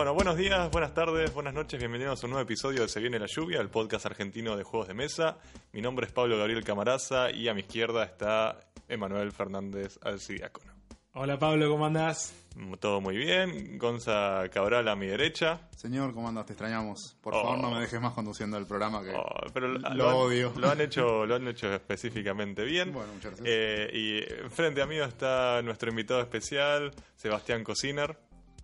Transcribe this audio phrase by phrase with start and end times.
[0.00, 3.18] Bueno, buenos días, buenas tardes, buenas noches, bienvenidos a un nuevo episodio de Se viene
[3.18, 5.36] la lluvia, el podcast argentino de juegos de mesa.
[5.72, 10.72] Mi nombre es Pablo Gabriel Camaraza y a mi izquierda está Emanuel Fernández Alcidiácono.
[11.12, 12.32] Hola Pablo, ¿cómo andás?
[12.80, 15.68] Todo muy bien, Gonza Cabral a mi derecha.
[15.76, 16.46] Señor, ¿cómo andas?
[16.46, 17.18] Te extrañamos.
[17.20, 17.42] Por Oh.
[17.42, 20.16] favor, no me dejes más conduciendo el programa que Oh, pero lo, lo lo han-
[20.16, 20.52] odio.
[20.56, 22.90] Lo han hecho, lo han hecho específicamente bien.
[22.94, 23.46] Bueno, muchas gracias.
[23.50, 28.16] Eh, y frente a mí está nuestro invitado especial, Sebastián Cociner.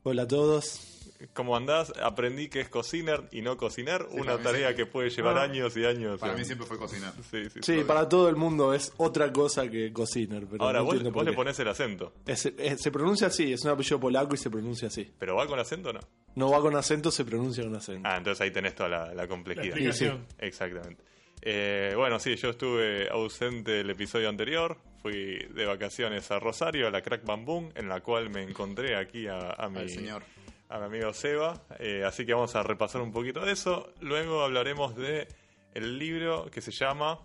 [0.03, 0.95] Hola a todos.
[1.35, 1.93] ¿Cómo andás?
[2.03, 5.43] Aprendí que es cociner y no cocinar, Sí, una tarea que puede llevar Ah.
[5.43, 6.19] años y años.
[6.21, 7.13] Para mí siempre fue cocinar.
[7.31, 7.61] Sí, sí.
[7.63, 10.47] Sí, para todo el mundo es otra cosa que cociner.
[10.47, 11.37] Pero Ahora, no vos, vos le qué.
[11.37, 14.89] pones el acento, Es- es- se pronuncia así, es un apellido polaco y se pronuncia
[14.89, 15.11] así.
[15.19, 16.01] pero ¿va con acento o no?
[16.35, 18.09] No va con acento, se pronuncia con acento.
[18.09, 19.75] Ah, entonces ahí tenés toda la, la complejidad.
[19.77, 20.11] Sí, sí.
[20.39, 21.03] Exactamente.
[21.43, 24.77] Eh, bueno, sí, yo estuve ausente del episodio anterior.
[25.03, 28.97] Fui de vacaciones a Rosario, a la Crack Bam Boom, en la cual me encontré
[28.97, 30.25] aquí a, a mi, Al señor.
[30.69, 31.63] A mi amigo Seba.
[31.79, 33.93] Eh, así que vamos a repasar un poquito de eso.
[34.01, 35.29] Luego hablaremos de
[35.75, 37.21] el libro que se llama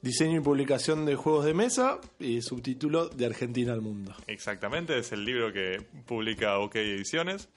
[0.00, 4.14] Diseño y publicación de juegos de mesa y subtítulo de Argentina al mundo.
[4.26, 7.48] Exactamente, es el libro que publica OK Ediciones.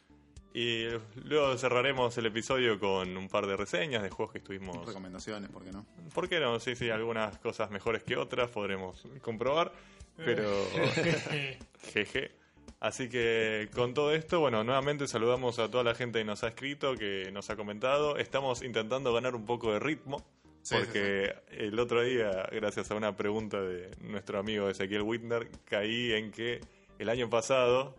[0.53, 0.87] Y
[1.23, 5.63] luego cerraremos el episodio con un par de reseñas de juegos que estuvimos Recomendaciones, ¿por
[5.63, 5.85] qué no?
[6.13, 6.59] ¿Por qué no?
[6.59, 9.71] Sí, sí, algunas cosas mejores que otras podremos comprobar,
[10.17, 10.51] pero
[11.93, 12.40] jeje.
[12.81, 16.47] Así que con todo esto, bueno, nuevamente saludamos a toda la gente que nos ha
[16.47, 18.17] escrito, que nos ha comentado.
[18.17, 20.25] Estamos intentando ganar un poco de ritmo,
[20.63, 26.11] Sí, porque el otro día, gracias a una pregunta de nuestro amigo Ezequiel Whitner, caí
[26.13, 26.59] en que
[26.97, 27.95] el año pasado,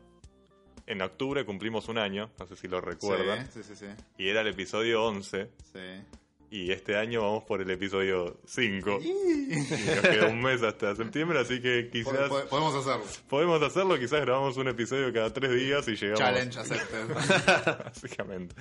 [0.86, 3.86] en octubre, cumplimos un año, no sé si lo recuerdan, Sí, sí, sí.
[4.18, 5.48] y era el episodio 11.
[6.54, 8.98] Y este año vamos por el episodio 5.
[9.00, 13.04] Y nos queda un mes hasta septiembre, así que quizás Po- po- Podemos hacerlo.
[13.28, 13.98] podemos hacerlo.
[13.98, 16.18] Quizás grabamos un episodio cada tres días y llegamos.
[16.18, 17.08] Challenge accepted.
[17.84, 18.54] Básicamente.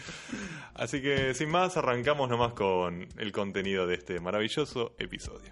[0.73, 5.51] Así que sin más, arrancamos nomás con el contenido de este maravilloso episodio.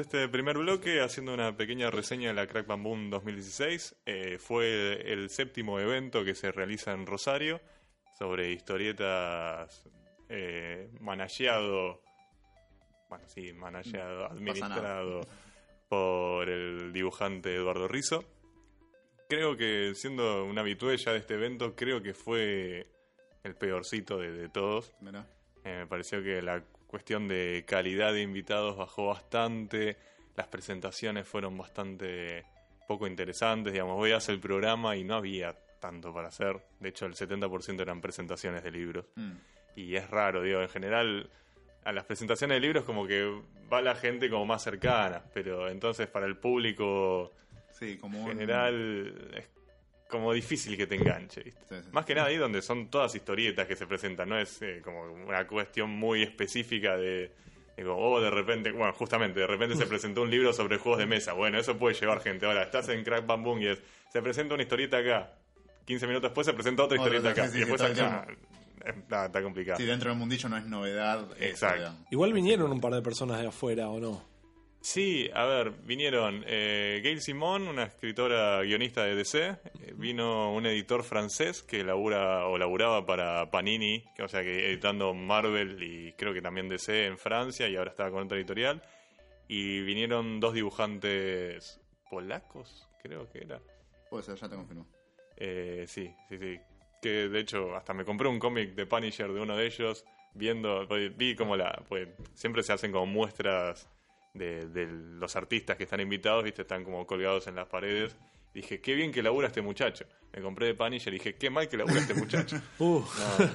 [0.00, 3.96] Este primer bloque haciendo una pequeña reseña de la Crack Bam Boom 2016.
[4.06, 7.60] Eh, fue el séptimo evento que se realiza en Rosario
[8.18, 9.84] sobre historietas
[10.28, 12.02] eh, manageado,
[13.08, 15.20] bueno, sí, manageado, administrado
[15.88, 18.24] por el dibujante Eduardo Rizzo.
[19.28, 22.86] Creo que siendo un habitué ya de este evento, creo que fue
[23.44, 24.92] el peorcito de, de todos.
[25.00, 25.26] Mirá.
[25.64, 29.96] Eh, me pareció que la cuestión de calidad de invitados bajó bastante,
[30.36, 32.44] las presentaciones fueron bastante
[32.88, 36.88] poco interesantes, digamos, voy a hacer el programa y no había tanto para hacer, de
[36.88, 39.32] hecho el 70% eran presentaciones de libros, Mm.
[39.76, 41.30] y es raro, digo, en general
[41.84, 43.24] a las presentaciones de libros como que
[43.72, 47.32] va la gente como más cercana, pero entonces para el público
[47.72, 48.28] Sí, como un...
[48.28, 49.46] general es
[50.10, 51.60] como difícil que te enganche, ¿viste?
[51.68, 51.88] Sí, sí.
[51.92, 55.02] Más que nada ahí donde son todas historietas que se presentan, no es eh, como
[55.12, 57.32] una cuestión muy específica de,
[57.76, 60.98] de como, oh, de repente, bueno, justamente, de repente se presentó un libro sobre juegos
[60.98, 61.32] de mesa.
[61.32, 62.44] Bueno, eso puede llevar gente.
[62.46, 63.82] Ahora, estás en Crack Bam Boom y es,
[64.12, 65.32] se presenta una historieta acá.
[65.86, 67.50] 15 minutos después se presenta otra Otra, historieta acá.
[67.50, 68.26] sí, y después acá.
[68.28, 68.36] eh,
[68.86, 69.76] Está, está complicado.
[69.78, 71.26] Sí, dentro del mundillo no es novedad.
[71.36, 71.94] eso, Exacto.
[72.10, 74.29] Igual vinieron un par de personas de afuera, ¿o no?
[74.82, 79.58] Sí, a ver, vinieron eh, Gail Simon, una escritora guionista de DC, eh,
[79.94, 85.82] vino un editor francés que labura o laburaba para Panini, o sea que editando Marvel
[85.82, 88.82] y creo que también DC en Francia y ahora estaba con otra editorial,
[89.48, 91.78] y vinieron dos dibujantes
[92.08, 93.60] polacos, creo que era.
[94.08, 94.88] Puede ser, ya te confirmo.
[95.36, 96.58] Eh, sí, sí, sí.
[97.02, 100.88] Que de hecho hasta me compré un cómic de Punisher de uno de ellos, viendo,
[100.88, 103.90] pues, vi como la, pues siempre se hacen como muestras
[104.34, 108.16] de, de los artistas que están invitados, viste, están como colgados en las paredes.
[108.52, 110.04] Dije, qué bien que labura este muchacho.
[110.32, 112.60] Me compré de Punisher y dije, qué mal que labura este muchacho.
[112.80, 113.00] Uh,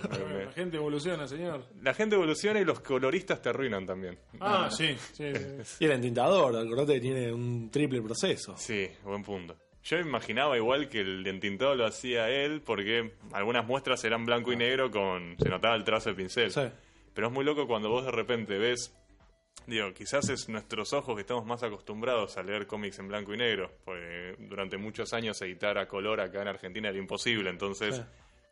[0.09, 1.65] No, me- me- La gente evoluciona, señor.
[1.81, 4.17] la gente evoluciona y los coloristas te arruinan también.
[4.39, 5.33] Ah, sí, sí,
[5.63, 5.75] sí.
[5.83, 8.55] y el entintador, acordate que tiene un triple proceso.
[8.57, 9.57] Sí, buen punto.
[9.83, 14.55] Yo imaginaba igual que el entintado lo hacía él porque algunas muestras eran blanco y
[14.55, 16.51] negro con se notaba el trazo de pincel.
[16.51, 16.61] Sí.
[17.13, 18.95] Pero es muy loco cuando vos de repente ves
[19.67, 23.37] digo, quizás es nuestros ojos que estamos más acostumbrados a leer cómics en blanco y
[23.37, 28.01] negro, porque durante muchos años editar a color acá en Argentina era imposible, entonces Sí.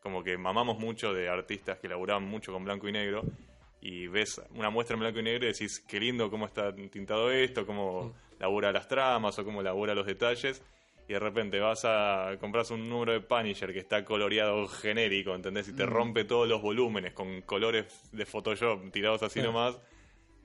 [0.01, 3.23] como que mamamos mucho de artistas que laburaban mucho con blanco y negro
[3.81, 7.31] y ves una muestra en blanco y negro y decís, qué lindo cómo está tintado
[7.31, 10.61] esto, cómo labura las tramas o cómo labura los detalles.
[11.07, 15.67] Y de repente vas a compras un número de Punisher que está coloreado genérico, ¿entendés?
[15.67, 19.45] Y te rompe todos los volúmenes con colores de Photoshop tirados así Sí.
[19.45, 19.77] nomás.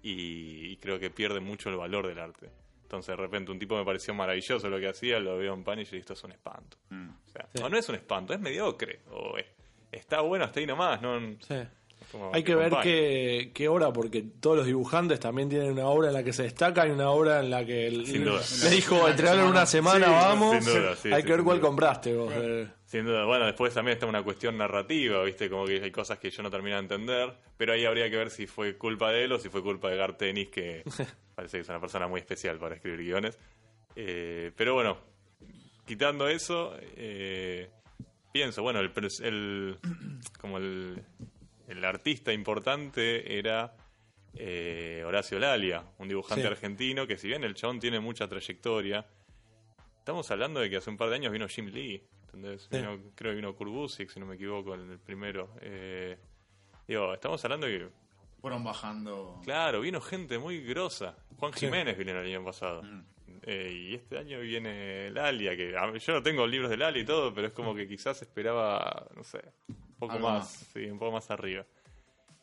[0.03, 2.51] Y, y creo que pierde mucho el valor del arte.
[2.83, 5.97] Entonces de repente un tipo me pareció maravilloso lo que hacía, lo veo en Punisher
[5.97, 6.77] y esto es un espanto.
[6.91, 7.09] Mm.
[7.11, 7.63] O sea, Sí.
[7.63, 9.01] o no es un espanto, es mediocre.
[9.11, 9.47] O es-
[9.93, 11.03] está bueno hasta ahí nomás.
[11.03, 11.55] No, Sí.
[12.13, 16.09] Como Hay que ver qué, qué obra, porque todos los dibujantes también tienen una obra
[16.09, 18.41] en la que se destaca y una obra en la que el- Sin duda.
[18.65, 18.97] le dijo,
[19.49, 20.65] una semana, Sí, vamos.
[20.65, 21.69] sin duda, sí, Hay sí, que ver sin cuál duda.
[21.69, 22.33] compraste vos.
[22.35, 22.69] eh.
[22.87, 25.51] Sin duda, bueno, después también está una cuestión narrativa, ¿viste?
[25.51, 28.31] Como que hay cosas que yo no termino de entender, pero ahí habría que ver
[28.31, 30.83] si fue culpa de él o si fue culpa de Gartenis, que
[31.35, 33.39] parece que es una persona muy especial para escribir guiones.
[33.97, 34.97] Eh, pero bueno,
[35.85, 37.69] quitando eso, eh,
[38.33, 38.91] pienso, bueno, el,
[39.23, 39.77] el-
[40.41, 41.03] como el,
[41.69, 43.77] el artista importante era
[44.35, 46.49] eh, Horacio Lalia, un dibujante Sí.
[46.49, 49.07] argentino que si bien el chabón tiene mucha trayectoria,
[49.99, 52.63] Estamos hablando de que hace un par de años vino Jim Lee, ¿entendés?
[52.71, 52.79] Sí.
[52.79, 55.51] Vino- creo que vino Kurt Busiek, si no me equivoco, en el primero.
[55.61, 56.17] Eh,
[56.87, 57.89] digo, estamos hablando de que,
[58.41, 59.39] Fueron bajando.
[59.45, 61.15] claro, vino gente muy grosa.
[61.37, 61.67] Juan Sí.
[61.67, 62.83] Jiménez vino el año pasado.
[62.85, 63.05] Mm.
[63.51, 67.33] Eh, y este año viene Lalia, que yo no tengo libros de Lalia y todo,
[67.33, 70.71] pero es como que quizás esperaba, no sé, un poco Algo más, más.
[70.71, 71.65] sí, un poco más arriba.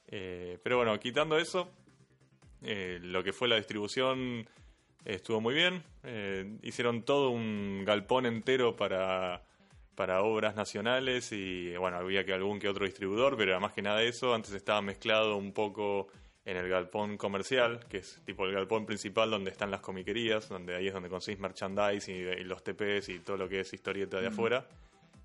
[0.07, 1.69] Eh, pero bueno, quitando eso,
[2.63, 4.47] eh, lo que fue la distribución
[5.05, 5.83] eh, estuvo muy bien.
[6.63, 9.43] Hicieron todo un galpón entero para,
[9.93, 14.01] para obras nacionales y bueno, había que algún que otro distribuidor, pero más que nada
[14.01, 16.07] eso, antes estaba mezclado un poco
[16.45, 20.75] en el galpón comercial, que es tipo el galpón principal donde están las comiquerías, donde
[20.75, 24.21] ahí es donde conseguís merchandise y, y los TPs y todo lo que es historieta
[24.21, 24.67] de afuera.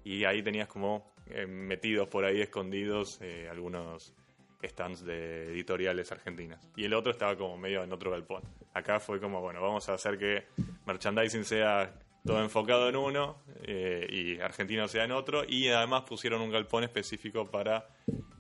[0.03, 4.15] Y ahí tenías como eh, metidos por ahí escondidos eh, algunos
[4.63, 6.61] stands de editoriales argentinas.
[6.77, 8.43] Y el otro estaba como medio en otro galpón.
[8.75, 10.47] Acá fue como, bueno, vamos a hacer que
[10.87, 11.93] merchandising sea
[12.25, 15.45] todo enfocado en uno eh, y argentino sea en otro.
[15.47, 17.89] Y además pusieron un galpón específico para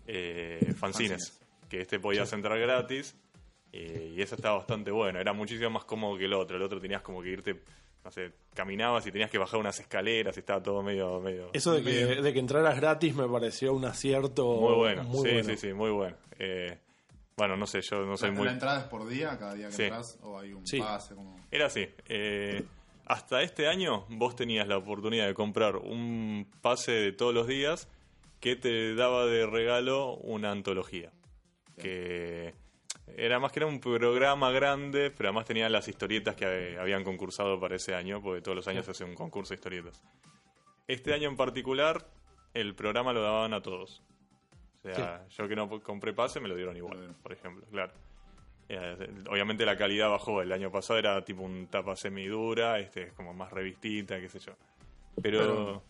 [0.06, 1.40] eh, fanzines, Fanzines.
[1.70, 3.16] Que este podías entrar gratis.
[3.72, 5.20] eh, y eso estaba bastante bueno.
[5.20, 6.56] Era muchísimo más cómodo que el otro.
[6.56, 7.62] El otro tenías como que irte,
[8.04, 11.20] no sé, caminabas y tenías que bajar unas escaleras y estaba todo medio...
[11.20, 11.90] medio Eso de que,
[12.20, 15.04] de que entraras gratis me pareció un acierto muy bueno.
[15.04, 15.44] muy sí, bueno.
[15.44, 16.16] sí, sí, muy bueno.
[16.40, 16.76] Eh,
[17.36, 18.44] bueno, no sé, yo no soy la, muy...
[18.46, 19.82] la entrada es por día, cada día que Sí.
[19.84, 20.80] entras, o hay un Sí.
[20.80, 21.38] pase, como.
[21.52, 21.86] Era así.
[22.08, 22.64] eh,
[23.06, 27.88] hasta este año vos tenías la oportunidad de comprar un pase de todos los días
[28.40, 31.10] que te daba de regalo una antología.
[31.80, 32.54] Que
[33.16, 37.58] era más que era un programa grande, pero además tenía las historietas que habían concursado
[37.58, 40.02] para ese año, porque todos los años se hace un concurso de historietas.
[40.86, 42.06] Este año en particular,
[42.54, 44.02] el programa lo daban a todos.
[44.82, 47.92] O sea, yo que no compré pase me lo dieron igual, por ejemplo, claro.
[48.68, 48.96] Eh,
[49.28, 50.40] obviamente la calidad bajó.
[50.42, 54.38] El año pasado era tipo un tapa semidura, este es como más revistita, qué sé
[54.38, 54.52] yo.
[55.20, 55.82] Pero, Pero-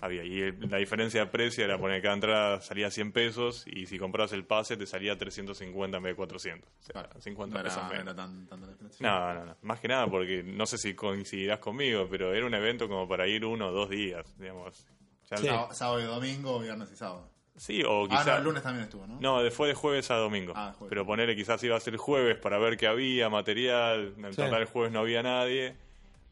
[0.00, 0.24] había.
[0.24, 3.98] Y el- la diferencia de precio era poner cada entrada salía 100 pesos y si
[3.98, 6.70] comprabas el pase te salía 350 en vez de 400.
[6.70, 8.04] O sea, Claro, 50 no era, pesos no menos.
[8.04, 9.06] era tan, diferencia.
[9.10, 9.56] No, no, no.
[9.62, 13.26] Más que nada porque no sé si coincidirás conmigo, pero era un evento como para
[13.26, 14.86] ir uno o dos días, digamos.
[15.30, 15.46] Ya Sí.
[15.48, 17.30] el- Sábado, y domingo, viernes y sábado.
[17.56, 18.26] sí, o Ah, quizás...
[18.26, 19.18] no, el lunes también estuvo, ¿no?
[19.20, 20.52] No, de- fue de jueves a domingo.
[20.54, 20.90] Ah, jueves.
[20.90, 24.14] Pero ponerle quizás iba a ser jueves para ver que había material.
[24.16, 24.36] En Sí.
[24.36, 25.76] total el jueves no había nadie.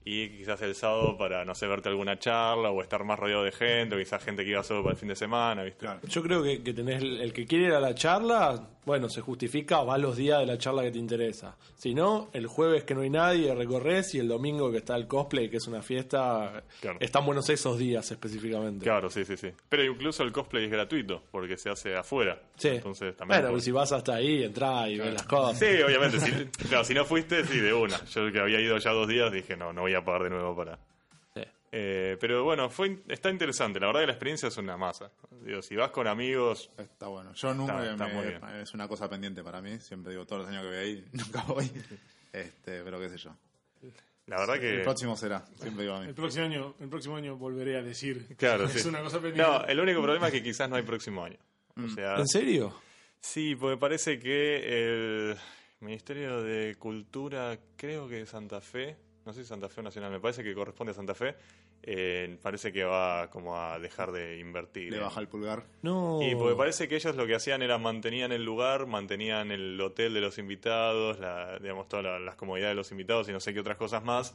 [0.08, 3.50] Y quizás el sábado para, no sé, verte alguna charla o estar más rodeado de
[3.50, 3.96] gente.
[3.96, 5.80] O quizás gente que iba solo para el fin de semana, ¿viste?
[5.80, 5.98] Claro.
[6.06, 9.20] Yo creo que, que tenés el, el que quiere ir a la charla, bueno, se
[9.20, 11.56] justifica, va los días de la charla que te interesa.
[11.76, 15.06] Si no, el jueves que no hay nadie, recorres y el domingo que está el
[15.08, 16.96] cosplay, que es una fiesta, Claro.
[17.00, 18.84] están buenos esos días específicamente.
[18.84, 19.50] Claro, sí, sí, sí.
[19.68, 22.40] Pero incluso el cosplay es gratuito porque se hace afuera.
[22.56, 22.68] Sí.
[22.68, 23.42] Entonces también.
[23.42, 25.58] bueno, y si vas hasta ahí, entrá y ves las cosas.
[25.58, 26.20] Sí, obviamente.
[26.20, 26.30] si,
[26.68, 28.02] claro, si no fuiste, sí, de una.
[28.06, 30.54] Yo que había ido ya dos días dije, no, no voy a pagar de nuevo
[30.54, 30.78] para.
[31.34, 31.42] Sí.
[31.72, 33.80] Eh, pero bueno, fue está interesante.
[33.80, 35.10] La verdad que la experiencia es una masa.
[35.46, 37.32] Digo, si vas con amigos, Está bueno.
[37.34, 38.44] Yo nunca Está- está me- muy bien.
[38.60, 39.78] es una cosa pendiente para mí.
[39.78, 41.70] Siempre digo todos los años que voy ahí, nunca voy.
[42.32, 43.36] Este, pero qué sé yo.
[44.26, 44.74] la verdad que.
[44.78, 46.08] El próximo será, siempre digo a mí.
[46.08, 48.26] El próximo año, el próximo año volveré a decir.
[48.36, 48.88] Claro, es sí.
[48.88, 49.42] una cosa pendiente.
[49.42, 51.38] No, el único problema es que quizás no hay próximo año.
[51.76, 52.74] O sea, ¿En serio?
[53.20, 55.36] sí, porque parece que el
[55.80, 60.10] Ministerio de Cultura, creo que de Santa Fe, no sé si Santa Fe o Nacional,
[60.10, 61.36] me parece que corresponde a Santa Fe,
[61.82, 64.92] eh, parece que va como a dejar de invertir.
[64.92, 65.64] Le baja el pulgar.
[65.82, 66.20] No.
[66.22, 70.14] Y porque parece que ellos lo que hacían era mantenían el lugar, mantenían el hotel
[70.14, 73.54] de los invitados, la, digamos, todas la- las comodidades de los invitados y no sé
[73.54, 74.34] qué otras cosas más.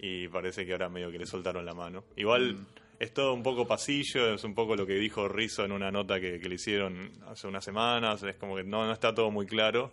[0.00, 2.04] Y parece que ahora medio que le soltaron la mano.
[2.16, 2.66] Igual Mm.
[3.00, 6.20] es todo un poco pasillo, es un poco lo que dijo Rizzo en una nota
[6.20, 8.22] que, que le hicieron hace unas semanas.
[8.24, 9.92] Es como que no, no está todo muy claro,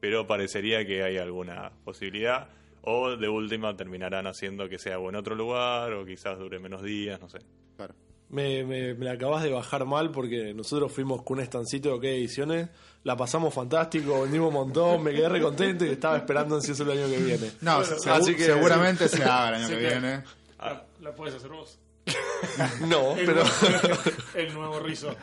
[0.00, 2.48] pero parecería que hay alguna posibilidad.
[2.82, 6.82] O de última terminarán haciendo que sea o en otro lugar, o quizás dure menos
[6.82, 7.38] días, no sé.
[7.76, 7.94] Claro.
[8.30, 11.94] Me, me, me la acabas de bajar mal porque nosotros fuimos con un estancito de
[11.94, 12.68] OK Ediciones,
[13.04, 16.90] la pasamos fantástico, vendimos un montón, me quedé re contento y estaba esperando ansioso el
[16.98, 17.50] año que viene.
[17.62, 20.00] No, Bueno, segu- así que- seguramente se haga el año Sí, que claro.
[20.00, 20.24] viene.
[20.58, 21.78] La, la puedes hacer vos.
[22.86, 24.00] No, El, pero nuevo,
[24.34, 25.14] el nuevo rizo.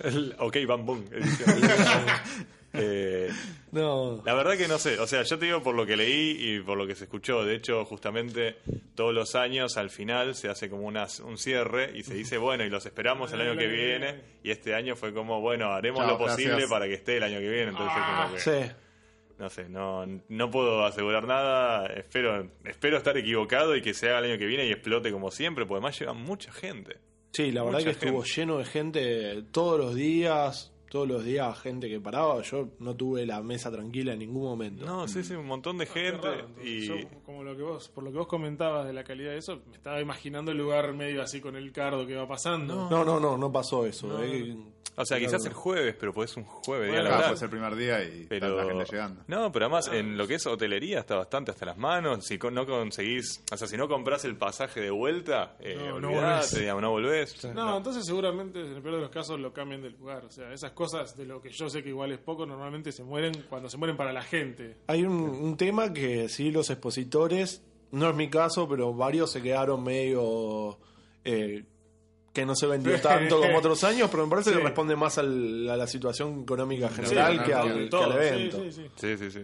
[0.00, 1.04] El OK Bam Boom.
[1.12, 1.50] edición.
[2.76, 3.30] Eh,
[3.74, 4.22] no.
[4.24, 6.60] la verdad que no sé, o sea, yo te digo por lo que leí y
[6.60, 7.44] por lo que se escuchó.
[7.44, 8.56] De hecho, justamente
[8.94, 12.64] todos los años al final se hace como una, un cierre y se dice, bueno,
[12.64, 14.20] y los esperamos el año que viene.
[14.42, 16.70] Y este año fue como, bueno, haremos Chao, lo posible gracias.
[16.70, 17.70] para que esté el año que viene.
[17.70, 18.72] Entonces, Ah, como que, Sí.
[19.38, 21.86] no sé, no, no puedo asegurar nada.
[21.86, 25.30] Espero, espero estar equivocado y que se haga el año que viene y explote como
[25.30, 26.98] siempre, porque además llega mucha gente.
[27.32, 28.40] Sí, la verdad Mucha que estuvo gente.
[28.40, 32.40] lleno de gente todos los días, todos los días gente que paraba.
[32.42, 34.86] Yo no tuve la mesa tranquila en ningún momento.
[34.86, 36.24] No, sí, sí, un montón de Qué gente.
[36.28, 36.64] raro, entonces.
[36.64, 36.94] y Yo,
[37.26, 39.74] como lo que vos, por lo que vos comentabas de la calidad de eso, me
[39.74, 42.88] estaba imaginando el lugar medio así con el cardo que va pasando.
[42.88, 44.06] No, no, no, no pasó eso.
[44.06, 44.56] No, eh.
[44.96, 47.36] O sea, quizás el jueves, pero pues un jueves, día Bueno, Claro, laboral.
[47.38, 48.46] fue el primer día y Pero...
[48.48, 49.22] está la gente llegando.
[49.26, 52.24] No, pero además en lo que es hotelería está bastante hasta las manos.
[52.26, 56.08] Si no conseguís, o sea, si no compras el pasaje de vuelta, eh, No, no
[56.08, 56.58] olvidate, volvés.
[56.60, 57.44] digamos, no volvés.
[57.54, 60.24] No, entonces seguramente en el peor de los casos lo cambian de lugar.
[60.24, 63.02] O sea, esas cosas de lo que yo sé que igual es poco, normalmente se
[63.02, 64.76] mueren cuando se mueren para la gente.
[64.86, 69.42] Hay un, un tema que sí los expositores, no es mi caso, pero varios se
[69.42, 70.78] quedaron medio
[71.24, 71.64] eh,
[72.34, 74.56] que no se vendió tanto como otros años, pero me parece Sí.
[74.58, 78.58] que responde más al- a la situación económica general Sí, que, al, que evento.
[78.64, 78.86] sí, sí.
[78.96, 79.40] Sí, sí, sí.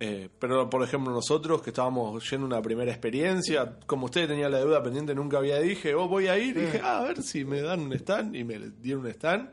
[0.00, 4.52] Eh, pero por ejemplo nosotros que estábamos yendo a una primera experiencia, como ustedes tenían
[4.52, 7.20] la deuda pendiente, nunca había dije, oh voy a ir, y dije, ah, a ver
[7.20, 9.50] si me dan un stand, y me dieron un stand,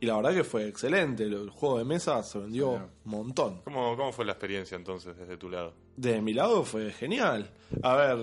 [0.00, 3.60] y la verdad que fue excelente, el juego de mesa se vendió un montón.
[3.62, 5.72] ¿Cómo, ¿Cómo fue la experiencia entonces desde tu lado?
[5.96, 7.48] De mi lado fue genial.
[7.80, 8.18] A ver,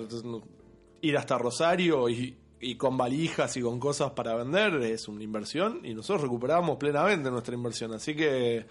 [1.01, 5.81] ir hasta Rosario y, y con valijas y con cosas para vender es una inversión
[5.83, 7.93] y nosotros recuperamos plenamente nuestra inversión.
[7.93, 8.65] Así que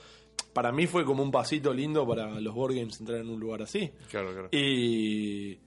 [0.53, 3.63] para mí fue como un pasito lindo para los board games entrar en un lugar
[3.63, 3.91] así.
[4.11, 4.49] Claro, claro.
[4.53, 5.59] Y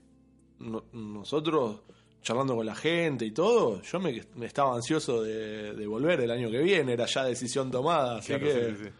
[0.60, 1.80] no- nosotros
[2.22, 6.30] charlando con la gente y todo, yo me, me estaba ansioso de, de volver el
[6.32, 8.90] año que viene, era ya decisión tomada, así Claro, que sí, sí, sí.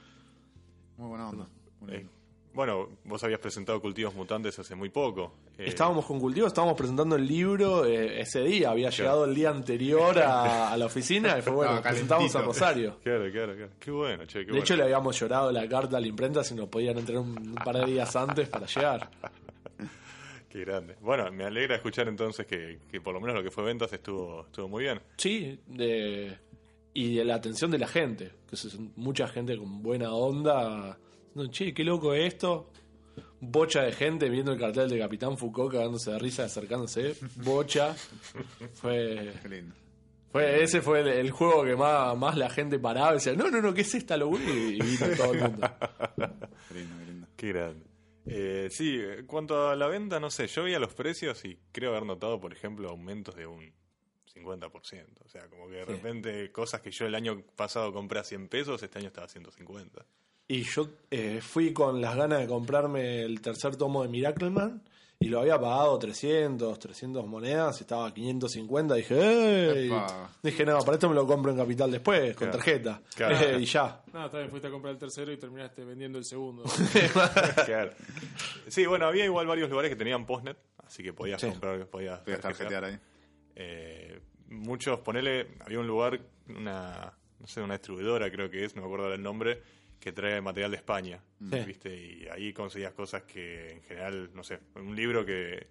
[0.99, 1.49] Muy buena onda.
[1.81, 2.13] Muy Eh, lindo.
[2.57, 5.35] Bueno, vos habías presentado Cultivos Mutantes hace muy poco.
[5.59, 9.51] Eh, Estábamos con cultivos, estábamos presentando el libro eh, ese día, había llegado el día
[9.51, 12.43] anterior a, a la oficina y fue bueno, Estaba presentamos a.
[12.43, 12.97] Rosario.
[13.05, 13.73] Claro, claro, claro.
[13.79, 14.65] Qué bueno, che, qué De bueno.
[14.65, 17.55] hecho, le habíamos llorado la carta a la imprenta si nos podían entrar un, un
[17.55, 19.09] par de días antes para llegar.
[20.49, 20.97] Qué grande.
[21.03, 24.47] Bueno, me alegra escuchar entonces que, que por lo menos lo que fue ventas estuvo,
[24.47, 25.01] estuvo muy bien.
[25.19, 26.39] Sí, de,
[26.95, 30.99] y de la atención de la gente, que es mucha gente con buena onda.
[31.37, 32.71] No, che, qué loco esto.
[33.41, 37.15] Bocha de gente viendo el cartel de Capitán Foucault cagándose de risa, acercándose.
[37.37, 37.95] Bocha.
[38.75, 39.75] Fue, Qué lindo.
[40.33, 43.51] fue ese fue el, el juego que más, más la gente paraba y decía, no,
[43.51, 44.43] no, no, ¿qué es esta locura?
[44.47, 45.69] Y, y vino todo el mundo.
[46.69, 47.29] Qué lindo, qué lindo.
[47.37, 47.87] Qué grande.
[48.29, 51.91] Eh, sí, en cuanto a la venta, no sé, yo veía los precios y creo
[51.91, 53.73] haber notado, por ejemplo, aumentos de un
[54.35, 55.07] 50%.
[55.25, 55.93] O sea, como que de Sí.
[55.93, 59.29] repente cosas que yo el año pasado compré a 100 pesos, este año estaba a
[59.29, 60.05] 150.
[60.49, 64.81] Y yo eh, fui con las ganas de comprarme el tercer tomo de Miracleman
[65.19, 68.95] y lo había pagado 300, 300 monedas, estaba a 550.
[68.95, 69.15] Dije,
[69.87, 69.91] ¡ey!
[70.43, 73.01] Dije, no, para esto me lo compro en Capital después, con tarjeta.
[73.17, 73.35] Claro.
[73.37, 74.03] Eh, y ya.
[74.13, 76.63] No, también fuiste a comprar el tercero y terminaste vendiendo el segundo.
[77.65, 77.93] Claro.
[78.69, 81.49] Sí, bueno, había igual varios lugares que tenían postnet, así que podías Sí.
[81.49, 82.99] comprar, podías tarjetear ahí.
[83.57, 88.83] Eh, muchos, ponele, había un lugar, una, no sé, una distribuidora creo que es, no
[88.83, 89.63] me acuerdo el nombre,
[90.07, 91.21] que trae material de España,
[91.51, 91.59] Sí.
[91.67, 91.93] ¿viste?
[91.93, 95.67] Y ahí conseguías cosas que en general, no sé, un libro que,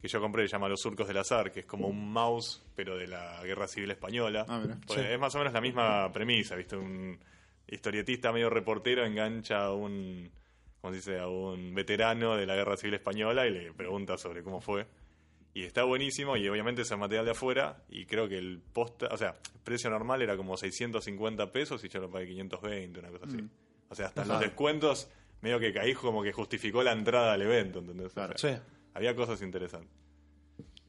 [0.00, 2.96] que yo compré se llama Los surcos del azar, que es como un mouse, pero
[2.96, 4.46] de la Guerra Civil Española.
[4.48, 4.78] Ah, mira.
[4.86, 6.76] Pues Es más o menos la misma premisa, ¿viste?
[6.78, 7.18] Un
[7.66, 10.30] historietista medio reportero engancha a un,
[10.80, 11.18] ¿cómo se dice?
[11.18, 14.86] A un veterano de la Guerra Civil Española y le pregunta sobre cómo fue.
[15.52, 19.08] Y está buenísimo y obviamente es el material de afuera y creo que el posta,
[19.12, 23.10] o sea, el precio normal era como 650 pesos y yo lo pagué 520, una
[23.10, 23.36] cosa así.
[23.36, 23.50] Mm.
[23.94, 25.08] O sea, hasta en los descuentos
[25.40, 28.08] medio que caí como que justificó la entrada al evento, ¿entendés?
[28.12, 28.36] O Claro.
[28.38, 28.62] sea, Sí.
[28.94, 29.90] Había cosas interesantes.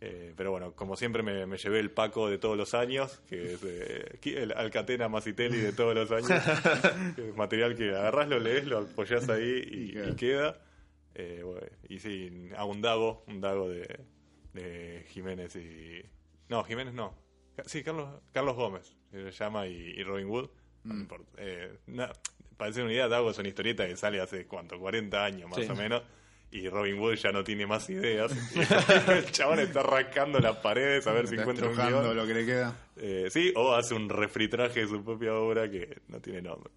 [0.02, 3.54] Eh, pero bueno, como siempre me, me llevé el Paco de todos los años, que
[3.54, 6.30] es eh, el Alcatena Masitelli de todos los años.
[7.18, 10.10] es material que agarrás, lo lees, lo apoyás ahí y, Y queda.
[10.12, 10.62] y queda.
[11.16, 14.00] Eh, bueno, y sí, a un dago, un dago de,
[14.54, 16.04] de Jiménez y...
[16.50, 17.16] No, Jiménez no.
[17.66, 20.50] Sí, Carlos, Carlos Gómez, se llama, y, y Robin Wood.
[20.84, 21.32] No me importa.
[21.38, 21.80] Eh,
[22.58, 24.80] para una idea, Dago es una historieta que sale hace, ¿cuánto?
[24.80, 25.68] 40 años más Sí.
[25.70, 26.02] o menos.
[26.52, 28.32] Y Robin Wood ya no tiene más ideas.
[29.10, 32.16] El chabón está rascando las paredes a ver si encuentra un guion.
[32.16, 32.76] lo que le queda.
[32.96, 36.72] Eh, sí, o hace un refritraje de su propia obra que no tiene nombre.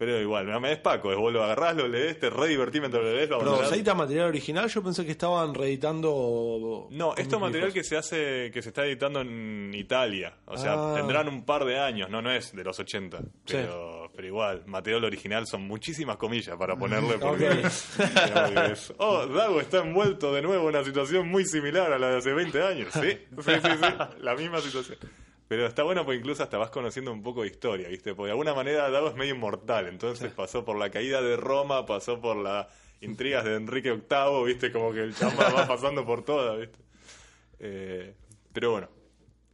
[0.00, 2.80] Pero igual, no me es Paco, es vos lo agarrás, lo lees, te re divertís
[2.80, 3.66] mientras lo lees, lo Pero.
[3.66, 4.66] ¿Saita material original?
[4.70, 6.88] Yo pensé que estaban reeditando.
[6.90, 10.34] No, esto es material que se hace, que se está editando en Italia.
[10.46, 10.94] O sea, Ah.
[10.96, 13.20] tendrán un par de años, no, no es de los 80.
[13.46, 17.18] Pero, pero igual, material original son muchísimas comillas para ponerle.
[17.18, 18.24] Porque, Ok.
[18.24, 21.98] digamos que es, oh, Dago está envuelto de nuevo en una situación muy similar a
[21.98, 22.88] la de hace 20 años.
[22.94, 23.88] Sí, sí, sí, sí,
[24.22, 24.96] la misma situación.
[25.50, 28.14] Pero está bueno porque incluso hasta vas conociendo un poco de historia, ¿viste?
[28.14, 29.88] Porque de alguna manera Dago es medio inmortal.
[29.88, 32.68] Entonces pasó por la caída de Roma, pasó por las
[33.00, 34.70] intrigas de Enrique VIII, ¿viste?
[34.70, 36.78] Como que el chamba va pasando por todas, ¿viste?
[37.58, 38.14] Eh,
[38.52, 38.90] pero bueno.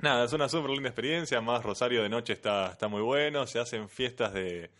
[0.00, 1.40] Nada, es una súper linda experiencia.
[1.40, 3.46] Más Rosario de noche está, está muy bueno.
[3.46, 4.70] Se hacen fiestas de,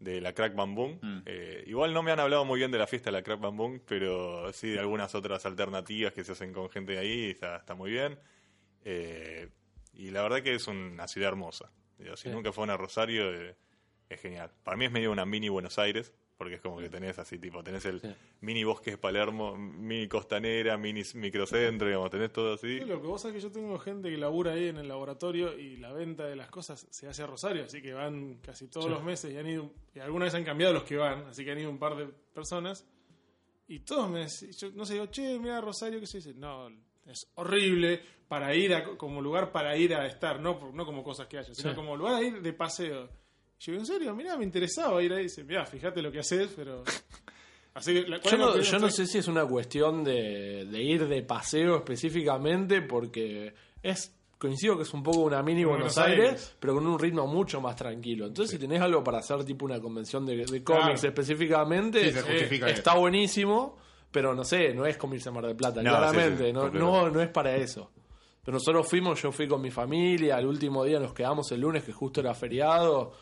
[0.00, 0.98] de la Crack Bam Boom.
[1.00, 1.22] Mm.
[1.24, 3.56] Eh, igual no me han hablado muy bien de la fiesta de la Crack Bam
[3.56, 7.30] Boom, pero sí de algunas otras alternativas que se hacen con gente de ahí.
[7.30, 8.18] Está, está muy bien.
[8.84, 9.50] Eh,
[9.96, 11.70] y la verdad que es una ciudad hermosa.
[11.98, 12.34] Digo, si Sí.
[12.34, 13.56] nunca fueron a Rosario, eh,
[14.08, 14.50] es genial.
[14.62, 17.62] Para mí es medio una mini Buenos Aires, porque es como que tenés así, tipo,
[17.62, 18.12] tenés el Sí.
[18.40, 22.80] mini bosque de Palermo, mini costanera, mini microcentro, digamos, tenés todo así.
[22.80, 25.56] Sí, lo que vos sabés que yo tengo gente que labura ahí en el laboratorio
[25.56, 28.90] y la venta de las cosas se hace a Rosario, así que van casi todos
[28.90, 31.52] los meses y han ido, y alguna vez han cambiado los que van, así que
[31.52, 32.84] han ido un par de personas
[33.68, 36.34] y todos me dec- yo no sé, digo, che, mira Rosario, ¿qué se dice?
[36.34, 36.68] No,
[37.06, 41.02] es horrible para ir a, como lugar para ir a estar, no, por- no como
[41.04, 41.76] cosas que haya, sino Sí.
[41.76, 43.08] como lugar a ir de paseo.
[43.60, 46.50] Yo digo, en serio, mira, me interesaba ir ahí, dice, mira, fíjate lo que haces,
[46.56, 46.82] pero...
[47.74, 50.82] Así que, la- ¿cuál Yo no, yo no sé si es una cuestión de, de
[50.82, 55.98] ir de paseo específicamente, porque es coincido que es un poco una mini Buenos Buenos
[55.98, 56.56] Aires, Aires.
[56.60, 58.26] pero con un ritmo mucho más tranquilo.
[58.26, 60.82] Entonces, si tenés algo para hacer tipo una convención de, de Claro.
[60.82, 63.76] cómics específicamente, Sí, se justifica está buenísimo,
[64.14, 66.52] pero no sé, no es como irse a Mar del Plata, No, claramente, sí, sí,
[66.52, 67.90] no, no, no es para eso.
[68.44, 71.82] Pero nosotros fuimos, yo fui con mi familia, el último día nos quedamos el lunes,
[71.82, 73.12] que justo era feriado.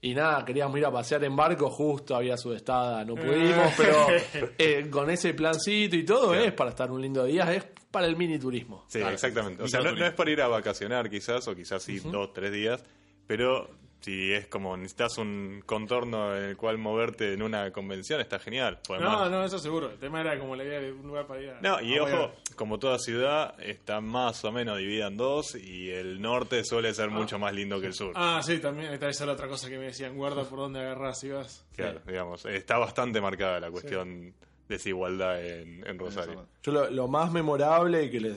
[0.00, 3.94] Y nada, queríamos ir a pasear en barco, justo había sudestada, no pudimos, pero
[4.58, 6.44] eh, con ese plancito y todo Claro.
[6.44, 8.84] es para estar un lindo día, es para el mini turismo.
[8.88, 9.62] Sí, Claro, exactamente.
[9.62, 12.50] O sí, sea, no es para ir a vacacionar quizás, o quizás sí dos, tres
[12.50, 12.82] días,
[13.28, 13.70] pero
[14.02, 18.80] si es como necesitas un contorno en el cual moverte en una convención, está genial.
[18.88, 19.90] No, no, eso seguro.
[19.90, 21.60] El tema era como la idea de un lugar para ir a...
[21.60, 22.34] No, y a ojo, bailar.
[22.56, 27.10] como toda ciudad, está más o menos dividida en dos y el norte suele ser
[27.10, 28.12] mucho más lindo que el sur.
[28.16, 28.92] Ah, sí, también.
[28.92, 30.16] Esta esa era otra cosa que me decían.
[30.16, 31.64] Guarda por dónde agarrás si vas.
[31.74, 34.34] Claro, digamos, está bastante marcada la cuestión
[34.68, 36.46] desigualdad en, en Rosario.
[36.62, 38.34] Yo lo, lo más memorable y que les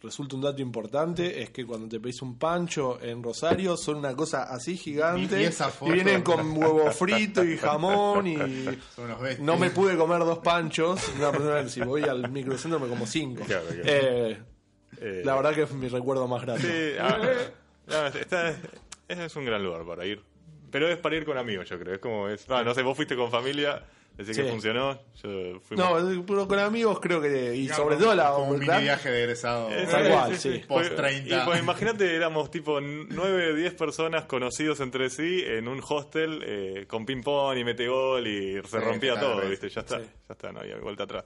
[0.00, 4.14] resulta un dato importante es que cuando te pedís un pancho en Rosario son una
[4.14, 5.92] cosa así gigante Y- y esa foto.
[5.92, 8.36] vienen con huevo frito y jamón y
[9.40, 11.00] no me pude comer dos panchos.
[11.16, 13.44] Una persona que si voy al microcentro me como cinco.
[13.44, 13.82] Claro, claro.
[13.84, 14.42] Eh,
[15.00, 16.62] Eh, la verdad que es mi recuerdo más grande.
[16.92, 17.18] Sí, ah,
[17.88, 20.22] no, está, es, es un gran lugar para ir.
[20.70, 21.94] Pero es para ir con amigos, yo creo.
[21.94, 22.44] Es como es.
[22.50, 23.84] ah, no sé, vos fuiste con familia,
[24.16, 24.42] decís Sí.
[24.42, 24.98] que funcionó.
[25.22, 27.54] Yo fui No, pero con amigos creo que.
[27.56, 28.30] Y Claro, sobre todo la.
[28.32, 29.70] Como un mini viaje de egresado.
[29.70, 30.62] Eh, Tal cual, sí.
[30.68, 31.42] Post Fue- 30.
[31.42, 36.86] Y pues imagínate, éramos tipo 9, 10 personas conocidos entre sí en un hostel eh,
[36.88, 39.68] con ping-pong y metegol y se Sí, rompía todo, ¿viste?
[39.68, 40.06] Ya está, sí.
[40.28, 41.24] ya está, no había vuelta atrás.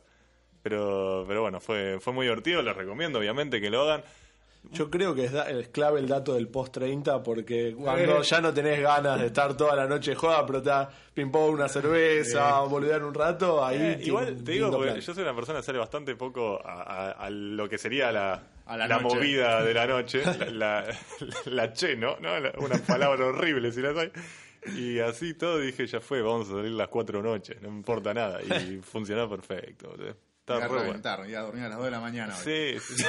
[0.63, 4.03] Pero, pero bueno, fue, fue muy divertido, les recomiendo obviamente que lo hagan.
[4.73, 8.41] Yo creo que es, da- es clave el dato del post 30 porque cuando ya
[8.41, 12.61] no tenés ganas de estar toda la noche joda, pero te da ping-pong, una cerveza,
[12.63, 13.77] boludear un rato, ahí.
[13.81, 15.01] Eh, igual te digo, porque plan.
[15.01, 18.43] yo soy una persona que sale bastante poco a, a- a lo que sería la,
[18.67, 20.97] A la movida de la noche, la, la,
[21.47, 22.17] la che, ¿no?
[22.21, 22.31] ¿no?
[22.59, 24.11] Una palabra horrible si la hay.
[24.77, 28.13] Y así todo dije, ya fue, vamos a salir las cuatro noches, no me importa
[28.13, 28.41] nada.
[28.43, 29.91] Y funcionó perfecto.
[29.91, 30.85] o Está a re bueno.
[30.85, 32.35] reventar, ya dormí a las 2 de la mañana.
[32.37, 32.43] hoy.
[32.45, 33.03] Sí.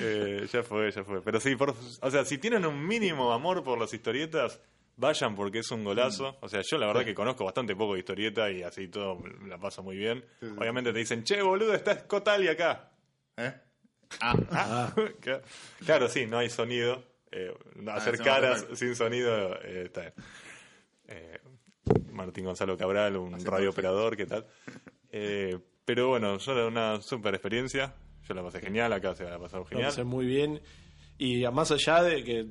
[0.00, 1.22] Eh, ya fue, ya fue.
[1.22, 4.60] Pero sí, por- o sea, si tienen un mínimo amor por las historietas,
[4.96, 6.36] vayan porque es un golazo.
[6.40, 9.48] O sea, yo la verdad que conozco bastante poco de historieta y así todo me
[9.48, 10.24] la paso muy bien.
[10.40, 10.54] Sí, sí.
[10.58, 12.90] Obviamente te dicen, che, boludo, está Scotali acá.
[13.36, 13.52] ¿Eh?
[14.20, 15.42] Ah, Ah, Claro-
[15.84, 17.02] claro, sí, no hay sonido.
[17.32, 17.52] Eh,
[17.88, 20.14] hacer caras sin sonido eh, está bien.
[21.08, 21.38] Eh,
[22.12, 24.46] Martín Gonzalo Cabral, un radiooperador, ¿qué tal?
[25.10, 27.94] Eh, pero bueno, yo una super experiencia.
[28.26, 29.88] Yo la pasé genial, acá se la Lo genial.
[29.90, 30.60] pasé muy bien.
[31.18, 32.46] Y a- más allá de que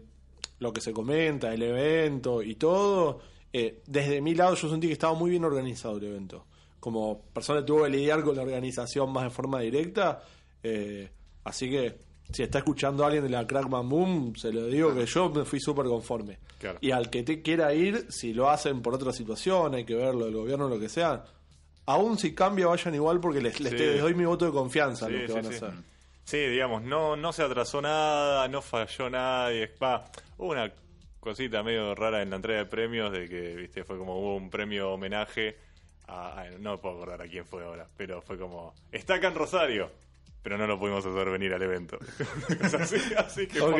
[0.59, 3.19] lo que se comenta, el evento y todo,
[3.51, 6.45] eh, desde mi lado yo sentí que estaba muy bien organizado el evento.
[6.79, 10.23] Como persona que tuvo que lidiar con la organización más de forma directa,
[10.63, 11.09] eh,
[11.43, 15.05] así que si está escuchando a alguien de la Crackman Boom, se lo digo que
[15.05, 16.37] yo me fui súper conforme.
[16.59, 16.77] Claro.
[16.81, 20.25] Y al que te quiera ir, si lo hacen por otra situación, hay que verlo
[20.25, 21.23] del gobierno, lo que sea,
[21.85, 23.77] aún si cambia, vayan igual porque les, les Sí.
[23.77, 25.71] te- les doy mi voto de confianza Sí, lo que sí, van a hacer.
[26.23, 29.71] Sí, digamos, no, no se atrasó nada, no falló nadie.
[29.81, 30.05] Va,
[30.39, 30.71] hubo una
[31.19, 34.49] cosita medio rara en la entrega de premios de que, viste, fue como hubo un
[34.49, 35.55] premio homenaje
[36.07, 39.35] a, a- no puedo acordar a quién fue ahora, pero fue como, está acá en
[39.35, 39.91] Rosario,
[40.45, 41.97] pero no lo pudimos hacer venir al evento.
[42.79, 43.79] así, así que Ok.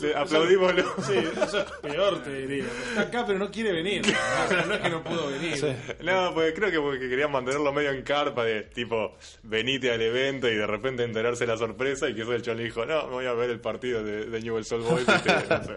[0.00, 0.84] le aplaudímoslo.
[1.02, 2.64] Sí, eso es peor, te diría.
[2.90, 4.02] Está acá, pero no quiere venir.
[4.02, 5.56] O sea, no es que no pudo venir.
[5.56, 5.66] Sí.
[6.04, 10.48] No, pues creo que porque querían mantenerlo medio en carpa de tipo, venite al evento
[10.48, 13.12] y de repente enterarse la sorpresa y que eso el chon le dijo, no, me
[13.14, 15.08] voy a ver el partido de, de Newell's Old Boys.
[15.08, 15.76] No sé.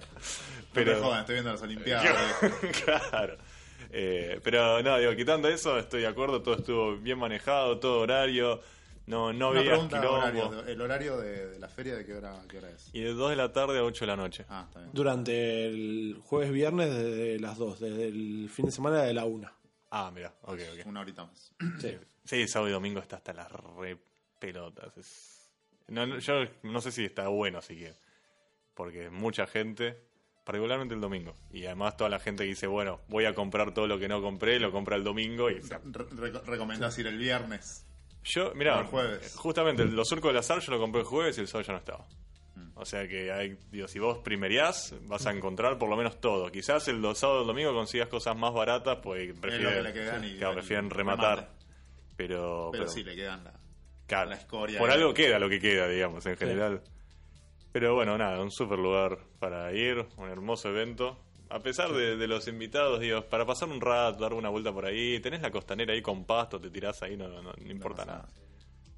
[0.71, 0.91] Pero...
[0.91, 2.05] Pero, jodan, estoy viendo las Olimpiadas.
[2.85, 3.35] claro.
[3.91, 8.61] Eh, pero no, digo, quitando eso, estoy de acuerdo, todo estuvo bien manejado, todo horario,
[9.09, 10.17] no, no Una había pregunta quilombo.
[10.19, 10.65] horario.
[10.67, 12.89] ¿El horario de, de la feria de qué hora, qué hora es?
[12.93, 14.45] Y de 2 de la tarde a 8 de la noche.
[14.49, 14.91] Ah, está bien.
[14.93, 19.51] Durante el jueves viernes desde las 2, desde el fin de semana de la 1.
[19.91, 20.85] Ah, mira, ok, ok.
[20.85, 21.51] Una horita más.
[21.81, 21.97] Sí.
[22.23, 23.97] Sí, sábado y domingo está hasta las re
[24.39, 24.95] pelotas.
[24.97, 25.49] Es-
[25.87, 27.95] No, no, yo no sé si está bueno siquiera.
[28.75, 29.97] Porque mucha gente,
[30.45, 31.33] particularmente el domingo.
[31.51, 34.21] Y además toda la gente que dice, bueno, voy a comprar todo lo que no
[34.21, 35.49] compré, lo compra el domingo.
[35.49, 37.85] y Re- reco- recomendás ir el viernes.
[38.23, 39.35] Yo, mira, el jueves.
[39.35, 41.79] justamente los surcos del azar yo lo compré el jueves y el sábado ya no
[41.79, 42.05] estaba.
[42.75, 46.49] O sea que hay, digo, si vos primeriás, vas a encontrar por lo menos todo.
[46.51, 49.85] Quizás el do- sábado o el domingo consigas cosas más baratas, pues prefieren,
[50.25, 50.95] y- claro, remate.
[50.95, 51.49] rematar.
[52.15, 53.53] Pero, Pero sí, le quedan la...
[54.07, 56.81] Claro, la escoria por algo queda lo que queda, digamos, en general.
[57.71, 61.17] Pero bueno, nada, un super lugar para ir, un hermoso evento.
[61.49, 64.85] A pesar de, de los invitados, digo, para pasar un rato, dar una vuelta por
[64.85, 68.27] ahí, tenés la costanera ahí con pasto, te tirás ahí, no, no, no importa nada.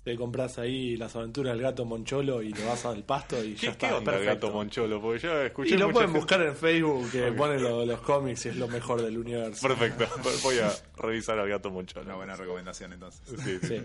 [0.03, 3.67] Te compras ahí las aventuras del gato Moncholo y te vas al pasto y ¿Qué,
[3.67, 3.97] ya qué está.
[3.99, 4.47] onda el perfecto.
[4.47, 4.99] gato Moncholo?
[4.99, 8.47] Porque yo escuché Y lo pueden gente- buscar en Facebook que ponen lo- los cómics
[8.47, 9.67] y es lo mejor del universo.
[9.67, 10.07] Perfecto,
[10.43, 12.03] voy a revisar al gato Moncholo.
[12.05, 13.21] Una buena recomendación entonces.
[13.43, 13.67] Sí, sí.
[13.67, 13.83] Sí.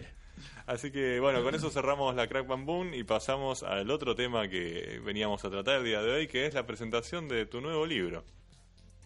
[0.67, 5.01] Así que bueno, con eso cerramos la Crack Bamboo y pasamos al otro tema que
[5.05, 8.25] veníamos a tratar el día de hoy, que es la presentación de tu nuevo libro.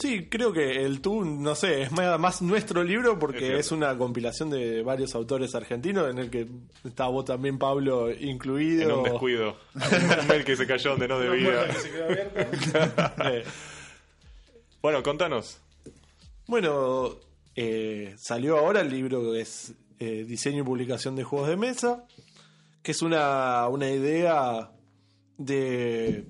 [0.01, 3.99] Sí, creo que el tú, no sé, es más, más nuestro libro porque es, una
[3.99, 6.49] compilación de varios autores argentinos en el que
[6.85, 8.83] está vos también, Pablo, incluido.
[8.83, 9.57] En un descuido.
[9.75, 11.67] un mail que se cayó donde no debía.
[13.25, 13.45] Eh,
[14.83, 15.61] Bueno, contanos.
[16.47, 17.17] Bueno,
[17.55, 22.07] eh, salió ahora el libro que es eh, Diseño y Publicación de Juegos de Mesa,
[22.83, 24.71] que es una, una idea
[25.37, 26.25] de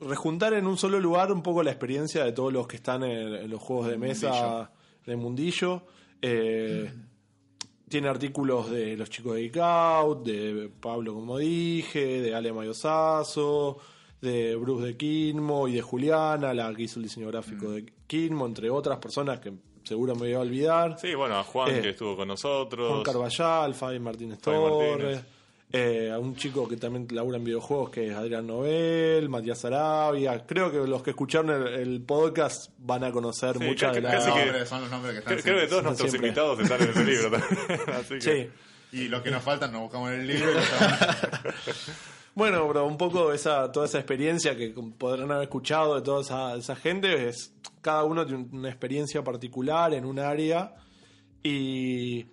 [0.00, 3.34] rejuntar en un solo lugar un poco la experiencia de todos los que están en,
[3.34, 4.70] en los juegos de mesa
[5.04, 5.82] del mundillo.
[6.20, 6.92] Eh,
[7.88, 13.78] tiene artículos de los chicos de Out, de Pablo, como dije, de Ale Mayosazo,
[14.20, 18.46] de Bruce de Quinmo y de Juliana, la que hizo el diseño gráfico de Quinmo,
[18.46, 19.52] entre otras personas que
[19.84, 20.98] seguro me voy a olvidar.
[21.00, 22.90] Sí, bueno, a Juan Eh, que estuvo con nosotros.
[22.90, 25.24] Juan Carballal, Fabi Martínez Fabi Torres, Martínez.
[25.72, 30.44] Eh, a un chico que también labura en videojuegos que es Adrián Noel, Matías Arabia.
[30.46, 34.12] Creo que los que escucharon el, el podcast van a conocer Sí, muchas de creo-
[34.12, 34.24] las...
[34.26, 36.28] casi que- son los nombres que están Creo, creo que todos nuestros siempre.
[36.28, 37.80] invitados están en ese libro también.
[38.00, 38.50] Así que, Sí.
[38.90, 40.54] Y los que nos faltan nos buscamos en el libro y
[42.34, 46.54] Bueno, pero un poco esa, toda esa experiencia que podrán haber escuchado de toda esa,
[46.54, 47.52] esa gente es
[47.82, 50.74] cada uno tiene una experiencia particular en un área
[51.42, 52.26] y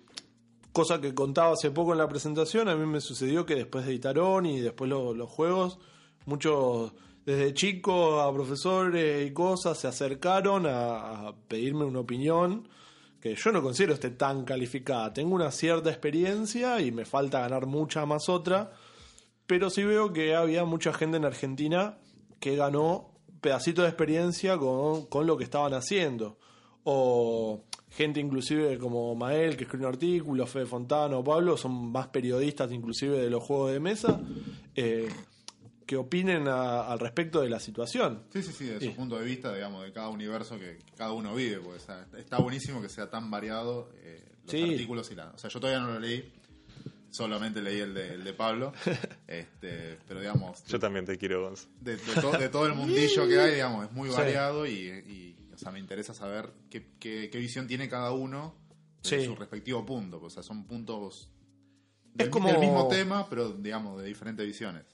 [0.76, 3.94] cosa que contaba hace poco en la presentación, a mí me sucedió que después de
[3.94, 5.78] Itarón y después lo- los juegos,
[6.26, 6.92] muchos
[7.24, 12.68] desde chicos a profesores y cosas se acercaron a, pedirme una opinión
[13.20, 15.12] que yo no considero esté tan calificada.
[15.14, 18.72] Tengo una cierta experiencia y me falta ganar mucha más otra,
[19.46, 21.98] pero sí veo que había mucha gente en Argentina
[22.38, 26.36] que ganó pedacitos de experiencia con, con lo que estaban haciendo.
[26.84, 32.70] O gente inclusive como Mael, que escribe un artículo, Fede Fontano, Pablo, son más periodistas
[32.72, 34.20] inclusive de los juegos de mesa,
[34.74, 35.08] eh,
[35.86, 38.24] que opinen a- al respecto de la situación.
[38.32, 38.86] Sí, sí, sí, de Sí.
[38.88, 41.80] su punto de vista, digamos, de cada universo que, que cada uno vive, porque o
[41.80, 44.62] sea, está buenísimo que sea tan variado eh, los Sí.
[44.62, 45.28] artículos y la...
[45.30, 46.32] O sea, yo todavía no lo leí,
[47.10, 48.72] solamente leí el de, el de Pablo,
[49.28, 51.68] este, pero digamos, yo también te quiero, Gonz.
[51.80, 54.16] de, de to- de todo el mundillo que hay, digamos, es muy Sí.
[54.16, 58.54] variado y, y, o sea, me interesa saber qué, qué, qué visión tiene cada uno
[59.02, 59.24] de Sí.
[59.24, 61.28] su respectivo punto, o sea, son puntos
[62.14, 64.84] del, como- del mismo tema, pero digamos de diferentes visiones.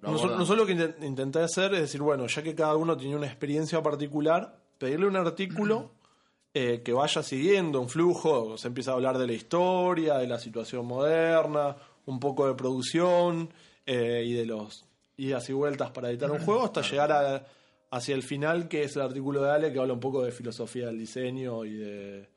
[0.00, 3.26] Nosotros, lo que intent- intenté hacer es decir, bueno, ya que cada uno tenía una
[3.28, 5.92] experiencia particular, pedirle un artículo
[6.54, 10.38] eh, que vaya siguiendo un flujo, se empieza a hablar de la historia, de la
[10.40, 11.76] situación moderna,
[12.06, 13.52] un poco de producción
[13.86, 14.84] eh, y de los
[15.16, 17.46] idas y vueltas para editar un juego hasta llegar a-
[17.92, 20.86] hacia el final, que es el artículo de Ale, que habla un poco de filosofía
[20.86, 22.28] del diseño y de,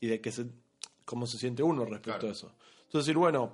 [0.00, 0.46] y de que se,
[1.04, 2.28] cómo se siente uno respecto Claro.
[2.28, 2.52] a eso.
[2.86, 3.52] Entonces decir, bueno,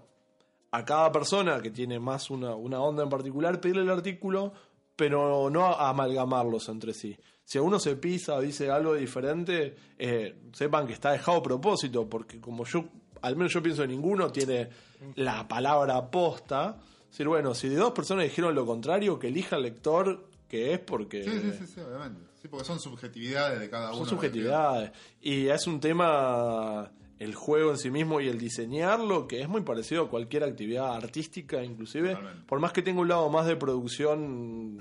[0.71, 4.53] a cada persona que tiene más una, una onda en particular, pedirle el artículo,
[4.97, 7.17] pero no amalgamarlos entre sí.
[7.45, 11.43] Si a uno se pisa o dice algo diferente, eh, sepan que está dejado a
[11.43, 12.85] propósito, porque como yo,
[13.23, 14.69] al menos yo pienso que ninguno tiene
[15.17, 16.77] la palabra posta.
[17.05, 20.73] Es decir, bueno, si de dos personas dijeron lo contrario, que elija el lector que
[20.73, 22.21] es porque Sí, sí, sí, sí, obviamente.
[22.41, 23.99] Sí, porque son subjetividades de cada uno.
[23.99, 24.93] son subjetividades.
[25.21, 29.63] Y es un tema, el juego en sí mismo y el diseñarlo, que es muy
[29.63, 32.11] parecido a cualquier actividad artística, inclusive.
[32.11, 32.47] Totalmente.
[32.47, 34.81] Por más que tenga un lado más de producción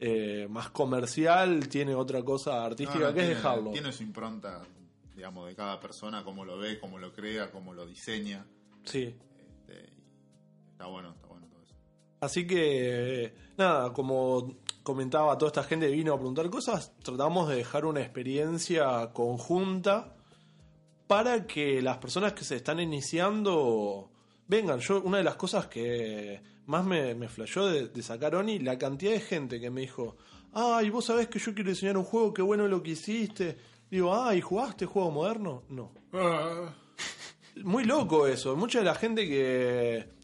[0.00, 3.70] eh, más comercial, tiene otra cosa artística No, no, que tiene, es dejarlo.
[3.72, 4.62] Tiene su impronta,
[5.16, 8.46] digamos, de cada persona, cómo lo ve, cómo lo crea, cómo lo diseña.
[8.84, 9.14] Sí.
[9.38, 9.92] Este,
[10.70, 11.74] está bueno, está bueno todo eso.
[12.20, 14.56] Así que, nada, como
[14.88, 20.16] comentaba toda esta gente que vino a preguntar cosas, tratamos de dejar una experiencia conjunta
[21.06, 24.10] para que las personas que se están iniciando
[24.46, 24.80] vengan.
[24.80, 28.78] Yo, una de las cosas que más me, me flashó de, de sacar Oni, la
[28.78, 30.16] cantidad de gente que me dijo,
[30.54, 33.58] ay, vos sabés que yo quiero diseñar un juego, qué bueno lo que hiciste.
[33.90, 35.64] Digo, ay, ¿jugaste juego moderno?
[35.68, 35.92] No.
[36.14, 36.72] Ah,
[37.62, 38.56] Muy loco eso.
[38.56, 40.16] Mucha de la gente que.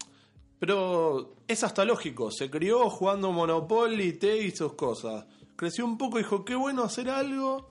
[0.67, 2.31] Pero es hasta lógico.
[2.31, 5.27] Se crió jugando Monopoly, T y sus cosas.
[5.57, 7.71] Creció un poco, dijo, qué bueno hacer algo.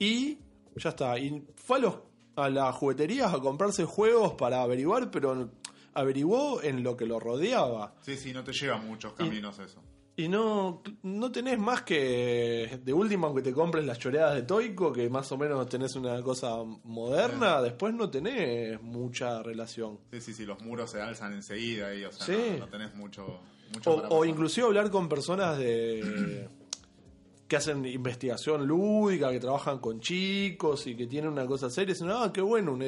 [0.00, 0.38] Y
[0.74, 1.16] ya está.
[1.16, 1.94] Y fue a, los,
[2.34, 5.48] a las jugueterías a comprarse juegos para averiguar, pero
[5.92, 7.94] averiguó en lo que lo rodeaba.
[8.00, 9.80] Sí, sí, no te lleva muchos caminos eso.
[10.16, 14.92] Y no, no tenés más que, de última, aunque te compres las choreadas de Toico,
[14.92, 19.98] que más o menos tenés una cosa moderna, después no tenés mucha relación.
[20.12, 22.40] Sí, sí, sí, los muros se alzan enseguida y, o sea, Sí.
[22.52, 23.40] no, no tenés mucho,
[23.74, 26.48] mucho O, o inclusive hablar con personas de
[27.48, 31.94] que hacen investigación lúdica, que trabajan con chicos y que tienen una cosa seria, y
[31.94, 32.86] dicen, ah, qué bueno, una,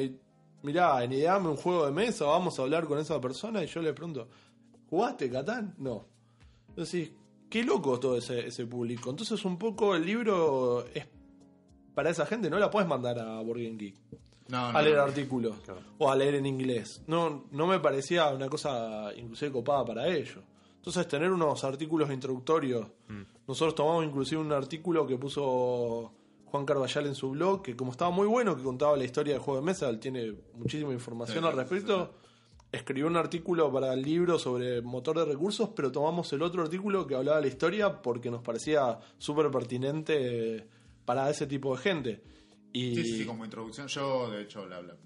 [0.63, 3.81] mirá, en ideame un juego de mesa, vamos a hablar con esa persona, y yo
[3.81, 4.29] le pregunto,
[4.89, 5.75] ¿jugaste Catán?
[5.77, 6.05] No.
[6.77, 7.09] Entonces,
[7.49, 9.09] qué loco todo ese, ese público.
[9.09, 11.07] Entonces, un poco el libro es
[11.95, 13.95] para esa gente, no la puedes mandar a Game Geek
[14.49, 15.01] No, no, a leer no.
[15.01, 15.55] artículos
[15.97, 17.01] o a leer en inglés.
[17.07, 20.43] No, no me parecía una cosa inclusive copada para ello.
[20.75, 22.85] Entonces tener unos artículos introductorios.
[23.47, 26.13] Nosotros tomamos inclusive un artículo que puso
[26.45, 29.41] Juan Carballal en su blog, que como estaba muy bueno, que contaba la historia del
[29.41, 32.13] juego de mesa, él tiene muchísima información Sí, al respecto.
[32.71, 37.07] Escribió un artículo para el libro sobre motor de recursos, pero tomamos el otro artículo
[37.07, 40.67] que hablaba de la historia porque nos parecía súper pertinente
[41.05, 42.23] para ese tipo de gente.
[42.73, 44.97] Y Sí, sí, como introducción, yo de hecho la- la-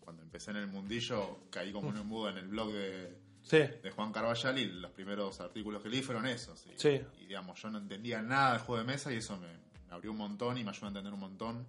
[0.00, 3.58] cuando empecé en el mundillo caí como en un embudo en el blog de, sí,
[3.58, 6.66] de Juan Carballal y los primeros artículos que leí fueron esos.
[6.66, 7.00] Y, Sí.
[7.20, 9.48] y digamos, yo no entendía nada del juego de mesa y eso me,
[9.86, 11.66] me abrió un montón y me ayudó a entender un montón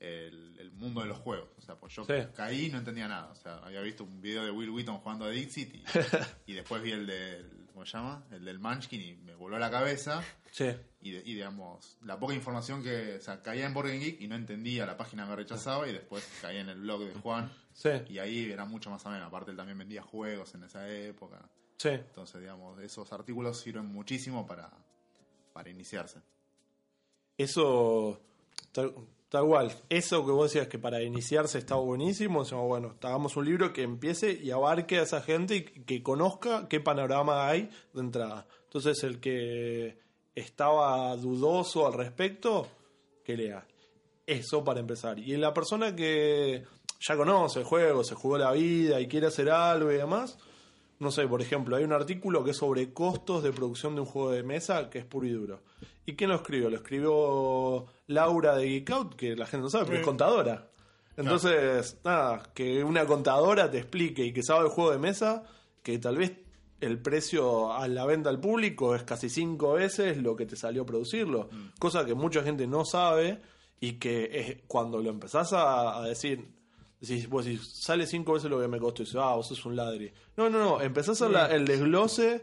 [0.00, 1.48] el, el mundo de los juegos.
[1.58, 2.14] O sea, pues yo Sí.
[2.34, 3.30] caí y no entendía nada.
[3.30, 5.84] O sea, había visto un video de Will Wheaton jugando a Dixit y,
[6.46, 8.24] y después vi el del, ¿cómo se llama?
[8.30, 10.22] El del Munchkin y me voló la cabeza.
[10.50, 10.66] sí.
[11.00, 14.34] Y, y, digamos, la poca información que, o sea, caía en Game Geek y no
[14.34, 18.18] entendía, la página me rechazaba y después caía en el blog de Juan Sí, y
[18.18, 19.26] ahí era mucho más ameno.
[19.26, 21.48] Aparte él también vendía juegos en esa época.
[21.76, 21.90] sí.
[21.90, 24.68] Entonces, digamos, esos artículos sirven muchísimo para,
[25.52, 26.20] para iniciarse.
[27.36, 28.20] Eso,
[29.28, 29.72] tal, cual.
[29.88, 32.42] Eso que vos decías que para iniciarse está buenísimo.
[32.42, 36.68] Decimos, bueno, hagamos un libro que empiece y abarque a esa gente y que conozca
[36.68, 38.46] qué panorama hay de entrada.
[38.64, 39.98] Entonces, el que
[40.34, 42.68] estaba dudoso al respecto,
[43.24, 43.66] que lea.
[44.26, 45.18] Eso para empezar.
[45.18, 46.64] Y la persona que
[47.00, 50.38] ya conoce el juego, se jugó la vida y quiere hacer algo y demás,
[51.00, 54.06] no sé, por ejemplo, hay un artículo que es sobre costos de producción de un
[54.06, 55.60] juego de mesa que es puro y duro.
[56.06, 56.70] ¿Y quién lo escribió?
[56.70, 60.70] Lo escribió Laura de Geek Out, que la gente no sabe, pero es contadora.
[61.16, 65.44] Entonces, nada, que una contadora te explique y que sabe el juego de mesa,
[65.82, 66.32] que tal vez
[66.80, 70.86] el precio a la venta al público es casi cinco veces lo que te salió
[70.86, 71.48] producirlo.
[71.78, 73.40] Cosa que mucha gente no sabe
[73.80, 76.48] y que es, cuando lo empezás a, a decir,
[77.00, 79.64] decís, vos decís, sale cinco veces lo que me costó y dices, ah, vos sos
[79.66, 80.12] un ladri.
[80.36, 82.40] No, no, no, empezás a hacer la- el desglose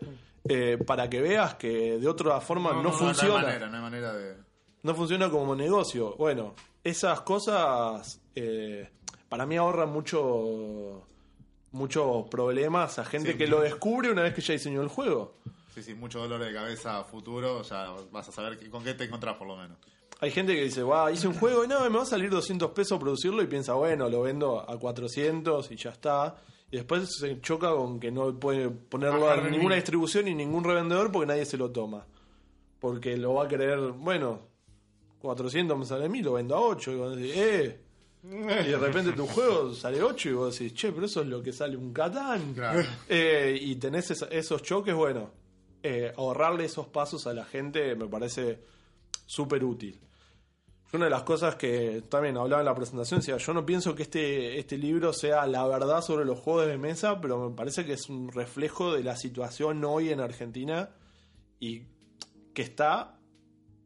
[0.47, 3.33] eh, para que veas que de otra forma no, No, no, no, no hay funciona.
[3.33, 4.35] No hay manera, no hay manera de...
[4.83, 6.15] No funciona como negocio.
[6.17, 8.87] Bueno, esas cosas eh,
[9.27, 11.07] para mí ahorran mucho
[11.71, 13.37] muchos problemas a gente Sí.
[13.37, 15.35] que lo descubre una vez que ya diseñó el juego.
[15.73, 19.03] Sí, sí, mucho dolor de cabeza a futuro, ya vas a saber con qué te
[19.03, 19.77] encontrás por lo menos.
[20.25, 22.71] Hay gente que dice, wow, hice un juego y no, me va a salir 200
[22.71, 26.35] pesos producirlo y piensa, bueno, lo vendo a 400 y ya está.
[26.71, 31.11] Y después se choca con que no puede ponerlo a ninguna distribución ni ningún revendedor
[31.11, 32.07] porque nadie se lo toma.
[32.79, 34.39] Porque lo va a querer, bueno,
[35.19, 36.91] 400 me sale a mí, lo vendo a 8.
[36.91, 37.81] Y vos decís, eh.
[38.23, 41.43] Y de repente tu juego sale 8 y vos decís, che, pero eso es lo
[41.43, 42.55] que sale un Catán.
[42.55, 42.81] Claro.
[43.07, 45.29] Eh, y tenés esos choques, bueno,
[45.83, 48.59] eh, ahorrarle esos pasos a la gente me parece
[49.27, 49.99] súper útil.
[50.91, 53.95] Yo Una de las cosas que también hablaba en la presentación, decía, yo no pienso
[53.95, 57.85] que este, este libro sea la verdad sobre los juegos de mesa, pero me parece
[57.85, 60.89] que es un reflejo de la situación hoy en Argentina
[61.59, 61.83] y
[62.53, 63.17] que está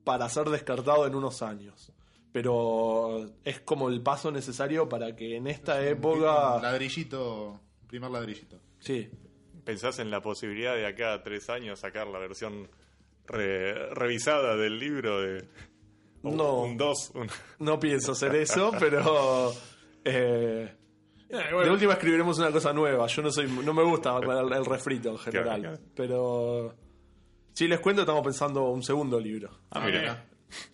[0.04, 1.92] para ser descartado en unos años.
[2.32, 6.60] Pero es como el paso necesario para que en esta Un época...
[6.62, 8.60] ladrillito, primer ladrillito.
[8.80, 9.10] Sí,
[9.66, 12.70] ¿Pensás en la posibilidad de acá a tres años sacar la versión
[13.28, 15.48] re- revisada del libro de
[16.24, 16.62] No.
[16.64, 17.12] un 2?
[17.60, 19.52] no pienso hacer eso, pero...
[20.04, 20.76] eh,
[21.30, 23.06] Eh, De última escribiremos una cosa nueva.
[23.08, 25.62] Yo no soy, no me gusta el, el refrito en general.
[25.62, 25.78] Claro.
[25.96, 26.76] Pero
[27.54, 29.50] si les cuento, estamos pensando un segundo libro.
[29.72, 30.26] Ah, mira.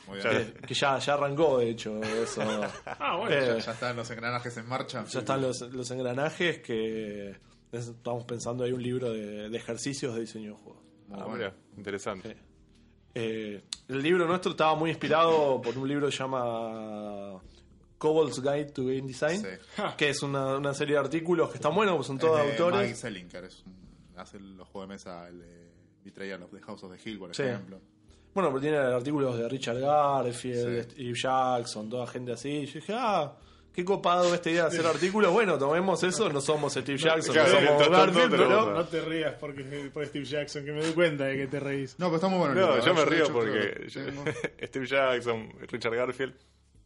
[0.08, 0.53] Muy bien.
[0.62, 1.99] Que, que ya, ya arrancó, de hecho.
[2.01, 2.41] Eso.
[2.86, 3.36] ah, bueno.
[3.36, 5.03] Eh, Ya están los engranajes en marcha.
[5.03, 7.36] ya están los, los engranajes que
[7.73, 10.84] estamos pensando hay un libro de, de ejercicios de diseño de juegos.
[11.10, 11.36] Muy Ah, bueno.
[11.38, 12.38] mira, interesante.
[13.17, 17.41] Eh, el libro nuestro estaba muy inspirado por un libro que se llama
[17.97, 19.82] Cobol's Guide to Game Design, Sí.
[19.97, 22.51] que es una, una serie de artículos que están buenos, pues son todos Es de
[22.51, 22.82] autores.
[22.82, 23.75] Mike Selinker, es un-
[24.17, 25.71] hace los juegos de mesa, el de
[26.04, 27.43] Betrayal of the House of the Hill, por Sí.
[27.43, 27.80] ejemplo.
[28.34, 30.91] Bueno, pero tiene artículos de Richard Garfield, Sí.
[30.91, 32.49] Steve Jackson, toda gente así.
[32.49, 33.34] Y yo dije, ah,
[33.75, 35.31] qué copado esta idea de hacer artículos.
[35.33, 38.61] Bueno, tomemos eso, no somos Steve Jackson, claro, no somos Garfield, pero...
[38.61, 41.59] a- No te rías porque por Steve Jackson, que me doy cuenta de que te
[41.59, 41.95] reís.
[41.99, 42.53] No, pero está muy bueno.
[42.55, 42.95] No, yo ¿eh?
[42.95, 44.01] me río porque yo-
[44.67, 46.33] Steve Jackson, Richard Garfield,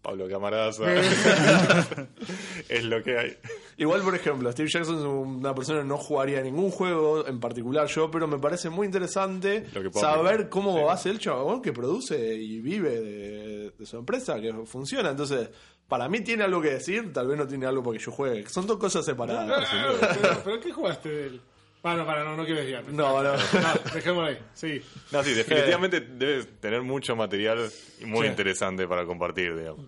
[0.01, 0.83] Pablo Camaraza.
[2.69, 3.37] es lo que hay.
[3.77, 7.87] Igual, por ejemplo, Steve Jackson es una persona que no jugaría ningún juego, en particular
[7.87, 10.83] yo, pero me parece muy interesante que saber cómo Sí.
[10.89, 15.09] hace el chabón que produce y vive de, de su empresa, que funciona.
[15.09, 15.49] Entonces,
[15.87, 18.47] para mí tiene algo que decir, tal vez no tiene algo porque yo juegue.
[18.49, 19.67] Son dos cosas separadas.
[20.21, 21.41] Pero, pero ¿qué jugaste de él?
[21.83, 22.91] Ah, no, para, no, no quiero desviarme.
[22.91, 23.33] No, no.
[23.33, 24.37] No, dejémoslo ahí.
[24.53, 24.81] Sí.
[25.11, 27.69] No, sí, definitivamente debes tener mucho material
[28.05, 28.27] muy Sí.
[28.31, 29.85] interesante para compartir, digamos.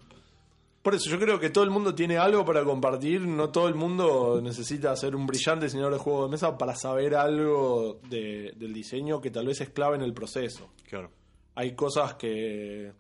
[0.82, 3.75] Por eso yo creo que todo el mundo tiene algo para compartir, no todo el
[3.75, 8.73] mundo necesita ser un brillante diseñador de juego de mesa para saber algo de- del
[8.73, 10.71] diseño que tal vez es clave en el proceso.
[10.89, 11.12] Claro.
[11.54, 12.93] Hay cosas que,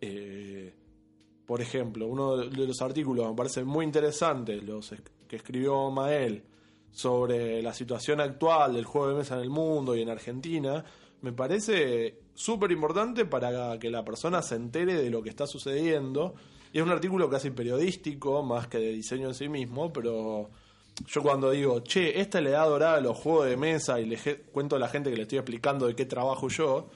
[0.00, 0.74] eh,
[1.46, 4.94] por ejemplo, uno de los artículos me parece muy interesante, los
[5.26, 6.44] que escribió Mael
[6.94, 10.84] sobre la situación actual del juego de mesa en el mundo y en Argentina,
[11.22, 16.34] me parece súper importante para que la persona se entere de lo que está sucediendo.
[16.72, 20.50] Y es un artículo casi periodístico, más que de diseño en sí mismo, pero
[21.06, 24.16] yo cuando digo, che, esta es la dorada de los juegos de mesa y le
[24.52, 26.90] cuento a la gente que le estoy explicando de qué trabajo yo,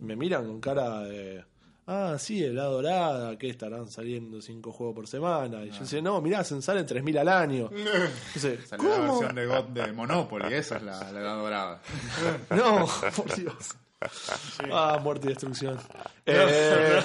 [0.00, 1.44] me miran con cara de,
[1.86, 5.64] ah, sí, la edad dorada, que estarán saliendo cinco juegos por semana.
[5.64, 7.70] Y yo decía, no, mirá, se salen 3.000 al año.
[7.74, 9.12] Entonces, Salió la ¿cómo?
[9.20, 11.82] versión de God de Monopoly, esa es la, la edad dorada.
[12.50, 13.70] No, por Dios.
[14.72, 15.78] Ah, muerte y destrucción.
[16.26, 17.00] Eh,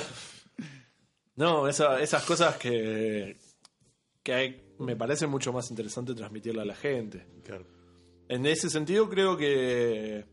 [1.36, 3.38] no, esa- esas cosas que,
[4.24, 7.26] que hay- me parece mucho más interesante transmitirle a la gente.
[7.46, 7.66] claro.
[8.28, 10.24] En ese sentido creo que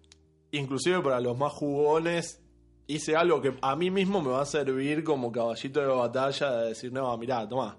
[0.50, 2.42] inclusive para los más jugones
[2.86, 6.68] hice algo que a mí mismo me va a servir como caballito de batalla de
[6.68, 7.76] decir, no, mirá, toma,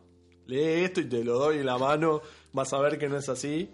[0.47, 2.22] lee esto y te lo doy en la mano,
[2.53, 3.70] vas a ver que no es así.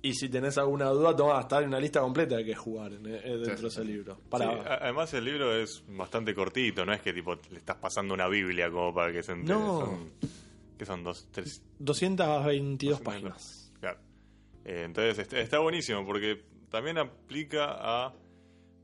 [0.00, 2.98] Y si tenés alguna duda, toma, está en una lista completa de que jugar eh,
[2.98, 4.16] dentro de ese libro.
[4.30, 8.14] Para, Sí, además el libro es bastante cortito, no es que tipo le estás pasando
[8.14, 9.58] una Biblia como para que se entere.
[9.58, 9.80] No.
[9.80, 10.12] Son,
[10.78, 13.72] que son dos, tres, 222 páginas.
[13.80, 13.98] Claro.
[14.64, 18.14] Eh, entonces está, está buenísimo porque también aplica a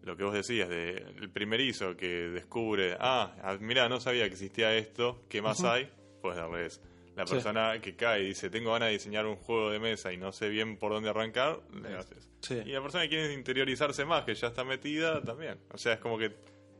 [0.05, 4.75] lo que vos decías, de el primerizo que descubre, ah, mira, no sabía que existía
[4.77, 5.89] esto, ¿qué más hay?
[6.23, 6.81] Pues darles.
[7.17, 7.35] La Sí.
[7.35, 10.33] persona que cae y dice, tengo ganas de diseñar un juego de mesa y no
[10.33, 12.29] sé bien por dónde arrancar, le haces.
[12.41, 12.55] Sí.
[12.67, 15.59] Y la persona que quiere interiorizarse más, que ya está metida, también.
[15.73, 16.33] O sea, es como que...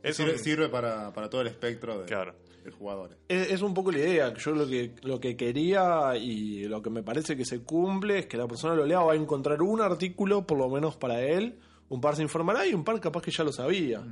[0.03, 2.35] Es sirve un- sirve para, para todo el espectro de, Claro.
[2.65, 3.17] de jugadores.
[3.29, 4.33] Es, es un poco la idea.
[4.33, 8.25] Yo lo que, lo que quería y lo que me parece que se cumple es
[8.27, 11.57] que la persona lo lea va a encontrar un artículo, por lo menos para él.
[11.89, 14.03] Un par se informará y un par capaz que ya lo sabía.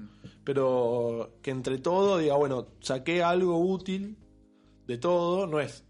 [0.43, 4.17] Pero que entre todo diga, bueno, saqué algo útil
[4.85, 5.47] de todo.
[5.47, 5.83] No es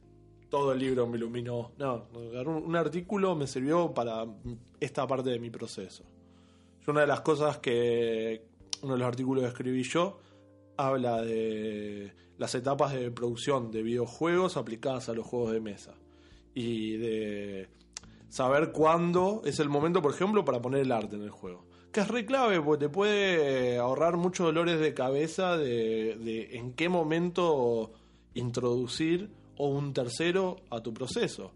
[0.54, 1.72] todo el libro me iluminó.
[1.80, 4.24] No, un artículo me sirvió para
[4.80, 6.04] esta parte de mi proceso.
[6.86, 8.46] Yo una de las cosas que
[8.84, 10.20] uno de los artículos que escribí yo
[10.78, 15.96] habla de las etapas de producción de videojuegos aplicadas a los juegos de mesa
[16.54, 17.70] y de
[18.30, 21.66] saber cuándo es el momento, por ejemplo, para poner el arte en el juego.
[21.94, 26.74] Que es re clave, porque te puede ahorrar muchos dolores de cabeza de, de en
[26.74, 27.92] qué momento
[28.34, 31.52] introducir o un tercero a tu proceso.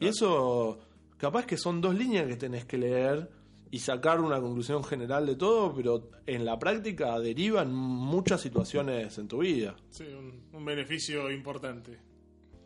[0.00, 0.78] Y eso,
[1.16, 3.30] capaz que son dos líneas que tenés que leer
[3.70, 9.28] y sacar una conclusión general de todo, pero en la práctica derivan muchas situaciones en
[9.28, 9.76] tu vida.
[9.90, 11.98] Sí, un, un beneficio importante.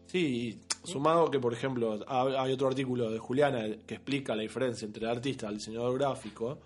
[0.06, 4.86] Sí, sumado que, por ejemplo, ha- hay otro artículo de Juliana que explica la diferencia
[4.86, 6.58] entre el artista y el diseñador gráfico.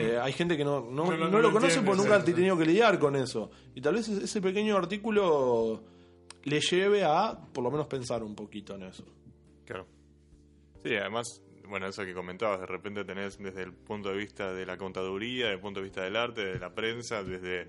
[0.00, 2.24] Eh, hay gente que no, no, No, no, no no lo conoce porque nunca ha
[2.24, 3.50] tenido que lidiar con eso.
[3.74, 5.82] Y tal vez ese pequeño artículo
[6.44, 9.04] le lleve a, por lo menos, pensar un poquito en eso.
[9.64, 9.86] Claro.
[10.84, 14.64] Sí, además, bueno, eso que comentabas, de repente tenés desde el punto de vista de
[14.64, 17.66] la contaduría, desde el punto de vista del arte, de la prensa, desde,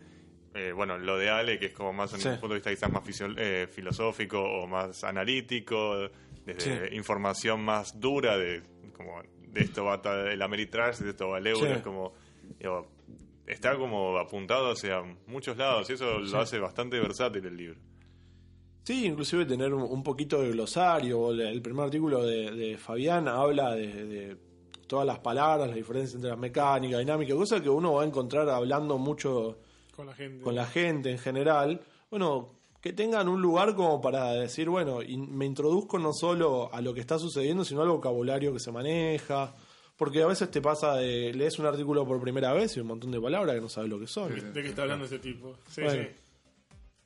[0.54, 2.28] eh, bueno, lo de Ale, que es como más en Sí.
[2.30, 3.04] un punto de vista quizás más
[3.38, 6.10] eh, filosófico o más analítico,
[6.46, 6.96] desde Sí.
[6.96, 8.62] información más dura, de
[8.96, 9.20] como
[9.52, 10.00] de esto va
[10.32, 11.72] el Ameritrash, de esto va el euro, Sí.
[11.74, 12.14] es como,
[12.60, 12.88] digo,
[13.48, 17.80] está como apuntado hacia muchos lados y eso lo hace bastante versátil el libro.
[18.84, 21.32] Sí, inclusive tener un, poquito de glosario.
[21.32, 24.38] El, el primer artículo de, de Fabián habla de, de
[24.88, 28.50] todas las palabras, la diferencia entre la mecánica, dinámica, cosas que uno va a encontrar
[28.50, 29.60] hablando mucho
[29.96, 30.44] Con la gente.
[30.44, 31.82] con la gente en general.
[32.10, 36.82] Bueno, que tengan un lugar como para decir, bueno, y me introduzco no solo a
[36.82, 39.54] lo que está sucediendo, sino al vocabulario que se maneja.
[39.98, 43.12] Porque a veces te pasa de lees un artículo por primera vez y un montón
[43.12, 44.54] de palabras que no sabes lo que son.
[44.54, 45.58] ¿De qué está hablando este tipo?
[45.70, 46.04] Sí, Bueno.
[46.04, 46.10] sí.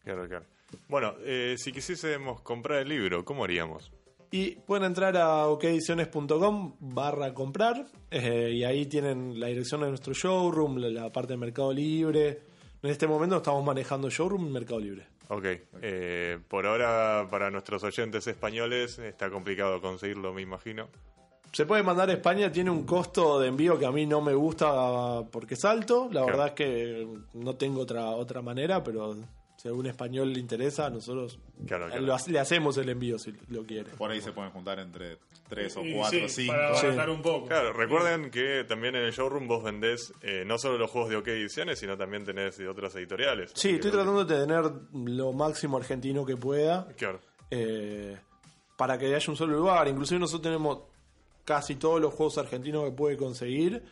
[0.03, 0.45] Claro, claro.
[0.89, 3.91] Bueno, eh, si quisiésemos comprar el libro, ¿cómo haríamos?
[4.29, 10.13] Y pueden entrar a okediciones.com barra comprar eh, y ahí tienen la dirección de nuestro
[10.13, 12.41] showroom, la, la parte de Mercado Libre.
[12.81, 15.07] En este momento estamos manejando showroom y Mercado Libre.
[15.29, 15.45] Ok,
[15.81, 20.89] eh, por ahora para nuestros oyentes españoles está complicado conseguirlo, me imagino.
[21.53, 24.33] Se puede mandar a España, tiene un costo de envío que a mí no me
[24.33, 26.05] gusta porque es alto.
[26.05, 26.25] La Claro.
[26.27, 29.15] verdad es que no tengo otra otra manera, pero
[29.55, 32.01] si a algún español le interesa, nosotros Claro, claro.
[32.01, 33.91] lo le hacemos el envío si lo quiere.
[33.91, 35.19] Por ahí se pueden juntar entre
[35.49, 36.53] 3 o Y 4 o sí, 5.
[36.53, 37.47] Para abaratar un poco.
[37.47, 41.17] Claro, recuerden que también en el showroom vos vendés eh, no solo los juegos de
[41.17, 43.51] OK Ediciones, sino también tenés de otras editoriales.
[43.55, 44.63] Sí, estoy tratando de tener
[44.93, 46.87] lo máximo argentino que pueda.
[46.97, 47.19] Claro,
[47.51, 48.17] eh,
[48.77, 49.87] para que haya un solo lugar.
[49.87, 50.79] Inclusive nosotros tenemos
[51.45, 53.83] casi todos los juegos argentinos que puede conseguir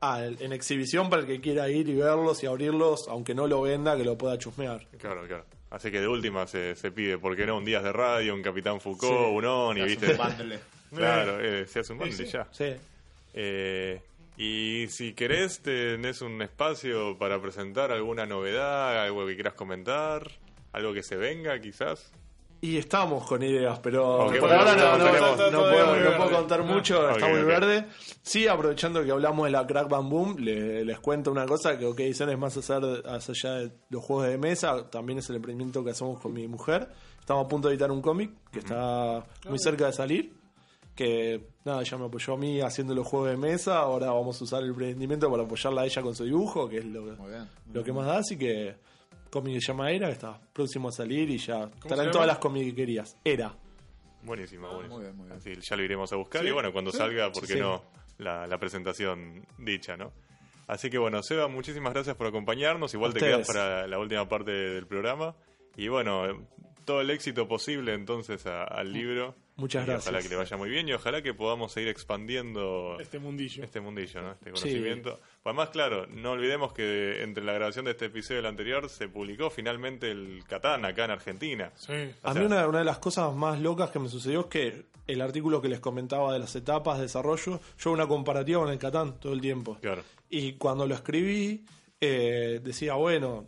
[0.00, 3.62] al- en exhibición para el que quiera ir y verlos y abrirlos, aunque no lo
[3.62, 4.86] venda, que lo pueda chusmear.
[4.98, 5.44] claro, claro.
[5.70, 7.56] Así que de última se, se pide, ¿por qué no?
[7.56, 9.34] Un Días de Radio, un Capitán Foucault, Sí.
[9.36, 10.16] un ONI, ¿viste?
[10.94, 12.32] Claro, eh, se hace un Sí, bundle sí.
[12.32, 12.46] ya.
[12.52, 12.74] Sí.
[13.34, 14.00] Eh,
[14.38, 20.30] y si querés, tenés un espacio para presentar alguna novedad, algo que quieras comentar,
[20.72, 22.12] algo que se venga, quizás.
[22.62, 27.10] Y estamos con ideas, pero por bueno, ahora no, no no- puedo, contar mucho, Ok,
[27.12, 27.86] está muy verde.
[28.22, 31.84] Sí, aprovechando que hablamos de la Crack Bam Boom, le- les cuento una cosa, que
[31.84, 35.84] OK Ediciones más hacer, más allá de los juegos de mesa, también es el emprendimiento
[35.84, 36.88] que hacemos con mi mujer.
[37.20, 40.32] Estamos a punto de editar un cómic que está muy cerca de salir,
[40.96, 44.44] que nada, ella me apoyó a mí haciendo los juegos de mesa, ahora vamos a
[44.44, 47.48] usar el emprendimiento para apoyarla a ella con su dibujo, que es lo, Muy bien.
[47.72, 48.74] lo que más da, así que
[49.30, 52.26] cómic que se llama Era, que está próximo a salir y ya estará en todas
[52.26, 53.16] las comiquerías.
[53.24, 53.54] Era.
[54.22, 54.94] Buenísimo, buenísimo.
[54.96, 55.38] muy bien, muy bien.
[55.38, 57.60] Así ya lo iremos a buscar Sí, y bueno, cuando sí, salga, ¿por qué sí.
[57.60, 57.84] no?
[58.18, 60.10] La, la presentación dicha, ¿no?
[60.66, 62.92] Así que bueno, Seba, muchísimas gracias por acompañarnos.
[62.94, 65.36] Igual te quedas para la última parte del programa.
[65.76, 66.24] Y bueno,
[66.86, 69.34] todo el éxito posible entonces a- al libro.
[69.56, 70.06] Muchas Y gracias.
[70.08, 73.62] Ojalá que le vaya muy bien y ojalá que podamos seguir expandiendo Este mundillo.
[73.64, 74.32] este mundillo, ¿no?
[74.32, 74.50] Este Sí.
[74.52, 75.20] conocimiento.
[75.44, 79.08] Además, claro, no olvidemos que entre la grabación de este episodio y el anterior se
[79.08, 81.72] publicó finalmente el Catán acá en Argentina.
[81.76, 81.92] Sí.
[82.22, 84.46] O A sea- mí una, una de las cosas más locas que me sucedió es
[84.46, 88.70] que el artículo que les comentaba de las etapas de desarrollo, yo una comparativa con
[88.72, 89.78] el Catán todo el tiempo.
[89.80, 91.64] Claro, Y cuando lo escribí,
[92.00, 93.46] eh, decía, bueno,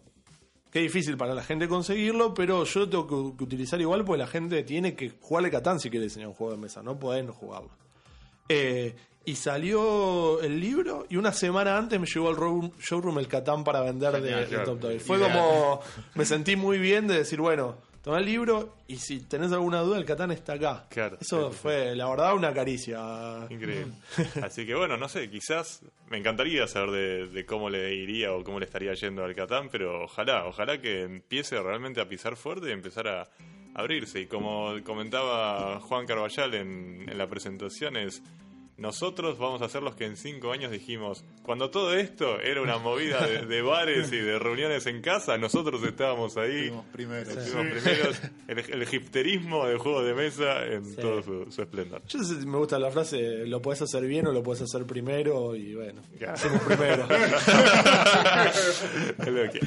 [0.70, 3.06] qué difícil para la gente conseguirlo, pero yo tengo
[3.36, 6.34] que, utilizar igual porque la gente tiene que jugar el Catán si quiere diseñar un
[6.34, 7.70] juego de mesa, no pueden no jugarlo.
[8.48, 8.94] Eh,
[9.24, 13.62] y salió el libro y una semana antes me llegó al room- showroom el Catán
[13.62, 14.64] para vender de, Genial, de claro.
[14.72, 14.98] Top Toy.
[15.00, 15.32] Fue Ideal.
[15.32, 15.80] como,
[16.14, 19.98] me sentí muy bien de decir, bueno, toma el libro y si tenés alguna duda,
[19.98, 20.86] el Catán está acá.
[20.88, 23.46] Claro, Eso fue, la verdad, una caricia.
[23.50, 23.92] increíble.
[24.42, 28.42] Así que bueno, no sé, quizás me encantaría saber de, de cómo le iría o
[28.42, 32.70] cómo le estaría yendo al Catán, pero ojalá, ojalá que empiece realmente a pisar fuerte
[32.70, 33.28] y empezar a,
[33.74, 34.20] abrirse.
[34.20, 38.22] Y como comentaba Juan Carballal en, en la presentación, es
[38.78, 42.78] nosotros vamos a ser los que en cinco años dijimos, cuando todo esto era una
[42.78, 46.68] movida de, de bares y de reuniones en casa, nosotros estábamos ahí.
[46.68, 47.34] Fuimos primeros.
[47.34, 52.02] Fuimos primeros, el, el hipsterismo de juegos de mesa en todo su, su esplendor.
[52.08, 54.62] Yo no sé si me gusta la frase, lo puedes hacer bien o lo puedes
[54.62, 56.32] hacer primero y bueno, Ya.
[56.32, 57.06] hacemos primero.
[59.18, 59.60] Es lo que-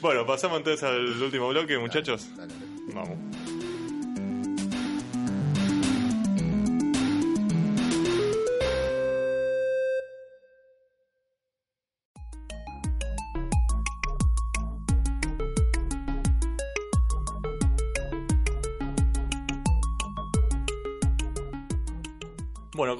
[0.00, 2.28] Bueno, pasamos entonces al último bloque, muchachos.
[2.36, 2.66] Dale, dale.
[2.94, 3.16] Vamos.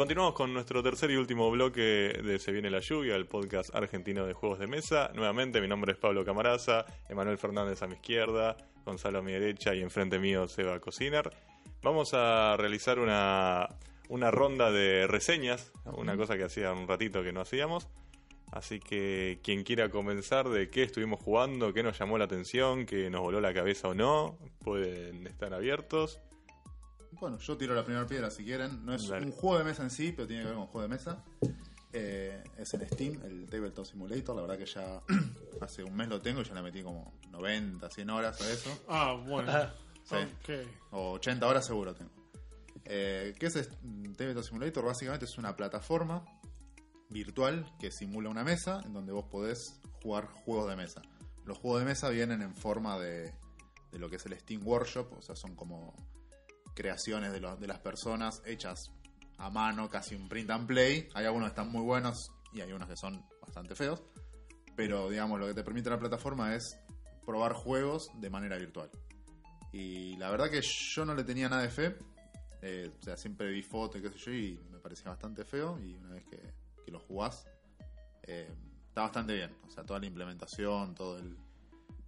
[0.04, 4.26] Continuamos con nuestro tercer y último bloque de Se viene la lluvia, el podcast argentino
[4.26, 5.10] de juegos de mesa.
[5.14, 9.74] Nuevamente, mi nombre es Pablo Camaraza, Emanuel Fernández a mi izquierda, Gonzalo a mi derecha
[9.74, 11.30] y enfrente mío Seba Cociner.
[11.80, 13.66] Vamos a realizar una,
[14.10, 17.88] una ronda de reseñas, una cosa que hacía un ratito que no hacíamos.
[18.52, 23.08] Así que quien quiera comenzar de qué estuvimos jugando, qué nos llamó la atención, qué
[23.08, 26.20] nos voló la cabeza o no, pueden estar abiertos.
[27.24, 28.84] Bueno, yo tiro la primera piedra si quieren.
[28.84, 29.24] No es Dale.
[29.24, 31.24] un juego de mesa en sí, pero tiene que ver con juego de mesa.
[31.90, 34.36] Eh, es el Steam, el Tabletop Simulator.
[34.36, 35.00] La verdad que ya
[35.62, 38.84] hace un mes lo tengo y ya le metí como 90, 100 horas a eso.
[38.88, 39.50] Ah, bueno.
[40.04, 40.16] Sí.
[40.16, 40.68] Ok.
[40.90, 42.10] O 80 horas seguro tengo.
[42.84, 43.70] Eh, ¿Qué es
[44.18, 44.84] Tabletop Simulator?
[44.84, 46.26] Básicamente es una plataforma
[47.08, 51.00] virtual que simula una mesa en donde vos podés jugar juegos de mesa.
[51.46, 53.32] Los juegos de mesa vienen en forma de,
[53.92, 55.94] de lo que es el Steam Workshop, o sea, son como
[56.74, 58.92] creaciones de, las personas hechas
[59.38, 61.08] a mano, casi un print and play.
[61.14, 64.02] Hay algunos que están muy buenos y hay unos que son bastante feos.
[64.76, 66.78] Pero digamos, lo que te permite la plataforma es
[67.24, 68.90] probar juegos de manera virtual.
[69.72, 71.96] Y la verdad que yo no le tenía nada de fe.
[72.62, 75.78] Eh, o sea, siempre vi fotos y qué sé yo y me parecía bastante feo.
[75.80, 76.40] Y una vez que,
[76.84, 77.46] que lo jugás,
[78.22, 78.52] eh,
[78.88, 79.56] está bastante bien.
[79.66, 81.36] O sea, toda la implementación, todo el...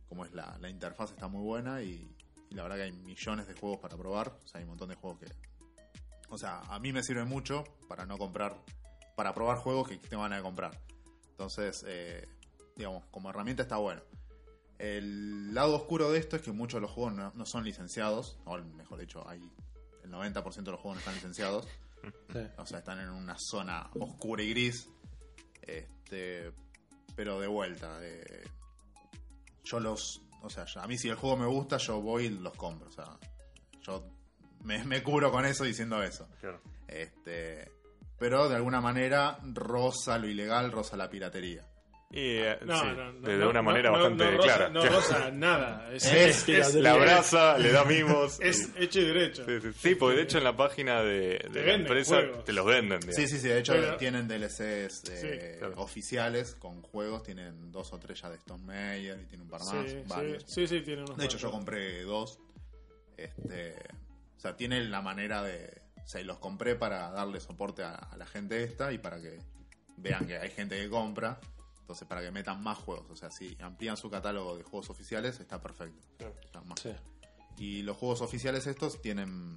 [0.08, 2.08] Como es la, la interfaz está muy buena y,
[2.50, 4.38] y la verdad que hay millones de juegos para probar.
[4.44, 5.26] O sea, hay un montón de juegos que...
[6.28, 8.56] O sea, a mí me sirve mucho para no comprar...
[9.16, 10.78] Para probar juegos que te van a comprar.
[11.30, 12.28] Entonces, eh,
[12.76, 14.02] digamos, como herramienta está bueno.
[14.78, 18.38] El lado oscuro de esto es que muchos de los juegos no, no son licenciados,
[18.44, 19.40] o mejor dicho, hay
[20.04, 21.66] el 90% de los juegos no están licenciados,
[22.32, 22.38] Sí.
[22.58, 24.88] o sea, están en una zona oscura y gris.
[25.62, 26.52] Este,
[27.16, 28.44] pero de vuelta, eh,
[29.64, 32.28] yo los, o sea, yo- a mí si el juego me gusta, yo voy y
[32.30, 33.04] los compro, o sea,
[33.82, 34.04] yo
[34.64, 36.28] me, me cubro con eso diciendo eso.
[36.88, 37.70] Este,
[38.18, 41.64] pero de alguna manera roza lo ilegal, roza la piratería.
[42.08, 44.68] Y, No, sí, no, no, de, una no, manera no, bastante clara.
[44.68, 45.90] No roza nada.
[45.92, 48.38] Es, Es es, La abraza, le da mimos.
[48.42, 49.44] es hecho y derecho.
[49.44, 52.44] Sí, sí, sí, porque de hecho en la página de, la empresa juegos.
[52.44, 53.00] te los venden.
[53.00, 53.16] digamos.
[53.16, 53.48] Sí, sí, sí.
[53.48, 54.88] De hecho, Pero- tienen DLCs eh,
[55.54, 55.74] Sí, claro.
[55.82, 57.24] oficiales con juegos.
[57.24, 59.90] Tienen dos o tres ya de Stone Meyer y tiene un par más.
[59.90, 60.44] Sí, varios.
[60.46, 62.38] sí, sí, sí, tiene unos De hecho, yo compré dos.
[63.16, 63.74] Este,
[64.36, 65.82] o sea, tienen la manera de.
[66.04, 69.20] O sea, y los compré para darle soporte a, a la gente esta y para
[69.20, 69.40] que
[69.96, 71.40] vean que hay gente que compra.
[71.86, 73.08] Entonces, para que metan más juegos.
[73.10, 76.04] O sea, si amplían su catálogo de juegos oficiales, está perfecto.
[76.44, 76.90] Está más Sí.
[77.58, 79.56] y los juegos oficiales estos tienen,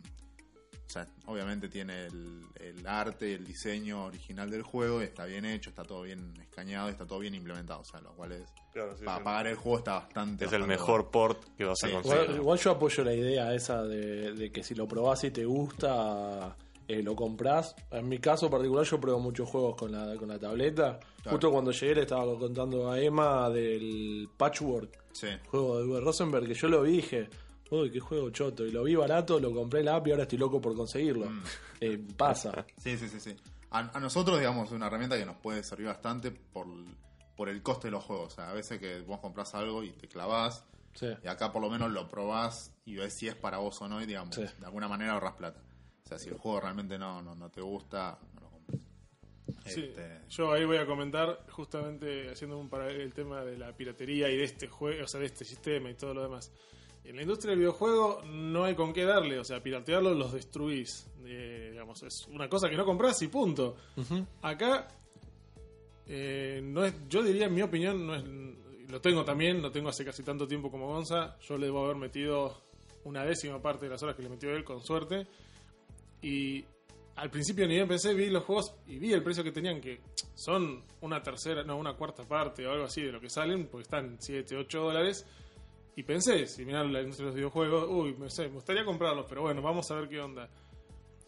[0.85, 5.71] o sea, obviamente tiene el, el arte, el diseño original del juego, está bien hecho,
[5.71, 9.03] está todo bien escaneado, está todo bien implementado, o sea, lo cual es, Claro, sí,
[9.03, 9.23] para sí.
[9.23, 10.45] pagar el juego está bastante...
[10.45, 11.87] Es el mejor port que vas Sí.
[11.87, 12.35] a Igual, conseguir.
[12.35, 16.55] igual yo apoyo la idea esa de, de que si lo probás y te gusta,
[16.89, 17.75] eh, lo comprás.
[17.91, 20.99] En mi caso particular yo pruebo muchos juegos con la, con la tableta.
[21.21, 21.31] Claro.
[21.31, 25.05] Justo cuando llegué le estaba contando a Emma del Patchwork.
[25.13, 27.29] Sí, juego de Uwe Rosenberg, que yo lo vi y dije,
[27.69, 28.65] uy, qué juego choto.
[28.65, 31.29] Y lo vi barato, lo compré en la app y ahora estoy loco por conseguirlo.
[31.29, 31.43] Mm.
[31.81, 32.65] Eh, pasa.
[32.77, 33.21] sí, sí, sí.
[33.21, 33.35] sí.
[33.71, 36.67] A, a nosotros, digamos, es una herramienta que nos puede servir bastante por,
[37.37, 38.33] por el coste de los juegos.
[38.33, 41.05] O sea, a veces que vos compras algo y te clavás, Sí.
[41.23, 44.01] y acá por lo menos lo probás y ves si es para vos o no,
[44.01, 44.41] y digamos, Sí.
[44.41, 45.61] de alguna manera ahorras plata.
[46.09, 48.81] O sea, si el juego realmente no, no, no te gusta, no lo compres.
[49.67, 53.71] Sí, Este, yo ahí voy a comentar justamente haciendo un paralelo el tema de la
[53.77, 56.51] piratería y de este juego, o sea, de este sistema y todo lo demás.
[57.03, 61.07] En la industria del videojuego no hay con qué darle, o sea, piratearlo los destruís.
[61.25, 63.77] Eh, digamos, es una cosa que no compras y punto.
[64.41, 64.87] Acá,
[66.07, 68.23] eh, no es, yo diría, en mi opinión, no es,
[68.89, 71.37] lo tengo también, lo tengo hace casi tanto tiempo como Gonza.
[71.41, 72.63] Yo le debo haber metido
[73.03, 75.27] una décima parte de las horas que le metió él, con suerte.
[76.21, 76.65] Y
[77.15, 80.01] al principio ni pensé, vi los juegos y vi el precio que tenían, que
[80.35, 83.83] son una tercera, no, una cuarta parte o algo así de lo que salen, porque
[83.83, 85.25] están 7, 8 dólares.
[85.95, 89.25] Y pensé, si mirar la industria de los videojuegos, uy, me, sé, me gustaría comprarlos,
[89.27, 90.49] pero bueno, vamos a ver qué onda.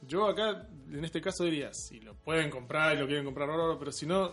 [0.01, 3.77] Yo acá, en este caso, diría, si lo pueden comprar y lo quieren comprar ahora,
[3.77, 4.31] pero si no,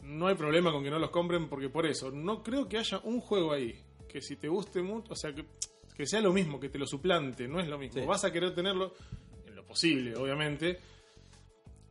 [0.00, 3.00] no hay problema con que no los compren, porque por eso, no creo que haya
[3.04, 5.44] un juego ahí que si te guste mucho, o sea, que,
[5.94, 8.00] que sea lo mismo, que te lo suplante, no es lo mismo.
[8.00, 8.06] Sí.
[8.06, 9.25] Vas a querer tenerlo en lo
[9.76, 10.78] posible, obviamente,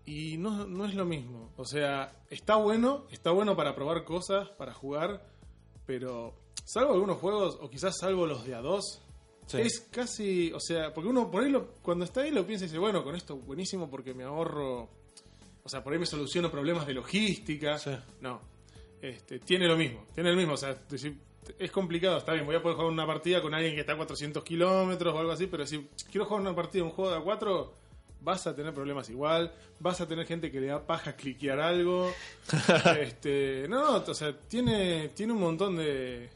[0.07, 1.51] y no, no es lo mismo.
[1.55, 5.23] O sea, está bueno, está bueno para probar cosas, para jugar,
[5.85, 6.33] pero
[6.63, 9.01] salvo algunos juegos, o quizás salvo los de a dos,
[9.45, 9.61] Sí.
[9.61, 12.67] es casi, o sea, porque uno por ahí lo- cuando está ahí lo piensa y
[12.69, 14.89] dice, bueno, con esto buenísimo porque me ahorro,
[15.63, 17.77] o sea, por ahí me soluciono problemas de logística.
[17.77, 17.91] Sí.
[18.21, 18.41] No,
[18.99, 21.15] este, tiene lo mismo, tiene el mismo, o sea, decir,
[21.59, 23.97] es complicado, está bien, voy a poder jugar una partida con alguien que está a
[23.97, 27.21] 400 kilómetros o algo así, pero si quiero jugar una partida, un juego de a
[27.21, 27.73] 4,
[28.21, 32.11] vas a tener problemas igual, vas a tener gente que le da paja cliquear algo.
[32.99, 36.29] este, no, no, o sea, tiene, tiene un montón de,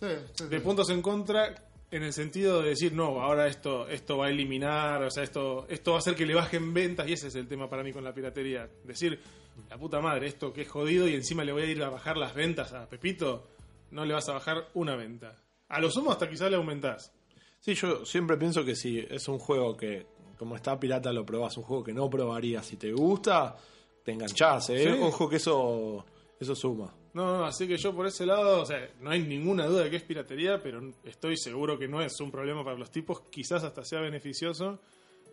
[0.00, 0.64] Sí, sí, de sí.
[0.64, 1.54] puntos en contra
[1.90, 5.66] en el sentido de decir, no, ahora esto esto va a eliminar, o sea, esto
[5.68, 7.92] esto va a hacer que le bajen ventas y ese es el tema para mí
[7.92, 8.68] con la piratería.
[8.82, 9.20] Decir,
[9.68, 12.16] la puta madre, esto que es jodido y encima le voy a ir a bajar
[12.16, 13.46] las ventas a Pepito,
[13.92, 15.36] no le vas a bajar una venta.
[15.68, 17.12] A lo sumo hasta quizás le aumentás.
[17.60, 21.56] Sí, yo siempre pienso que si es un juego que, como está pirata, lo probás,
[21.56, 22.66] un juego que no probarías.
[22.66, 23.56] Si te gusta,
[24.02, 24.92] te enganchás, ¿eh?
[24.92, 25.00] Sí.
[25.00, 26.04] Ojo que eso,
[26.40, 26.92] eso suma.
[27.14, 29.90] No, no, así que yo por ese lado, o sea, no hay ninguna duda de
[29.90, 33.62] que es piratería, pero estoy seguro que no es un problema para los tipos, quizás
[33.62, 34.80] hasta sea beneficioso.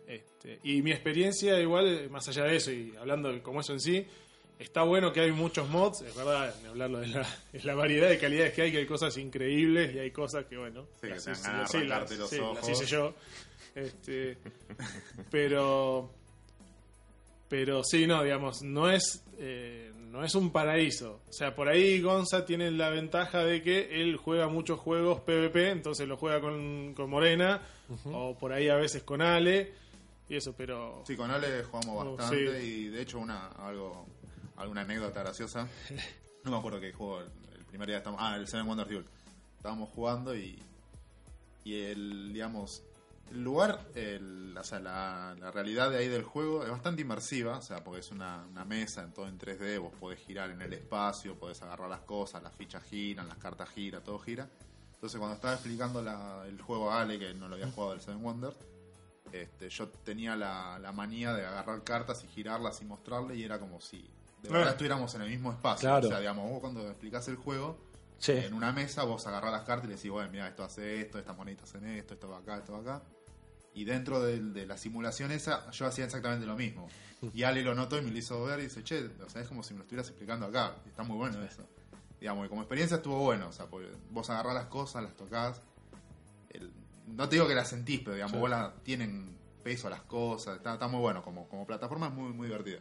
[0.06, 3.80] Este, y mi experiencia, igual, más allá de eso, y hablando de como eso en
[3.80, 4.06] sí,
[4.60, 8.08] está bueno que hay muchos mods, es verdad, ni hablarlo de la, de la variedad
[8.08, 11.26] de calidades que hay, que hay cosas increíbles y hay cosas que, bueno, Sí, las
[11.26, 13.14] las- los las hice yo.
[13.74, 14.36] Este,
[15.30, 16.10] pero
[17.48, 21.20] pero sí, no, digamos, no es, eh, no es un paraíso.
[21.28, 25.70] O sea, por ahí Gonza tiene la ventaja de que él juega muchos juegos PvP,
[25.70, 27.60] entonces lo juega con, con Morena,
[28.04, 29.72] o por ahí a veces con Ale,
[30.28, 31.02] y eso, pero...
[31.06, 32.66] Sí, con Ale jugamos Oh, bastante sí.
[32.66, 34.06] y de hecho una algo
[34.60, 35.66] alguna anécdota graciosa.
[36.42, 39.04] No me acuerdo qué juego el, primer día estábamos, ah, el Seven Wonders Duel.
[39.58, 40.58] Estábamos jugando y
[41.64, 42.82] y el digamos
[43.30, 47.58] el lugar, el, o sea, la, la realidad de ahí del juego es bastante inmersiva,
[47.58, 50.62] o sea, porque es una, una mesa en todo en 3D, vos podés girar en
[50.62, 54.48] el espacio, podés agarrar las cosas, las fichas giran, las cartas giran, todo gira.
[54.94, 58.00] Entonces cuando estaba explicando la- el juego a Ale, que no lo había jugado del
[58.00, 58.56] Seven Wonders,
[59.30, 63.60] este, yo tenía la, la manía de agarrar cartas y girarlas y mostrarle y era
[63.60, 64.10] como si
[64.42, 64.70] de verdad Ah.
[64.72, 65.88] estuviéramos en el mismo espacio.
[65.88, 66.06] Claro.
[66.06, 67.78] O sea, digamos, vos cuando explicás el juego,
[68.18, 68.32] Sí.
[68.32, 71.18] en una mesa vos agarrás las cartas y le decís, bueno, mira, esto hace esto,
[71.18, 73.02] estas monitas hacen esto, esto va acá, esto va acá.
[73.72, 76.88] Y dentro de, la simulación esa, yo hacía exactamente lo mismo.
[77.34, 79.48] Y Ale lo notó y me lo hizo ver y dice, che, o sea, es
[79.48, 80.74] como si me lo estuvieras explicando acá.
[80.86, 81.62] Está muy bueno eso.
[82.18, 83.66] Digamos, y como experiencia estuvo bueno, o sea,
[84.10, 85.62] vos agarrás las cosas, las tocás.
[86.50, 86.72] el-
[87.06, 88.38] no te digo que las sentís, pero digamos, Sí.
[88.38, 91.22] vos las, tienen peso las cosas, está, está muy bueno.
[91.22, 92.80] Como, como plataforma es muy, muy divertido.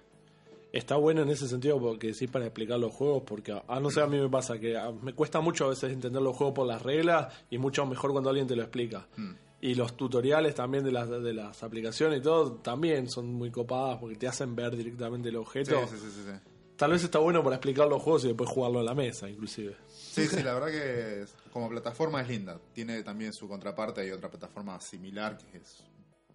[0.71, 3.89] Está bueno en ese sentido porque sí para explicar los juegos, porque a, a no
[3.89, 6.53] sé, a mí me pasa que a- me cuesta mucho a veces entender los juegos
[6.55, 9.07] por las reglas y mucho mejor cuando alguien te lo explica.
[9.17, 9.31] Mm.
[9.61, 13.97] Y los tutoriales también de las, de las aplicaciones y todo también son muy copadas
[13.99, 15.87] porque te hacen ver directamente el objeto.
[15.87, 16.31] sí, sí, sí.
[16.77, 19.75] Tal vez está bueno para explicar los juegos y después jugarlo en la mesa, inclusive.
[19.89, 22.57] Sí, sí, la verdad que como plataforma es linda.
[22.73, 25.83] Tiene también su contraparte, hay otra plataforma similar que es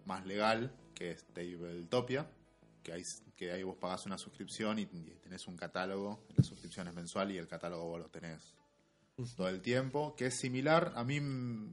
[0.05, 2.27] más legal, que es Tabletopia,
[2.83, 3.01] que ahí,
[3.35, 7.37] que ahí vos pagás una suscripción y, tenés un catálogo, la suscripción es mensual y
[7.37, 8.55] el catálogo vos lo tenés
[9.35, 10.93] todo el tiempo, que es similar.
[10.95, 11.71] A mí, mm,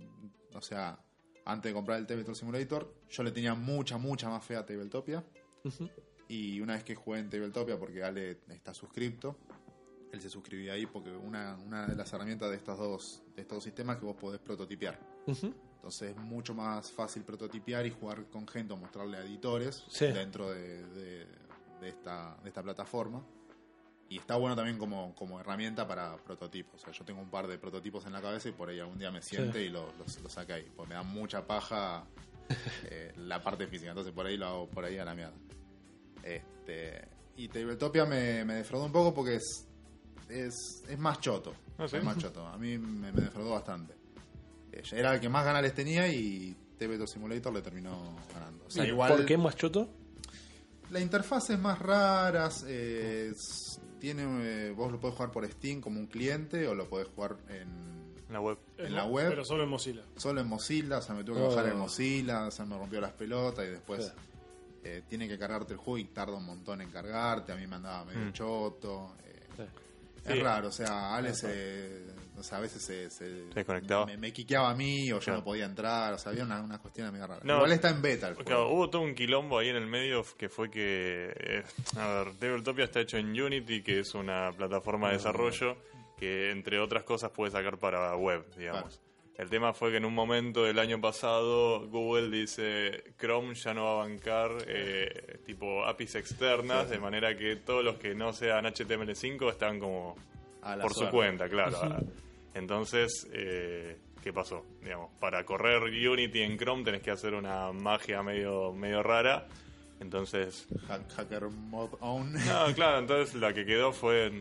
[0.55, 0.99] o sea,
[1.45, 5.25] antes de comprar el Tabletop Simulator, yo le tenía mucha, mucha más fe a Tabletopia.
[6.29, 9.37] Y una vez que jugué en Tabletopia, porque Ale está suscripto,
[10.13, 13.57] él se suscribía ahí porque una, una de las herramientas de estos dos de estos
[13.57, 14.99] dos sistemas es que vos podés prototipear.
[15.27, 15.55] Ujú.
[15.77, 20.07] Entonces es mucho más fácil prototipear y jugar con gente o mostrarle a editores Sí.
[20.07, 21.27] dentro de, de-
[21.83, 23.23] de esta, de esta plataforma.
[24.09, 26.81] Y está bueno también como, como herramienta para prototipos.
[26.81, 28.99] O sea, yo tengo un par de prototipos en la cabeza y por ahí algún
[28.99, 29.65] día me siente Sí.
[29.67, 30.71] y los los lo saque ahí.
[30.77, 32.05] Pues me da mucha paja
[32.91, 33.91] eh, la parte física.
[33.91, 35.35] Entonces por ahí lo hago por ahí a la mierda.
[36.23, 39.67] Este, y Tabletopia me, me defraudó un poco porque es,
[40.29, 40.55] es,
[40.89, 41.55] es más choto.
[41.79, 41.97] Ah, ¿sí?
[41.97, 42.47] Es más choto.
[42.47, 43.95] A mí me, me defraudó bastante.
[44.73, 48.67] Eh, Era el que más ganales tenía y Tabletop Simulator le terminó ganando.
[48.67, 49.89] O sea, ¿Y igual ¿Por qué más choto?
[50.93, 52.49] La interfaz es más rara.
[52.67, 53.33] eh,
[53.99, 54.23] tiene,
[54.69, 58.15] eh, vos lo podés jugar por Steam como un cliente o lo podés jugar en,
[58.29, 58.59] En la web.
[58.79, 59.29] en la web.
[59.31, 60.03] Pero solo en Mozilla.
[60.17, 60.99] solo en Mozilla.
[60.99, 61.49] O sea, me tuve que Oh.
[61.49, 64.13] bajar en Mozilla, o sea, me rompió las pelotas y después
[64.85, 67.53] eh, tiene que cargarte el juego y tarda un montón en cargarte.
[67.53, 68.33] A mí me andaba medio Mm.
[68.33, 69.15] choto.
[69.25, 69.63] eh, Sí.
[70.25, 72.05] Es raro, o sea, Ale se,
[72.37, 73.25] o sea, a veces se, se
[73.55, 74.07] desconectaba.
[74.07, 75.39] Me, me quiqueaba a mí o yo Claro.
[75.41, 77.41] no podía entrar, o sea, había una, una cuestión medio rara.
[77.45, 77.57] No.
[77.57, 78.37] Igual está en beta el.
[78.37, 81.33] Claro, hubo todo un quilombo ahí en el medio que fue que.
[81.37, 81.63] eh,
[81.97, 85.77] a ver, Tabletopia está hecho en Unity, que es una plataforma de desarrollo
[86.19, 89.01] que, entre otras cosas, puede sacar para web, digamos.
[89.39, 93.85] El tema fue que en un momento del año pasado Google dice Chrome ya no
[93.87, 98.67] va a bancar eh, tipo APIs externas, de manera que todos los que no sean
[98.67, 100.15] HTML5 están como
[100.81, 101.79] Por su cuenta, claro.
[102.55, 104.65] Entonces, eh, ¿qué pasó?
[104.83, 109.47] Digamos, para correr Unity en Chrome tenés que hacer una magia medio, medio rara.
[110.01, 112.33] Entonces, Hack- Hacker Mod On.
[112.33, 114.33] no, claro, entonces la que quedó fue,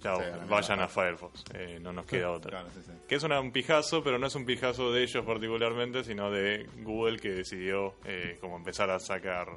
[0.00, 2.50] chao, Sí, vayan a Firefox, eh, no nos queda otra.
[2.50, 2.92] Claro, sí, sí.
[3.06, 6.66] Que es una- un pijazo, pero no es un pijazo de ellos particularmente, sino de
[6.82, 9.48] Google que decidió eh, como empezar a sacar,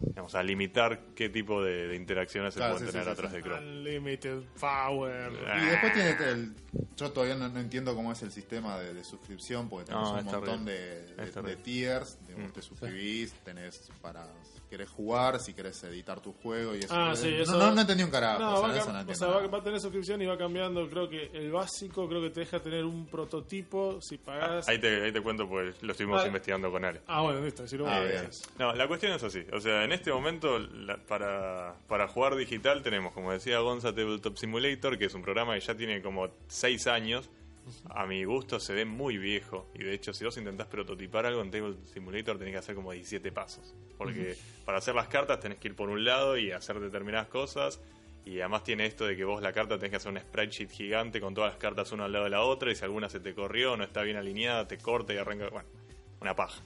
[0.00, 3.30] digamos, a limitar qué tipo de, de interacciones Claro, se pueden sí, tener sí, atrás
[3.30, 3.36] sí.
[3.36, 3.66] de Chrome.
[3.66, 5.32] Unlimited Power.
[5.46, 5.58] Ah.
[5.62, 6.52] Y después tiene el.
[6.96, 10.14] Yo todavía no, no entiendo cómo es el sistema de, de suscripción, porque tenés No,
[10.18, 12.18] un montón de, de- de tiers.
[12.36, 12.48] Mm.
[12.52, 14.26] Te suscribís, tenés para.
[14.68, 16.94] Si querés jugar, si querés editar tu juego y eso.
[16.94, 18.38] Ah, no, sí, no, eso- no, no entendí un carajo.
[18.38, 19.46] No, o sea, va, a eso cam- no o entiendo sea, va, nada.
[19.48, 20.90] va a tener suscripción y va cambiando.
[20.90, 24.68] Creo que el básico creo que te deja tener un prototipo si pagás.
[24.68, 26.26] Ahí te, ahí te cuento, pues lo estuvimos Ah.
[26.26, 27.00] investigando con Ale.
[27.06, 27.66] Ah, bueno, listo.
[27.66, 28.28] Si lo Ah, bien.
[28.58, 29.42] No, la cuestión es así.
[29.54, 34.36] O sea, en este momento, la- para, para jugar digital, tenemos, como decía Gonza, Tabletop
[34.36, 37.30] Simulator, que es un programa que ya tiene como 6 años.
[37.90, 39.68] A mi gusto se ve muy viejo.
[39.74, 42.92] Y de hecho, si vos intentás prototipar algo en Tabletop Simulator, tenés que hacer como
[42.92, 43.74] 17 pasos.
[43.96, 47.80] Porque para hacer las cartas tenés que ir por un lado y hacer determinadas cosas.
[48.24, 51.20] Y además tiene esto de que vos la carta tenés que hacer un spreadsheet gigante
[51.20, 52.70] con todas las cartas una al lado de la otra.
[52.70, 55.48] Y si alguna se te corrió, no está bien alineada, te corta y arranca.
[55.48, 55.68] Bueno,
[56.20, 56.62] una paja.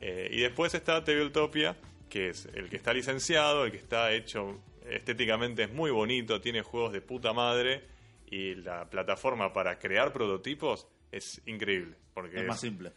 [0.00, 1.76] Eh, y después está Tabletopia,
[2.08, 4.60] que es el que está licenciado, el que está hecho
[4.90, 7.82] estéticamente es muy bonito, tiene juegos de puta madre
[8.30, 11.96] y la plataforma para crear prototipos es increíble.
[12.14, 12.92] Porque Es más es- simple.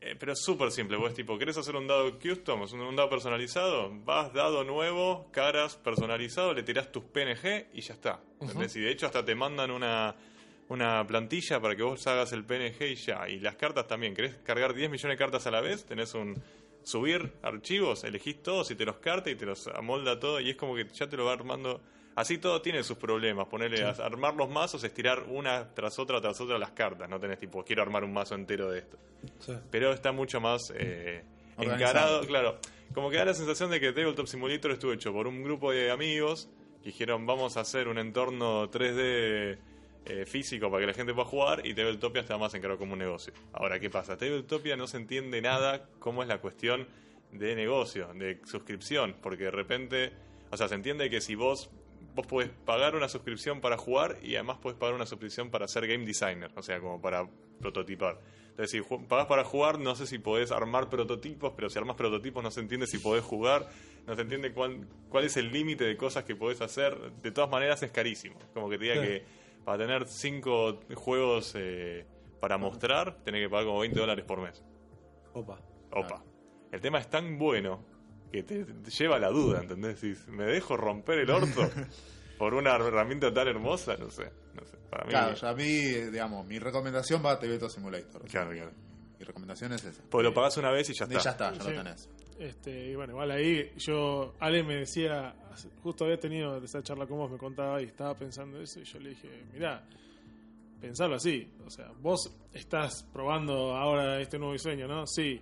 [0.00, 0.96] eh, pero es súper simple.
[0.96, 2.62] Vos, tipo, ¿querés hacer un dado custom?
[2.62, 3.90] ¿Un, un dado personalizado?
[4.04, 8.20] Vas, dado nuevo, caras, personalizado, le tirás tus PNG y ya está.
[8.40, 8.76] ¿entendés?
[8.76, 10.14] Y de hecho, hasta te mandan una,
[10.68, 13.28] una plantilla para que vos hagas el PNG y ya.
[13.28, 14.14] Y las cartas también.
[14.14, 15.84] ¿Querés cargar 10 millones de cartas a la vez?
[15.86, 16.40] Tenés un.
[16.84, 20.38] Subir archivos, elegís todos y te los carta y te los amolda todo.
[20.38, 21.80] Y es como que ya te lo va armando.
[22.16, 23.46] Así todo tiene sus problemas.
[23.46, 27.08] Ponerle a armar los mazos, estirar una tras otra tras otra las cartas.
[27.08, 28.98] No tenés tipo, quiero armar un mazo entero de esto
[29.38, 29.52] Sí.
[29.70, 31.22] pero está mucho más eh,
[31.58, 32.58] encarado, claro.
[32.94, 35.90] Como que da la sensación de que Tabletop Simulator estuvo hecho por un grupo de
[35.90, 36.48] amigos
[36.82, 39.58] que dijeron vamos a hacer un entorno 3D
[40.08, 42.98] eh, físico para que la gente pueda jugar y Tabletopia está más encarado como un
[43.00, 43.32] negocio.
[43.52, 44.16] Ahora, ¿qué pasa?
[44.16, 46.86] Tabletopia no se entiende nada cómo es la cuestión
[47.32, 50.12] de negocio, de suscripción, porque de repente,
[50.50, 51.68] o sea, se entiende que si vos
[52.16, 55.86] vos podés pagar una suscripción para jugar y además podés pagar una suscripción para ser
[55.86, 57.28] game designer, o sea, como para
[57.60, 58.18] prototipar.
[58.48, 62.42] Entonces, si pagás para jugar, no sé si podés armar prototipos, pero si armas prototipos
[62.42, 63.68] no se entiende si podés jugar,
[64.06, 67.12] no se entiende cuál, cuál es el límite de cosas que podés hacer.
[67.22, 68.38] De todas maneras, es carísimo.
[68.54, 69.00] Como que te diga Sí.
[69.02, 69.24] que
[69.64, 72.06] para tener cinco juegos eh,
[72.40, 74.64] para mostrar, tenés que pagar como 20 dólares por mes.
[75.34, 75.60] Opa.
[75.92, 76.24] Opa.
[76.72, 77.84] El tema es tan bueno
[78.30, 80.00] que te, te lleva a la duda, ¿entendés?
[80.00, 81.70] Si me dejo romper el orto
[82.38, 84.30] por una herramienta tan hermosa, no sé.
[84.54, 84.76] No sé.
[84.90, 85.10] Para mí.
[85.10, 85.64] Claro, ya a mí,
[86.10, 88.22] digamos, mi recomendación va a Tabletop Simulator.
[88.26, 88.70] Claro, claro.
[89.18, 90.02] Mi recomendación es esa.
[90.10, 91.22] Pues lo pagás una vez y ya Y está.
[91.24, 91.70] ya está, ya Sí.
[91.70, 92.10] lo tenés.
[92.38, 95.34] Este, y bueno, igual ahí yo, Ale me decía,
[95.82, 98.98] justo había tenido esa charla con vos, me contaba y estaba pensando eso, y yo
[98.98, 99.82] le dije, mirá,
[100.78, 105.06] pensarlo así, o sea, vos estás probando ahora este nuevo diseño, ¿no?
[105.06, 105.40] Sí.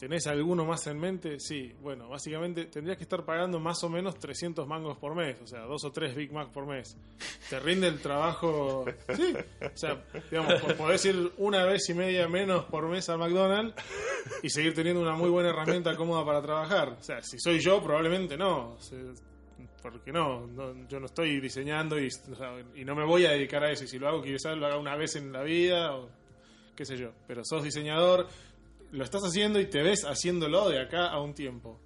[0.00, 1.38] ¿Tenés alguno más en mente?
[1.38, 1.72] Sí.
[1.82, 5.60] Bueno, básicamente tendrías que estar pagando más o menos 300 mangos por mes, o sea,
[5.60, 6.96] dos o tres Big Mac por mes.
[7.50, 8.86] ¿Te rinde el trabajo?
[9.14, 9.34] Sí.
[9.62, 13.74] O sea, digamos, po- podés ir una vez y media menos por mes al McDonald's
[14.42, 16.96] y seguir teniendo una muy buena herramienta cómoda para trabajar.
[16.98, 18.70] O sea, si soy yo, probablemente no.
[18.72, 18.98] O sea,
[19.82, 23.30] porque no, no, yo no estoy diseñando y, o sea, y no me voy a
[23.32, 23.84] dedicar a eso.
[23.84, 26.08] Y si lo hago, quizás lo haga una vez en la vida o
[26.74, 27.10] qué sé yo.
[27.26, 28.26] Pero sos diseñador,
[28.92, 31.80] lo estás haciendo y te ves haciéndolo de acá a un tiempo.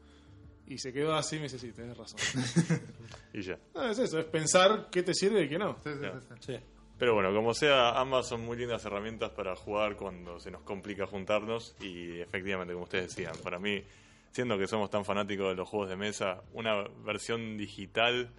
[0.66, 2.18] Y se quedó así y me dice, sí, tenés razón.
[3.34, 3.58] Y ya.
[3.74, 5.76] No, es eso, es pensar qué te sirve y qué no.
[5.82, 6.20] Sí, sí, Claro.
[6.20, 6.52] sí, sí.
[6.54, 6.60] Sí.
[6.96, 11.06] Pero bueno, como sea, ambas son muy lindas herramientas para jugar cuando se nos complica
[11.06, 11.74] juntarnos.
[11.80, 13.82] Y efectivamente, como ustedes decían, para mí,
[14.30, 18.30] siendo que somos tan fanáticos de los juegos de mesa, una versión digital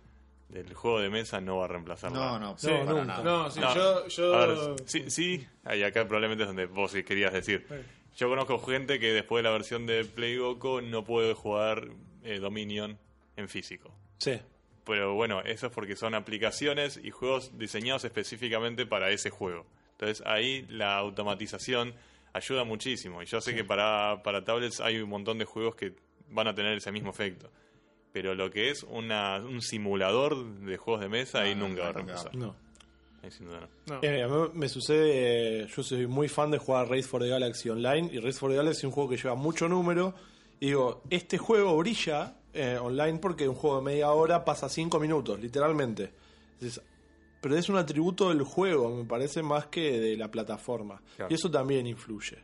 [0.47, 2.39] del juego de mesa no va a reemplazar No, nada.
[2.39, 3.05] no, Sí, para nunca.
[3.05, 3.23] nada.
[3.23, 3.75] No, sí, No.
[3.75, 4.07] yo...
[4.07, 5.45] yo A ver, sí, sí,
[5.75, 7.67] y acá probablemente es donde vos querías decir.
[8.15, 11.89] Yo conozco gente que después de la versión de Play Goku no puede jugar
[12.23, 12.97] eh, Dominion
[13.35, 13.93] en físico.
[14.17, 14.39] Sí.
[14.85, 19.65] pero bueno, eso es porque son aplicaciones y juegos diseñados específicamente para ese juego.
[19.91, 21.93] Entonces ahí la automatización
[22.33, 23.21] ayuda muchísimo.
[23.21, 25.93] Y yo sé que para, para tablets hay un montón de juegos que
[26.29, 27.51] van a tener ese mismo efecto.
[28.11, 31.89] Pero lo que es una, un simulador de juegos de mesa, ahí No, nunca va
[31.89, 32.35] a reemplazar.
[32.35, 32.55] No.
[33.25, 33.95] Ahí sin duda no.
[33.95, 34.03] No.
[34.03, 37.27] Eh, a mí me sucede, eh, yo soy muy fan de jugar Race for the
[37.27, 40.13] Galaxy online y Race for the Galaxy es un juego que lleva mucho número
[40.59, 44.99] y digo, este juego brilla eh, online porque un juego de media hora pasa cinco
[44.99, 46.11] minutos, literalmente.
[46.53, 46.81] Entonces,
[47.41, 51.01] pero es un atributo del juego, me parece más que de la plataforma.
[51.15, 51.31] Claro.
[51.31, 52.37] Y eso también influye.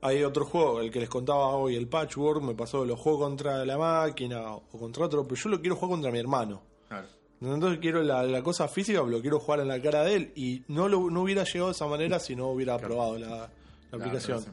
[0.00, 3.64] Hay otro juego, el que les contaba hoy, el Patchwork, me pasó, lo juego contra
[3.64, 6.62] la máquina o contra otro, pero yo lo quiero jugar contra mi hermano.
[6.88, 7.06] Claro.
[7.42, 10.32] Entonces quiero la, la cosa física, pero lo quiero jugar en la cara de él.
[10.36, 13.50] Y no, lo, no hubiera llegado de esa manera si no hubiera probado la, la
[13.92, 14.44] La aplicación.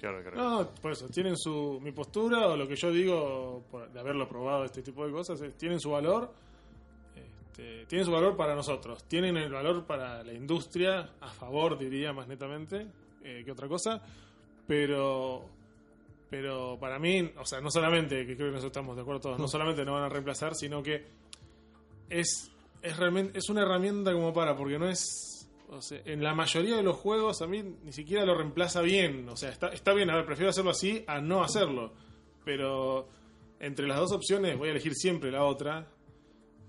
[0.00, 0.36] Claro, claro.
[0.36, 3.98] No, no, por eso, tienen su, mi postura o lo que yo digo por- de
[3.98, 6.32] haberlo probado, este tipo de cosas, es, tienen su valor,
[7.16, 12.12] este, tienen su valor para nosotros, tienen el valor para la industria, a favor diría
[12.12, 12.86] más netamente
[13.24, 14.00] eh, que otra cosa,
[14.66, 15.44] pero
[16.30, 19.38] pero para mí, o sea, no solamente, que creo que nos estamos de acuerdo todos,
[19.38, 21.06] no solamente no van a reemplazar, sino que
[22.10, 22.50] es,
[22.82, 25.48] es realmente es una herramienta como para, porque no es.
[25.70, 29.28] O sea, en la mayoría de los juegos a mí ni siquiera lo reemplaza bien.
[29.28, 31.92] O sea, está, está bien, a ver, prefiero hacerlo así a no hacerlo.
[32.44, 33.08] Pero
[33.60, 35.86] entre las dos opciones voy a elegir siempre la otra.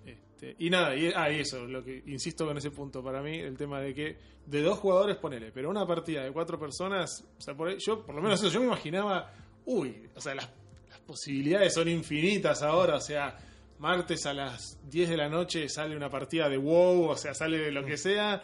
[0.05, 3.37] Este, y nada, y, ah, y eso, lo que insisto con ese punto para mí,
[3.37, 7.41] el tema de que de dos jugadores ponele, pero una partida de cuatro personas, o
[7.41, 9.31] sea, por yo por lo menos eso, yo me imaginaba,
[9.65, 10.49] uy, o sea, las,
[10.89, 13.37] las posibilidades son infinitas ahora, o sea,
[13.79, 17.57] martes a las 10 de la noche sale una partida de WoW, o sea, sale
[17.57, 18.43] de lo que sea,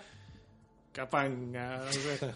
[0.91, 1.87] capanga.
[1.89, 2.33] este,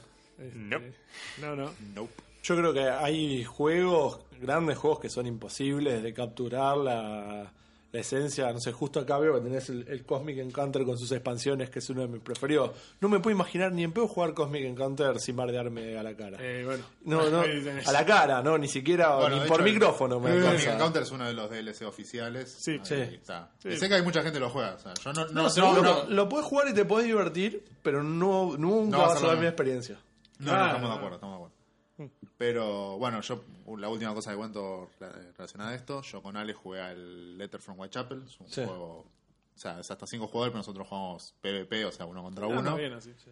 [0.53, 0.93] Nope.
[1.41, 1.71] No, no.
[1.95, 2.13] Nope.
[2.43, 7.51] Yo creo que hay juegos, grandes juegos que son imposibles de capturar la,
[7.91, 8.51] la esencia.
[8.53, 11.79] No sé, justo acá veo que tenés el, el Cosmic Encounter con sus expansiones, que
[11.79, 12.71] es uno de mis preferidos.
[13.01, 16.37] No me puedo imaginar ni en pedo jugar Cosmic Encounter sin bardearme a la cara.
[16.39, 16.83] Eh, bueno.
[17.05, 20.31] no, no, a la cara, no, ni siquiera Bueno, ni por hecho, el- micrófono me
[20.35, 20.73] El pasa.
[20.73, 22.51] Encounter es uno de los DLC oficiales.
[22.51, 22.93] Sí, Ahí sí.
[22.95, 23.51] está.
[23.57, 23.75] Sí.
[23.77, 24.75] Sé que hay mucha gente que lo juega.
[24.75, 27.65] O sea, yo no, no, no, Seguro, no, lo puedes jugar y te podés divertir,
[27.81, 29.95] pero no, nunca No va a vas a ver mi experiencia.
[30.39, 31.58] No, no, Claro, estamos de acuerdo, estamos de acuerdo.
[32.39, 33.43] Pero bueno, yo,
[33.77, 37.61] la última cosa que cuento rela- relacionada a esto, yo con Ale jugué al Letter
[37.61, 38.63] from Whitechapel, es un Sí.
[38.65, 39.05] juego, o
[39.59, 42.61] sea, es hasta cinco jugadores, pero nosotros jugamos PvP, o sea, uno contra Ah, uno.
[42.61, 43.31] no, bien así, sí.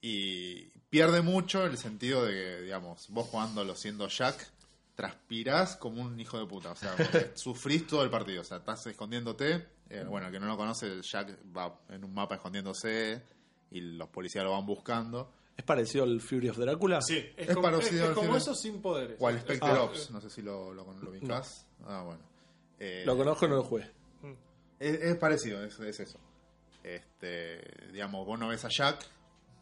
[0.00, 4.48] Y pierde mucho el sentido de que, digamos, vos jugándolo siendo Jack,
[4.94, 6.70] transpirás como un hijo de puta.
[6.70, 6.94] O sea,
[7.36, 8.42] sufrís todo el partido.
[8.42, 9.66] O sea, estás escondiéndote.
[9.90, 13.20] Eh, bueno, el que no lo conoce, Jack va en un mapa escondiéndose
[13.72, 15.32] y los policías lo van buscando.
[15.56, 17.00] ¿Es parecido al Fury of Drácula?
[17.00, 19.16] Sí, es, Es como, parecido es- es como eso sin poderes.
[19.20, 19.82] O al Spectre Ah.
[19.84, 21.66] Ops, no sé si lo, lo, lo ubicás.
[21.86, 22.22] Ah, bueno.
[22.78, 23.90] Eh, Lo conozco, no lo jugué.
[24.78, 26.20] Es, es parecido, es, es eso.
[26.84, 27.60] Este,
[27.92, 29.04] digamos, vos no ves a Jack,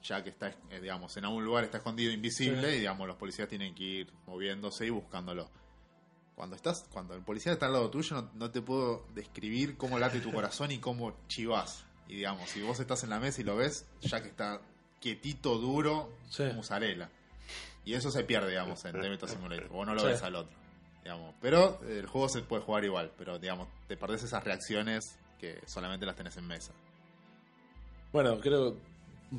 [0.02, 3.74] Jack está, eh, digamos, en algún lugar está escondido, invisible, y digamos, los policías tienen
[3.74, 5.48] que ir moviéndose y buscándolo.
[6.34, 9.98] Cuando estás, cuando el policía está al lado tuyo, no, no te puedo describir cómo
[9.98, 11.84] late tu corazón y cómo chivas.
[12.08, 14.60] Y digamos, si vos estás en la mesa y lo ves, Jack está
[15.04, 16.44] quietito, duro, Sí.
[16.54, 17.10] musarela.
[17.84, 19.68] Y eso se pierde, digamos, en Demeter Simulator.
[19.68, 20.06] Vos no lo Sí.
[20.06, 20.56] ves al otro.
[21.02, 21.34] Digamos.
[21.42, 26.06] Pero el juego se puede jugar igual, pero digamos, te perdés esas reacciones que solamente
[26.06, 26.72] las tenés en mesa.
[28.14, 28.78] Bueno, creo,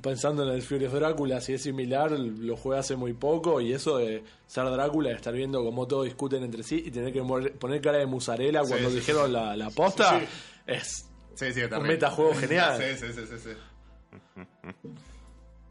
[0.03, 3.73] pensando en el Fury of Drácula, si es similar, lo jugué hace muy poco y
[3.73, 7.23] eso de ser Drácula, de estar viendo cómo todos discuten entre sí y tener que
[7.59, 9.31] poner cara de musarela Sí, cuando sí, dijeron sí.
[9.31, 10.25] la, la posta, Sí.
[10.67, 11.09] es...
[11.33, 12.79] Sí, sí, Un metajuego genial.
[12.79, 14.43] Sí, sí, sí, sí, sí.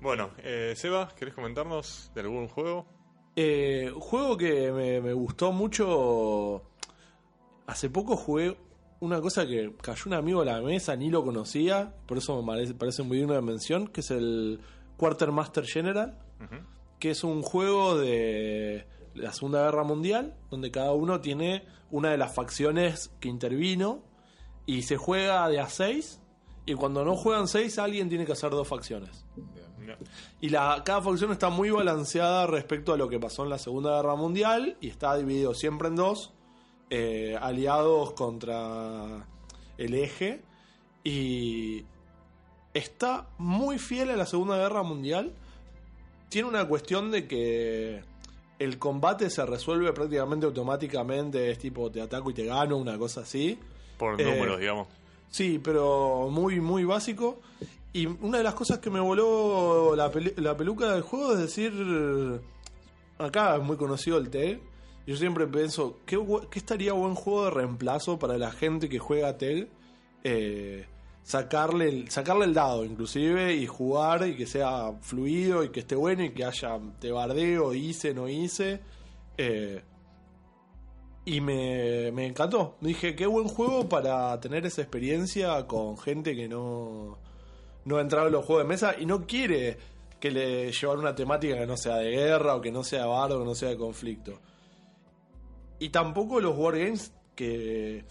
[0.04, 2.84] Bueno, eh, Seba, ¿querés comentarnos de algún juego?
[3.36, 6.62] Eh, juego que me, me gustó mucho.
[7.66, 8.54] Hace poco jugué
[9.00, 12.46] una cosa que cayó un amigo a la mesa, ni lo conocía, por eso me
[12.46, 14.60] parece, parece muy digno de mención, que es el
[14.98, 16.18] Quartermaster General,
[16.98, 22.18] que es un juego de la Segunda Guerra Mundial, donde cada uno tiene una de
[22.18, 24.02] las facciones que intervino
[24.66, 26.20] y se juega de a 6
[26.66, 29.24] y cuando no juegan 6 alguien tiene que hacer dos facciones.
[29.34, 29.63] Bien.
[29.86, 29.94] No.
[30.40, 33.96] Y la, cada facción está muy balanceada respecto a lo que pasó en la Segunda
[33.96, 36.32] Guerra Mundial y está dividido siempre en dos,
[36.90, 39.26] eh, aliados contra
[39.78, 40.42] el eje.
[41.02, 41.84] Y
[42.72, 45.32] está muy fiel a la Segunda Guerra Mundial.
[46.28, 48.02] Tiene una cuestión de que
[48.58, 53.20] el combate se resuelve prácticamente automáticamente, es tipo te ataco y te gano, una cosa
[53.20, 53.58] así.
[53.98, 54.88] Por Eh, números, digamos.
[55.30, 57.40] Sí, pero muy, muy básico.
[57.94, 61.72] Y una de las cosas que me voló la, peluca del juego es decir,
[63.18, 64.60] acá es muy conocido el TEG.
[65.06, 66.18] Yo siempre pienso, ¿qué,
[66.54, 69.68] estaría buen juego de reemplazo para la gente que juega TEG?
[70.24, 70.86] eh,
[71.22, 75.94] sacarle, el- sacarle el dado inclusive y jugar y que sea fluido y que esté
[75.94, 78.80] bueno y que haya te bardeo, hice, no hice.
[79.38, 79.82] Eh,
[81.26, 82.76] y me encantó.
[82.80, 87.18] Dije, qué buen juego para tener esa experiencia con gente que no,
[87.84, 89.76] no ha entrado en los juegos de mesa y no quiere
[90.20, 93.08] que le llevar una temática que no sea de guerra o que no sea de
[93.08, 94.40] bardo, que no sea de conflicto.
[95.78, 98.04] Y tampoco los wargames que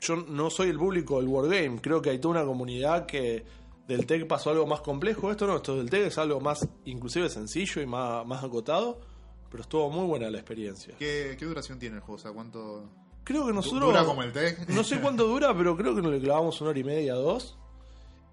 [0.00, 3.44] yo no soy el público del wargame, creo que hay toda una comunidad que
[3.86, 7.28] del TEC pasó algo más complejo, esto no, esto del TEC es algo más inclusive
[7.28, 9.00] sencillo y más, más acotado,
[9.50, 10.94] pero estuvo muy buena la experiencia.
[10.98, 12.16] ¿Qué, qué duración tiene el juego?
[12.16, 12.90] O sea, ¿cuánto.
[13.24, 13.82] Creo que nosotros...
[13.82, 14.68] ¿Dura como el TEC?
[14.68, 17.56] No sé cuánto dura, pero creo que nos le clavamos una hora y media, dos.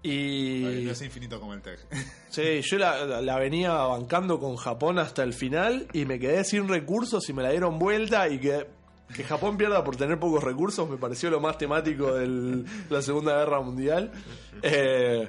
[0.02, 0.82] Y...
[0.84, 1.78] No es infinito como el TEC.
[2.30, 6.44] Sí, yo la, la- la venía bancando con Japón hasta el final y me quedé
[6.44, 8.68] sin recursos y me la dieron vuelta y que,
[9.14, 13.36] que Japón pierda por tener pocos recursos me pareció lo más temático de la Segunda
[13.38, 14.12] Guerra Mundial.
[14.62, 15.28] Eh,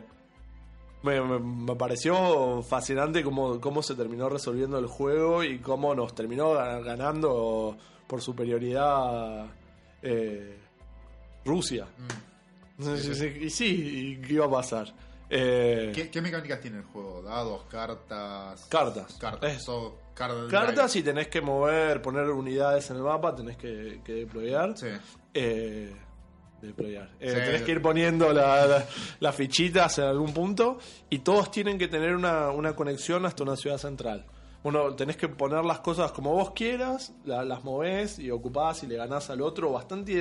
[1.03, 6.13] me, me- me pareció fascinante cómo, cómo se terminó resolviendo el juego y cómo nos
[6.13, 9.47] terminó ga- ganando por superioridad
[10.03, 10.59] eh,
[11.43, 11.87] Rusia.
[12.81, 14.93] Sí, sí, Y sí, ¿y ¿qué iba a pasar?
[15.29, 17.21] Eh, ¿Qué, qué mecánicas tiene el juego?
[17.21, 18.65] ¿Dados, cartas?
[18.69, 19.17] Cartas.
[19.19, 19.63] Cartas.
[19.65, 24.13] Todo card Cartas y tenés que mover, poner unidades en el mapa, tenés que, que
[24.13, 24.77] deployar.
[24.77, 24.87] Sí.
[25.33, 25.95] Eh,
[26.61, 27.09] deployar.
[27.19, 27.35] Eh, Sí.
[27.35, 28.85] tenés que ir poniendo la- la-
[29.19, 30.77] las fichitas en algún punto
[31.09, 34.25] y todos tienen que tener una, una conexión hasta una ciudad central.
[34.63, 38.87] Bueno, tenés que poner las cosas como vos quieras, la- las movés y ocupás y
[38.87, 39.71] le ganás al otro.
[39.71, 40.13] Bastante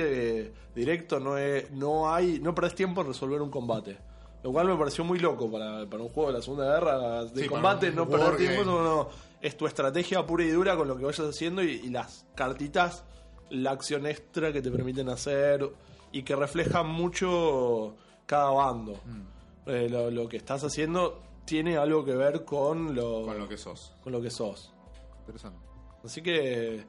[0.45, 3.97] eh, directo, no, es- no hay no perdés tiempo en resolver un combate.
[4.43, 7.41] Lo cual me pareció muy loco para, para un juego de la Segunda Guerra de
[7.43, 9.09] Sí, combate, no perder tiempo, no, no.
[9.39, 13.03] Es tu estrategia pura y dura con lo que vayas haciendo y, y las cartitas,
[13.51, 15.69] la acción extra que te permiten hacer
[16.11, 18.93] y que reflejan mucho cada bando.
[19.05, 19.69] Mm.
[19.69, 21.21] Eh, lo, lo que estás haciendo
[21.51, 23.91] tiene algo que ver con lo, Con lo que sos.
[24.01, 24.71] con lo que sos.
[25.19, 25.59] Interesante.
[26.01, 26.81] Así que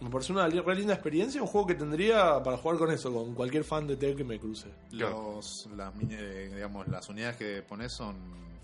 [0.00, 3.32] me parece una re linda experiencia, un juego que tendría para jugar con eso, con
[3.36, 4.66] cualquier fan de TEC que me cruce.
[4.90, 8.16] Los, las, eh, digamos, las unidades que pones son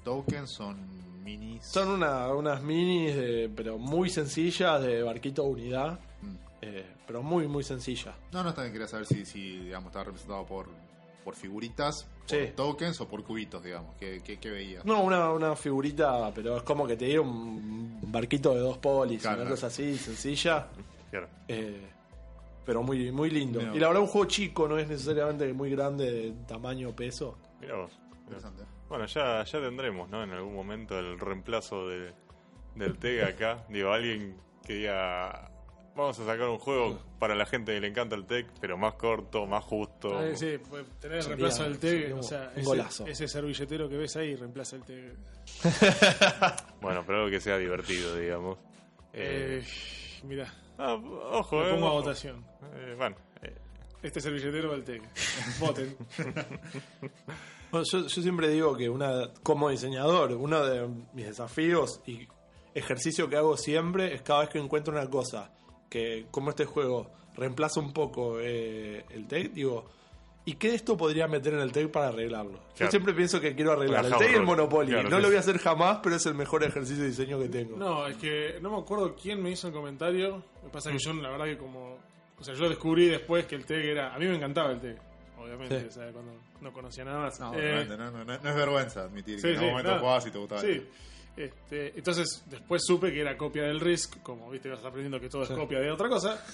[0.02, 0.76] tokens, son
[1.22, 1.64] minis.
[1.66, 6.34] Son una- unas minis, de- pero muy sencillas, de barquito unidad, Mm.
[6.62, 8.16] eh, pero muy, muy sencillas.
[8.32, 10.66] No, no, también quería saber si, si digamos, estaba representado por,
[11.24, 12.52] por figuritas, por Sí.
[12.54, 13.94] tokens o por cubitos, digamos.
[13.98, 14.84] ¿Qué, qué, qué veías?
[14.84, 19.20] No, una, una figurita, pero es como que te diga un barquito de dos polis,
[19.22, 19.54] Claro, una claro.
[19.56, 20.68] cosa así, sencilla,
[21.10, 21.28] Claro.
[21.48, 21.86] eh,
[22.64, 23.60] pero muy, muy lindo.
[23.60, 27.38] Mira Y la verdad, un juego chico, no es necesariamente muy grande de tamaño peso.
[27.60, 27.92] Mirá vos.
[28.24, 28.62] Interesante.
[28.90, 30.22] Bueno, ya, ya tendremos, ¿no?
[30.22, 32.12] En algún momento el reemplazo de,
[32.74, 33.64] del TEG acá.
[33.70, 35.50] Digo, alguien que diga,
[35.98, 38.94] vamos a sacar un juego para la gente que le encanta el TEG, pero más
[38.94, 40.16] corto, más justo.
[40.18, 43.06] Ah, sí, pues, tener el reemplazo del un- o sea, un ese, golazo.
[43.06, 45.14] ese servilletero que ves ahí reemplaza el TEG.
[46.80, 48.56] Bueno, pero algo que sea divertido, digamos.
[49.12, 52.00] Eh, Eh, mira, ah, ojo, lo eh, pongo a ojo.
[52.02, 52.44] votación.
[52.76, 53.54] Eh, bueno, eh,
[54.02, 55.02] Este servilletero del TEG.
[55.58, 55.96] Voten.
[57.70, 62.26] Bueno, yo, yo siempre digo que una como diseñador, uno de mis desafíos y
[62.74, 65.50] ejercicio que hago siempre es cada vez que encuentro una cosa
[65.88, 69.84] que, como este juego, reemplaza un poco eh, el tech, digo,
[70.44, 72.58] ¿y qué de esto podría meter en el tech para arreglarlo?
[72.76, 74.42] Yo siempre pienso que quiero arreglar el tech y el.
[74.42, 74.92] Monopoly.
[74.92, 75.22] Claro, no sí.
[75.22, 77.76] lo voy a hacer jamás, pero es el mejor ejercicio de diseño que tengo.
[77.76, 80.42] No, es que no me acuerdo quién me hizo el comentario.
[80.62, 81.96] Que pasa que yo, la verdad, que como.
[82.40, 84.14] O sea, yo descubrí después que el TEG era.
[84.14, 84.96] A mí me encantaba el TEG,
[85.38, 85.86] obviamente, Sí.
[85.88, 87.40] o sea, cuando no conocía nada más.
[87.40, 89.70] No, Eh, obviamente, no, no, no, no es vergüenza admitir Sí, que en sí, algún
[89.70, 89.98] momento no.
[90.00, 90.60] jugabas y te gustaba.
[90.60, 90.86] Sí.
[91.38, 95.44] Este, entonces, después supe que era copia del Risk, como viste, vas aprendiendo que todo
[95.44, 96.44] es copia de otra cosa.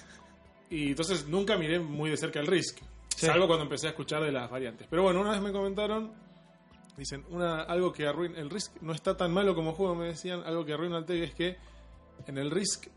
[0.69, 2.81] Y entonces nunca miré muy de cerca el Risk,
[3.17, 3.27] Sí.
[3.27, 4.87] salvo cuando empecé a escuchar de las variantes.
[4.91, 6.13] Pero bueno, una vez me comentaron,
[6.99, 10.43] dicen, una, algo que arruina, el Risk no está tan malo como juego, me decían,
[10.45, 11.57] algo que arruina el TEG es que
[12.27, 12.89] en el Risk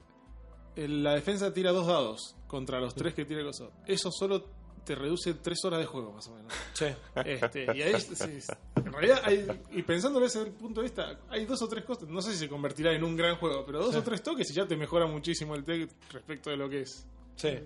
[0.76, 3.72] la defensa tira dos dados contra los tres que tira el coso.
[3.86, 4.44] Eso solo
[4.88, 6.54] te reduce tres horas de juego, más o menos.
[6.74, 6.86] Sí.
[7.26, 8.40] Este, y ahí, sí,
[8.78, 12.08] en realidad, hay, y pensándolo desde el punto de vista, hay dos o tres cosas,
[12.08, 14.54] no sé si se convertirá en un gran juego, pero dos o tres toques y
[14.54, 17.06] ya te mejora muchísimo el tech respecto de lo que es.
[17.36, 17.60] Sí.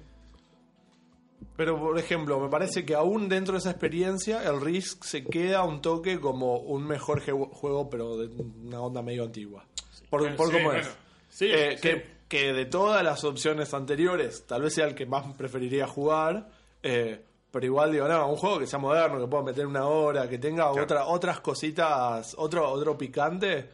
[1.56, 5.64] Pero, por ejemplo, me parece que aún dentro de esa experiencia, el Risk se queda
[5.64, 9.66] un toque como un mejor juego, pero de una onda medio antigua.
[10.10, 10.98] Por, Bueno, por sí, cómo bueno, es.
[11.30, 15.86] sí, Eh, que de todas las opciones anteriores, tal vez sea el que más preferiría
[15.86, 16.50] jugar.
[16.84, 20.30] Eh, pero igual digo, no, un juego que sea moderno, que pueda meter una hora,
[20.30, 20.84] que tenga Claro.
[20.84, 23.70] otra, otras cositas, otro, otro picante,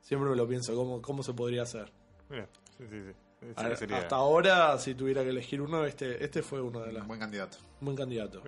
[0.00, 1.90] siempre me lo pienso, ¿cómo, cómo se podría hacer?
[2.28, 2.46] mira,
[2.78, 3.12] sí, sí, sí.
[3.76, 7.08] Sería- Hasta ahora, si tuviera que elegir uno, este, este fue uno de los Un
[7.08, 7.58] buen candidato.
[7.80, 8.42] buen candidato.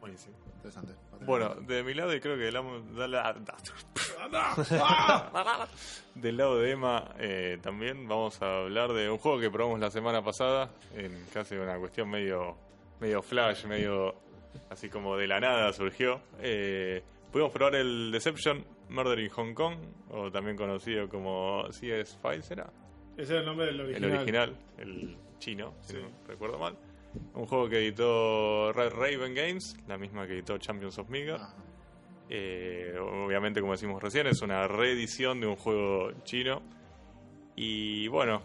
[0.00, 0.36] Buenísimo.
[0.56, 0.94] Interesante.
[1.24, 3.32] Bueno, de mi lado, y creo que del lado, de la-
[6.14, 9.90] del lado de Emma eh, también vamos a hablar de un juego que probamos la
[9.90, 12.56] semana pasada, en casi una cuestión medio,
[13.00, 14.14] medio flash, medio
[14.70, 16.20] así como de la nada surgió.
[16.40, 19.76] Eh, pudimos probar el Deception Murder in Hong Kong,
[20.10, 22.70] o también conocido como CS Files, ¿era?
[23.16, 24.10] Ese era el nombre del original.
[24.10, 26.76] El original, el chino, si no recuerdo mal.
[27.34, 31.08] Un juego que editó Red Raven Games, la misma que editó Champions of.
[31.10, 31.54] Ajá.
[32.30, 36.62] Eh, obviamente, como decimos recién, es una reedición de un juego chino.
[37.56, 38.42] Y bueno,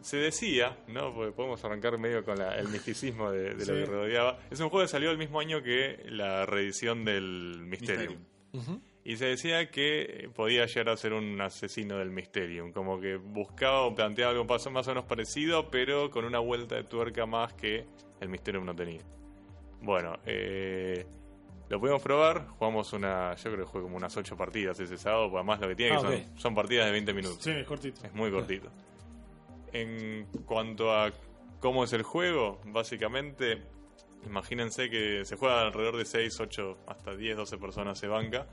[0.00, 1.14] se decía, ¿no?
[1.14, 3.70] Porque podemos arrancar medio con la- el misticismo de, de Sí.
[3.72, 4.38] lo que rodeaba.
[4.50, 8.18] Es un juego que salió el mismo año que la reedición del Mysterium.
[8.52, 8.80] Mysterium.
[9.06, 13.82] Y se decía que podía llegar a ser un asesino del Mysterium, como que buscaba
[13.82, 17.84] o planteaba algo más o menos parecido, pero con una vuelta de tuerca más que
[18.20, 19.02] el Mysterium no tenía.
[19.82, 21.04] Bueno, eh,
[21.68, 25.24] lo pudimos probar, jugamos una, yo creo que jugué como unas 8 partidas ese sábado,
[25.24, 26.38] porque además lo que tiene Ah, que son, ok.
[26.38, 27.38] son partidas de 20 minutos.
[27.42, 28.06] Sí, es cortito.
[28.06, 28.70] Es muy cortito.
[29.74, 31.12] En cuanto a
[31.58, 33.60] cómo es el juego, básicamente,
[34.24, 38.46] imagínense que se juega alrededor de 6, 8, hasta 10, 12 personas se banca.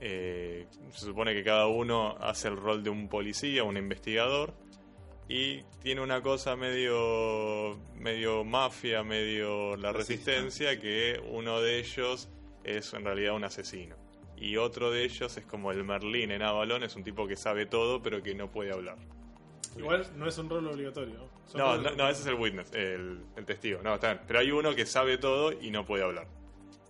[0.00, 4.54] Eh, se supone que cada uno hace el rol de un policía, un investigador.
[5.28, 12.30] Y tiene una cosa medio, medio mafia, medio la resistencia, que uno de ellos
[12.64, 13.96] es en realidad un asesino.
[14.38, 17.66] Y otro de ellos es como el Merlín en Avalon, es un tipo que sabe
[17.66, 18.96] todo pero que no puede hablar.
[19.78, 21.14] Igual no es un rol obligatorio.
[21.14, 21.58] ¿no?
[21.58, 23.80] No, roles- no, no, ese es el witness, el, el testigo.
[23.82, 24.24] No, está bien.
[24.26, 26.26] Pero hay uno que sabe todo y no puede hablar.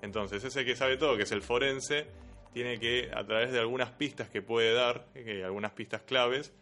[0.02, 2.06] Entonces, ese que sabe todo, que es el forense,
[2.52, 6.54] tiene que, a través de algunas pistas que puede dar, eh, algunas pistas claves,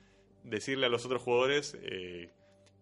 [0.43, 2.31] decirle a los otros jugadores, eh,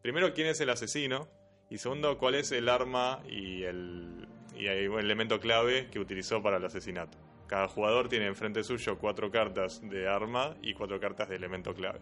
[0.02, 1.28] primero, quién es el asesino,
[1.70, 6.58] y segundo, cuál es el arma y el, y el elemento clave que utilizó para
[6.58, 7.18] el asesinato.
[7.48, 12.00] Cada jugador tiene enfrente suyo cuatro cartas de arma y cuatro cartas de elemento clave.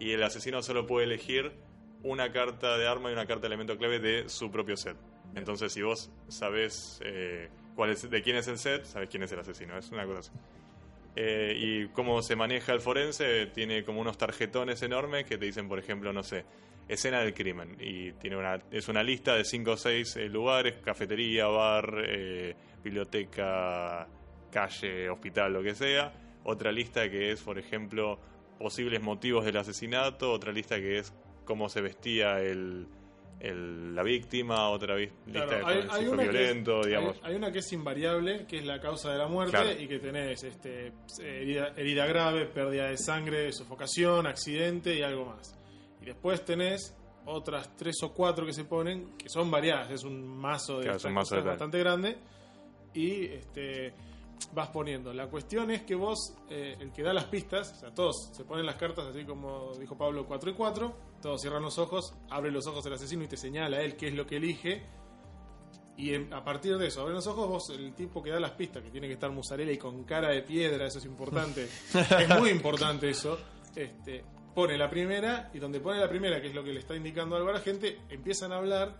[0.00, 1.52] Y el asesino solo puede elegir
[2.02, 4.96] una carta de arma y una carta de elemento clave de su propio set.
[5.34, 9.32] Entonces, si vos sabés eh, cuál es, de quién es el set, sabés quién es
[9.32, 9.76] el asesino.
[9.76, 10.30] Es una cosa así.
[11.16, 15.68] Eh, y cómo se maneja el forense, tiene como unos tarjetones enormes que te dicen,
[15.68, 16.44] por ejemplo, no sé,
[16.88, 17.76] escena del crimen.
[17.78, 24.06] Y tiene una, es una lista de 5 o 6 lugares, cafetería, bar, eh, biblioteca,
[24.50, 26.12] calle, hospital, lo que sea.
[26.44, 28.18] Otra lista que es, por ejemplo,
[28.60, 30.30] posibles motivos del asesinato.
[30.30, 31.12] Otra lista que es
[31.46, 32.86] cómo se vestía el,
[33.40, 34.68] el- la víctima.
[34.68, 37.16] Otra lista Claro, de hay, hay una violento, es, digamos.
[37.22, 39.72] hay- hay una que es invariable, que es la causa de la muerte, Claro.
[39.80, 45.58] y que tenés este, herida, herida grave, pérdida de sangre, sofocación, accidente y algo más.
[46.02, 46.94] Y después tenés
[47.24, 50.96] otras tres o cuatro que se ponen, que son variadas, es un mazo de Claro,
[50.98, 52.16] estas mazo de cosas bastante grande,
[52.92, 53.92] y este,
[54.52, 55.12] vas poniendo.
[55.12, 58.44] La cuestión es que vos, eh, el que da las pistas, o sea, todos se
[58.44, 62.50] ponen las cartas así como dijo Pablo, 4 y 4, todos cierran los ojos, abre
[62.50, 64.82] los ojos el asesino y te señala a él qué es lo que elige.
[65.96, 68.52] Y en- a partir de eso, abren los ojos, vos, el tipo que da las
[68.52, 71.68] pistas, que tiene que estar musarela y con cara de piedra, eso es importante.
[72.18, 73.38] es muy importante eso.
[73.76, 74.24] Este,
[74.54, 77.36] pone la primera, y donde pone la primera, que es lo que le está indicando
[77.36, 78.96] algo a la gente, empiezan a hablar,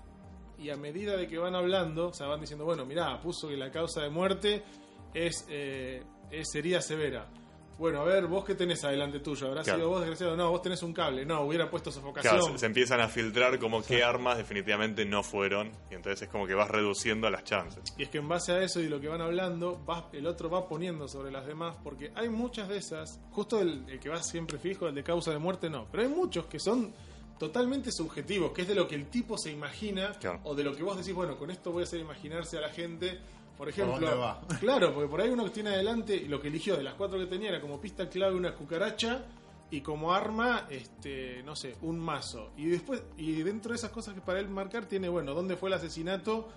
[0.58, 3.56] y a medida de que van hablando, o sea, van diciendo, bueno, mirá, puso que
[3.56, 4.62] la causa de muerte
[5.14, 7.26] es, eh, es herida severa.
[7.78, 9.78] Bueno, a ver, vos qué tenés adelante tuyo, habrá Claro.
[9.78, 12.34] sido vos desgraciado, no, vos tenés un cable, no, hubiera puesto sofocación.
[12.36, 15.72] Claro, se, se empiezan a filtrar como qué armas definitivamente no fueron.
[15.90, 17.82] Y entonces es como que vas reduciendo las chances.
[17.96, 20.50] Y es que en base a eso y lo que van hablando, vas- el otro
[20.50, 24.22] va poniendo sobre las demás, porque hay muchas de esas, justo el, el que va
[24.22, 26.92] siempre fijo, el de causa de muerte, no, pero hay muchos que son
[27.38, 30.40] totalmente subjetivos, que es de lo que el tipo se imagina, Claro.
[30.44, 32.68] o de lo que vos decís, bueno, con esto voy a hacer imaginarse a la
[32.68, 33.18] gente,
[33.60, 34.40] por ejemplo, dónde va?
[34.58, 37.26] claro, porque por ahí uno que tiene adelante, lo que eligió de las cuatro que
[37.26, 39.22] tenía era como pista clave una cucaracha,
[39.70, 42.52] y como arma, este, no sé, un mazo.
[42.56, 45.68] Y después, y dentro de esas cosas que para él marcar tiene, bueno, dónde fue
[45.68, 46.48] el asesinato,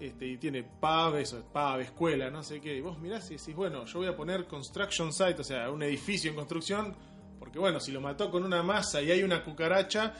[0.00, 2.76] este, y tiene pub, eso, pub, escuela, no sé qué.
[2.76, 5.84] Y vos mirás y decís, bueno, yo voy a poner construction site, o sea, un
[5.84, 6.92] edificio en construcción,
[7.38, 10.12] porque bueno, si lo mató con una masa y hay una cucaracha,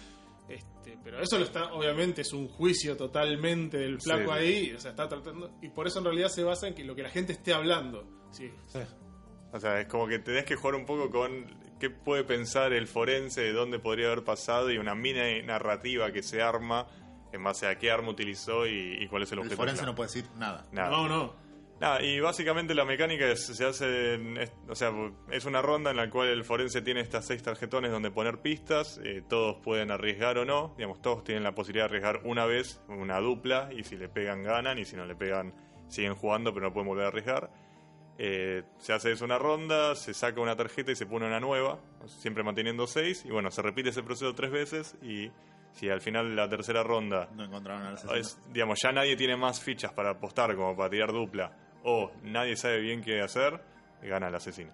[0.48, 4.38] este, pero eso lo está, obviamente es un juicio totalmente del flaco Sí.
[4.38, 6.94] ahí, o sea, está tratando, y por eso en realidad se basa en que lo
[6.94, 8.06] que la gente esté hablando.
[8.30, 8.50] Sí,
[9.52, 11.46] O sea, es como que tenés que jugar un poco con
[11.80, 16.22] qué puede pensar el forense de dónde podría haber pasado y una mini narrativa que
[16.22, 16.86] se arma
[17.32, 19.56] en base a qué arma utilizó y, y cuál es el El objeto.
[19.56, 19.92] forense clave.
[19.92, 20.66] no puede decir nada.
[20.72, 20.90] Nada.
[20.90, 21.47] No, no.
[21.80, 24.92] Nada, y básicamente la mecánica es, se hace, es, o sea,
[25.30, 29.00] es una ronda en la cual el forense tiene estas seis tarjetones donde poner pistas,
[29.04, 32.82] eh, todos pueden arriesgar o no, digamos, todos tienen la posibilidad de arriesgar una vez,
[32.88, 35.54] una dupla, y si le pegan ganan, y si no le pegan
[35.88, 37.50] siguen jugando pero no pueden volver a arriesgar.
[38.20, 41.78] Eh, se hace eso una ronda, se saca una tarjeta y se pone una nueva,
[42.06, 45.30] siempre manteniendo seis, y bueno, se repite ese proceso tres veces y
[45.70, 49.36] si al final de la tercera ronda No encontraron al es, digamos, ya nadie tiene
[49.36, 51.52] más fichas para apostar como para tirar dupla,
[51.84, 53.60] o nadie sabe bien qué hacer,
[54.02, 54.70] gana el asesino.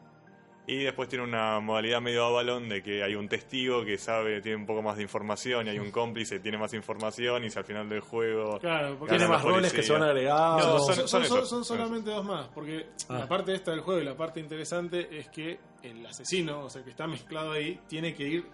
[0.66, 4.56] Y después tiene una modalidad medio avalón de que hay un testigo que sabe, tiene
[4.56, 7.58] un poco más de información, y hay un cómplice que tiene más información, y si
[7.58, 8.58] al final del juego.
[8.60, 10.64] Claro, porque Tiene más roles que se van agregados.
[10.66, 13.18] No, son, son- son- son solamente dos más, porque Ah.
[13.18, 16.82] la parte esta del juego y la parte interesante es que el asesino, o sea,
[16.82, 18.46] que está mezclado ahí, tiene que ir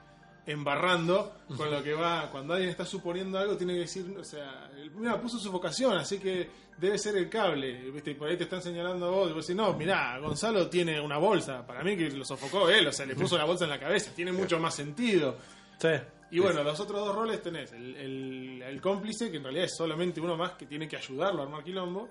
[0.50, 2.28] embarrando con lo que va.
[2.30, 6.18] Cuando alguien está suponiendo algo, tiene que decir, o sea, mira, puso su vocación, así
[6.18, 6.48] que
[6.78, 7.90] debe ser el cable.
[7.90, 8.12] ¿viste?
[8.12, 11.00] Y por ahí te están señalando a vos, y vos decís, no, mirá, Gonzalo tiene
[11.00, 11.66] una bolsa.
[11.66, 14.10] Para mí que lo sofocó él, o sea, le puso la bolsa en la cabeza,
[14.14, 15.36] tiene mucho más sentido.
[15.78, 15.88] Sí.
[16.32, 19.76] Y bueno, los otros dos roles tenés el, el- el cómplice, que en realidad es
[19.76, 22.08] solamente uno más que tiene que ayudarlo a armar quilombo,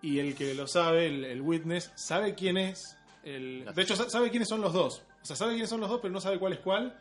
[0.00, 2.96] y el que lo sabe, el, el witness, sabe quién es.
[3.24, 5.02] El, de hecho, sa- sabe quiénes son los dos.
[5.22, 6.96] O sea, sabe quiénes son los dos, pero no sabe cuál es cuál.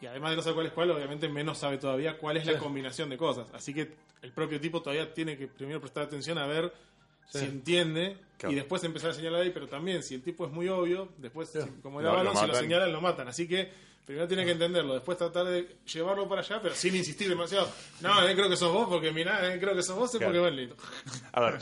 [0.00, 2.58] Y además de no saber cuál es cuál, obviamente menos sabe todavía cuál es la
[2.58, 3.48] combinación de cosas.
[3.52, 6.72] Así que el propio tipo todavía tiene que primero prestar atención a ver
[7.28, 7.38] Sí.
[7.40, 8.52] si entiende Claro.
[8.52, 11.48] y después empezar a señalar ahí, pero también si el tipo es muy obvio, después,
[11.50, 11.58] Sí.
[11.82, 13.28] como era Lo- balón, lo si lo señalan, lo matan.
[13.28, 13.70] Así que
[14.04, 17.70] primero tiene que entenderlo, después tratar de llevarlo para allá, pero sin insistir demasiado.
[18.00, 20.38] No, eh, creo que sos vos, porque mirá, eh, creo que sos vos, es porque
[20.38, 20.40] Claro.
[20.40, 20.76] bueno, listo.
[21.32, 21.58] A ver,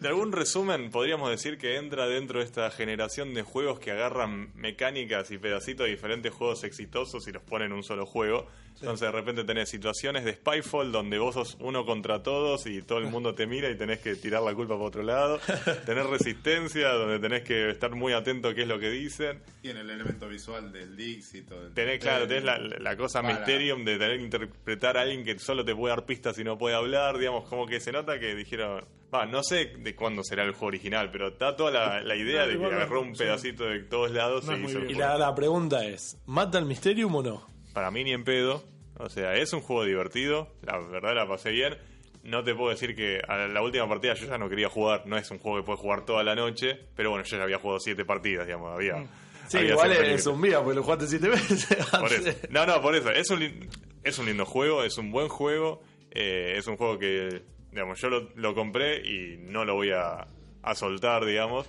[0.00, 4.50] de, algún resumen podríamos decir que entra dentro de esta generación de juegos que agarran
[4.54, 8.46] mecánicas y pedacitos de diferentes juegos exitosos y los ponen en un solo juego.
[8.80, 12.98] Entonces de repente tenés situaciones de Spyfall donde vos sos uno contra todos y todo
[12.98, 15.38] el mundo te mira y tenés que tirar la culpa para otro lado.
[15.86, 19.40] tenés resistencia donde tenés que estar muy atento a qué es lo que dicen.
[19.60, 21.41] Tiene el elemento visual del Dixit.
[21.74, 23.34] Tenés, claro, tenés la, la cosa Para.
[23.34, 26.58] Mysterium de tener que interpretar a alguien que solo te puede dar pistas y no
[26.58, 30.44] puede hablar, digamos, como que se nota que dijeron, va, no sé de cuándo será
[30.44, 33.24] el juego original, pero está toda la, la idea de que agarró un sí.
[33.24, 37.22] pedacito de todos lados No y hizo la, la pregunta es, ¿mata el Mysterium o
[37.22, 37.46] no?
[37.72, 38.62] Para mí ni en pedo,
[38.98, 41.76] o sea, es un juego divertido, la verdad la pasé bien.
[42.24, 45.16] No te puedo decir que a la última partida yo ya no quería jugar, no
[45.16, 47.80] es un juego que puedes jugar toda la noche, pero bueno, yo ya había jugado
[47.80, 49.04] siete partidas, digamos, había...
[49.52, 51.66] Sí, había igual es un día, porque lo jugaste siete veces.
[51.90, 52.38] Por eso.
[52.50, 53.10] No, no, por eso.
[53.10, 53.68] Es un,
[54.02, 55.82] es un lindo juego, es un buen juego.
[56.10, 60.26] eh, es un juego que, digamos, yo lo, lo compré y no lo voy a,
[60.62, 61.66] a soltar, digamos.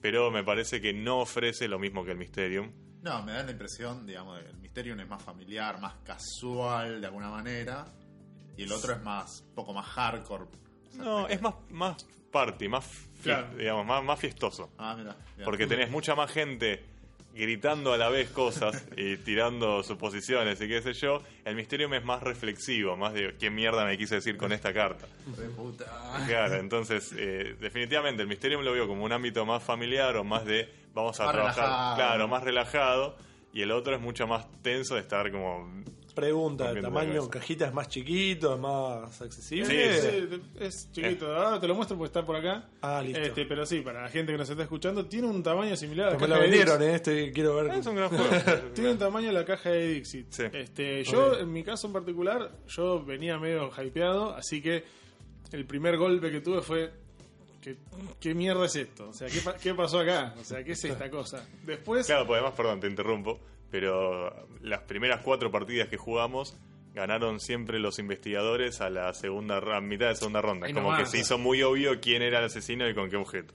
[0.00, 2.70] Pero me parece que no ofrece lo mismo que el Mysterium.
[3.02, 7.30] No, me da la impresión, digamos, el Mysterium es más familiar, más casual de alguna
[7.30, 7.84] manera.
[8.56, 10.44] Y el otro es más, poco más hardcore.
[10.94, 12.86] No, es más, más party, más,
[13.22, 13.48] Claro.
[13.56, 14.70] digamos, más, más fiestoso.
[14.78, 15.16] Ah, mira.
[15.44, 16.84] Porque tenés mucha más gente
[17.34, 21.22] gritando a la vez cosas y tirando suposiciones y qué sé yo.
[21.44, 25.06] El Mysterium es más reflexivo, más de qué mierda me quise decir con esta carta.
[26.26, 30.44] Claro, entonces eh, definitivamente el Mysterium lo veo como un ámbito más familiar o más
[30.44, 31.96] de vamos a Más trabajar, relajado.
[31.96, 33.16] claro, más relajado
[33.52, 35.82] y el otro es mucho más tenso de estar como
[36.14, 40.00] Pregunta, ¿el tamaño cajita es más chiquito, es más accesible?
[40.00, 40.00] Sí,
[40.30, 41.34] Sí, es chiquito.
[41.34, 42.68] Ahora te lo muestro porque está por acá.
[42.82, 43.20] Ah, listo.
[43.20, 46.10] Este, pero sí, para la gente que nos está escuchando, tiene un tamaño similar a
[46.12, 46.88] la caja lo de vendieron, Dixit.
[46.90, 47.74] eh, este quiero ver.
[47.74, 48.24] es un gran juego.
[48.74, 50.26] Tiene un tamaño la caja de Dixit.
[50.30, 50.44] Sí.
[50.52, 54.84] Este, yo, en mi caso en particular, yo venía medio hypeado, así que
[55.52, 56.92] el primer golpe que tuve fue.
[57.60, 57.78] ¿Qué,
[58.20, 59.08] qué mierda es esto?
[59.08, 60.34] O sea, ¿qué, ¿qué pasó acá?
[60.38, 61.48] O sea, ¿qué es esta cosa?
[61.64, 66.56] Después, Claro, pues además, perdón, te interrumpo, pero las primeras cuatro partidas que jugamos
[66.94, 70.68] ganaron siempre los investigadores a la segunda ra- mitad de segunda ronda.
[70.68, 71.00] Como nomás.
[71.00, 73.52] que se hizo muy obvio quién era el asesino y con qué objeto.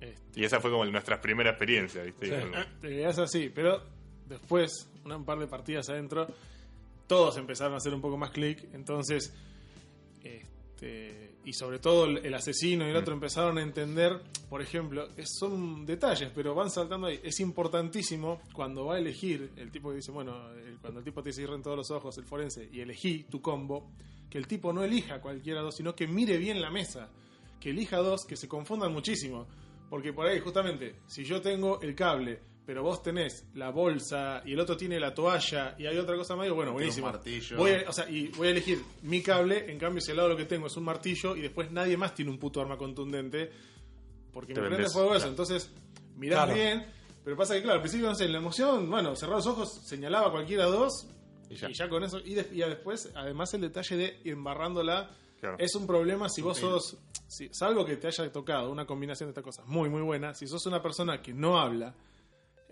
[0.00, 2.26] este, Y esa fue como nuestra primera experiencia, ¿viste?
[2.26, 2.46] Sí.
[2.46, 2.62] Como-
[2.94, 3.80] Es así, pero
[4.28, 6.26] después, un par de partidas adentro,
[7.06, 9.32] todos empezaron a hacer un poco más clic, entonces,
[10.22, 15.08] este, y sobre todo el, el asesino y el otro empezaron a entender, por ejemplo,
[15.16, 17.20] es- son detalles, pero van saltando ahí.
[17.22, 21.22] Es importantísimo cuando va a elegir, el tipo que dice, bueno, el- cuando el tipo
[21.22, 23.90] te cierren todos los ojos, el forense, y elegí tu combo,
[24.30, 27.08] que el tipo no elija cualquiera dos, sino que mire bien la mesa,
[27.60, 29.46] que elija dos que se confundan muchísimo.
[29.90, 34.52] Porque por ahí, justamente, si yo tengo el cable, pero vos tenés la bolsa y
[34.54, 37.06] el otro tiene la toalla y hay otra cosa más, digo, bueno, buenísimo.
[37.08, 37.56] martillo.
[37.58, 40.30] Voy a, o sea, y voy a elegir mi cable, en cambio, si al lado
[40.30, 43.50] lo que tengo es un martillo y después nadie más tiene un puto arma contundente,
[44.32, 45.16] porque Te me prende fuego eso.
[45.18, 45.30] claro.
[45.30, 45.70] Entonces,
[46.16, 46.54] mirás Claro.
[46.54, 46.86] bien,
[47.22, 49.80] pero pasa que, claro, al principio, no sé, en la emoción, bueno, cerrar los ojos,
[49.84, 51.06] señalaba cualquiera dos
[51.50, 51.68] Y y ya.
[51.70, 52.18] ya, con eso.
[52.24, 55.10] Y, de- y después, además, el detalle de embarrándola
[55.40, 55.56] Claro.
[55.58, 56.96] es un problema si vos sos,
[57.28, 60.46] si, salvo que te haya tocado una combinación de estas cosas muy, muy buena, si
[60.46, 61.94] sos una persona que no habla,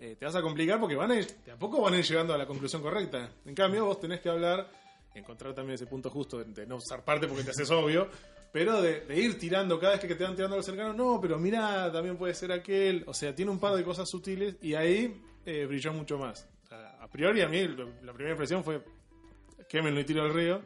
[0.03, 2.03] eh, te vas a complicar porque van a ir, de a poco van a ir
[2.05, 3.29] llegando a la conclusión correcta.
[3.45, 4.69] En cambio, vos tenés que hablar,
[5.15, 8.09] encontrar también ese punto justo de, de no usar parte porque te haces obvio,
[8.51, 11.39] Pero de, de ir tirando cada vez que te van tirando los cercanos, no, pero
[11.39, 13.03] mira, también puede ser aquel.
[13.07, 16.47] O sea, tiene un par de cosas sutiles y ahí eh, brilló mucho más.
[16.63, 18.83] O sea, a priori, a mí lo- la primera impresión fue
[19.67, 20.61] quémenlo y tiro al río.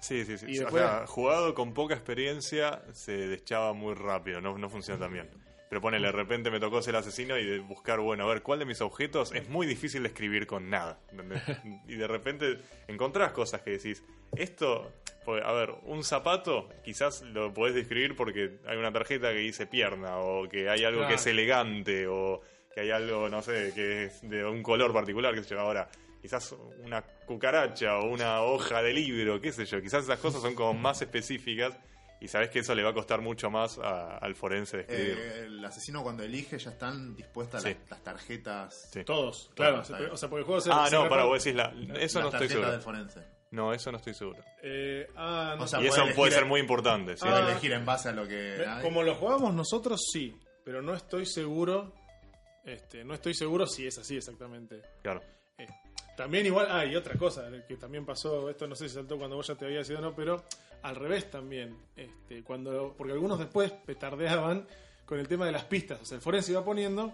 [0.00, 0.46] Sí, sí, sí.
[0.48, 5.12] Y o sea, jugado con poca experiencia se deschaba muy rápido, no, no funciona tan
[5.12, 5.28] bien.
[5.68, 8.58] Pero ponele, de repente me tocó ser asesino y de buscar, bueno, a ver, ¿cuál
[8.58, 10.98] de mis objetos es muy difícil de escribir con nada?
[11.10, 11.42] ¿entendés?
[11.88, 14.02] y de repente encontrás cosas que decís,
[14.36, 14.90] esto,
[15.24, 19.66] pues, a ver, un zapato quizás lo podés describir porque hay una tarjeta que dice
[19.66, 22.40] pierna, o que hay algo que es elegante, o
[22.74, 25.88] que hay algo, no sé, que es de un color particular, qué sé yo, ahora
[26.20, 30.54] quizás una cucaracha o una hoja de libro, qué sé yo, quizás esas cosas son
[30.54, 31.78] como más específicas
[32.20, 35.18] y sabes que eso le va a costar mucho más a- al forense de escribir.
[35.18, 37.70] Eh, el asesino cuando elige ya están dispuestas Sí.
[37.80, 38.88] las, las tarjetas.
[38.92, 39.04] Sí.
[39.04, 39.80] Todos, claro.
[40.12, 40.70] O sea, porque el juego se.
[40.72, 41.72] ah, se no, para vos decís la...
[42.00, 42.70] Eso no estoy seguro.
[42.72, 43.20] del forense.
[43.50, 44.38] No, eso no estoy seguro.
[44.62, 47.22] Eh, ah, no O sea, Y eso puede ser muy importante, sí.
[47.24, 47.50] Puede Ah.
[47.50, 48.56] elegir en base a lo que.
[48.62, 48.82] Eh, hay.
[48.82, 50.38] Como lo jugamos nosotros, sí.
[50.64, 51.94] Pero no estoy seguro.
[52.64, 54.82] Este, no estoy seguro si es así exactamente.
[55.02, 55.22] Claro.
[55.56, 55.66] Eh,
[56.14, 59.36] también igual, ah, y otra cosa que también pasó, esto no sé si saltó cuando
[59.36, 60.44] vos ya te habías ido o no, pero
[60.82, 64.66] al revés también, este, cuando, porque algunos después petardeaban
[65.04, 67.12] con el tema de las pistas, o sea, el forense iba poniendo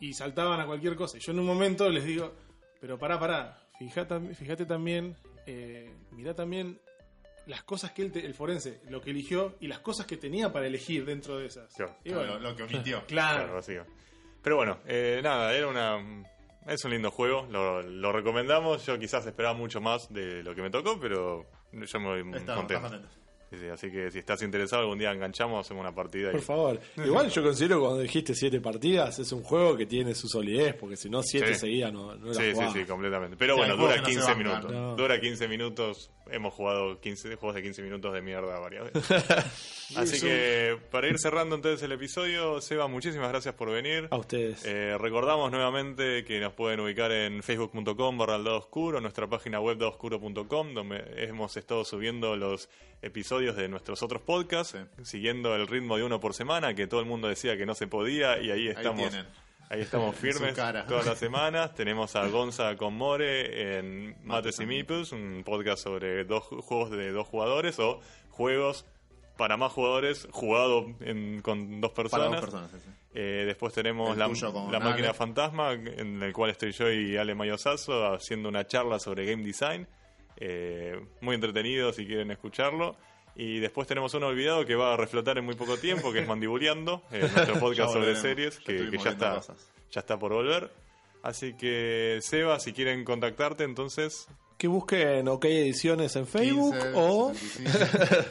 [0.00, 1.16] y saltaban a cualquier cosa.
[1.16, 2.34] Y yo en un momento les digo,
[2.80, 5.16] pero pará, pará, fíjate, fíjate también,
[5.46, 6.78] eh, mirá también
[7.46, 10.52] las cosas que él te- el forense, lo que eligió y las cosas que tenía
[10.52, 11.72] para elegir dentro de esas.
[11.74, 11.96] Claro.
[12.04, 13.02] Y Claro, bueno, lo, lo que omitió.
[13.06, 13.60] Claro.
[14.42, 16.24] Pero bueno, eh, nada, era una...
[16.66, 18.86] Es un lindo juego, lo, lo recomendamos.
[18.86, 21.44] Yo quizás esperaba mucho más de lo que me tocó, pero
[21.86, 22.82] yo me voy Estamos contento.
[22.82, 23.10] contentos.
[23.50, 26.30] Sí, sí, así que si estás interesado, algún día enganchamos, hacemos una partida.
[26.30, 26.80] y- Por favor.
[26.96, 30.74] Igual yo considero que cuando dijiste siete partidas es un juego que tiene su solidez,
[30.74, 31.60] porque si no siete Sí.
[31.60, 33.36] seguidas no, no la Sí, sí, sí, completamente.
[33.36, 34.38] Pero Sí, bueno, dura que no se 15 bancan.
[34.44, 34.72] minutos.
[34.72, 34.96] No.
[34.96, 36.10] Dura 15 minutos.
[36.30, 39.10] Hemos jugado 15 juegos de 15 minutos de mierda varias veces.
[39.96, 44.08] Así que para ir cerrando entonces el episodio, Seba, muchísimas gracias por venir.
[44.10, 44.64] A ustedes.
[44.64, 49.76] Eh, recordamos nuevamente que nos pueden ubicar en facebook.com barra el oscuro, nuestra página web
[49.78, 52.68] dadooscuro.com, donde hemos estado subiendo los
[53.02, 57.06] episodios de nuestros otros podcasts, siguiendo el ritmo de uno por semana, que todo el
[57.06, 59.10] mundo decía que no se podía, y ahí Ahí estamos.
[59.10, 59.26] tienen.
[59.70, 61.74] Ahí estamos firmes todas las semanas.
[61.74, 66.90] Tenemos a Gonza con More en Mates y Mipus, un podcast sobre dos ju- juegos
[66.90, 68.00] de dos jugadores o
[68.30, 68.84] juegos
[69.36, 72.30] para más jugadores jugado en- con dos Para personas.
[72.30, 72.70] dos personas.
[72.70, 72.90] sí, sí.
[73.16, 75.14] Eh, después tenemos la, máquina Ale.
[75.14, 79.86] fantasma, en el cual estoy yo y Ale Mayosazo haciendo una charla sobre game design.
[80.36, 82.96] Eh, muy entretenido si quieren escucharlo.
[83.36, 86.28] Y después tenemos uno olvidado que va a reflotar en muy poco tiempo, que es
[86.28, 89.70] Mandibuleando, eh, nuestro podcast sobre series, Ya que, ya está, cosas.
[89.90, 90.70] ya está por volver.
[91.22, 94.28] Así que, Seba, si quieren contactarte, entonces,
[94.58, 98.24] Que busquen OK Ediciones en Facebook 15, o, 75.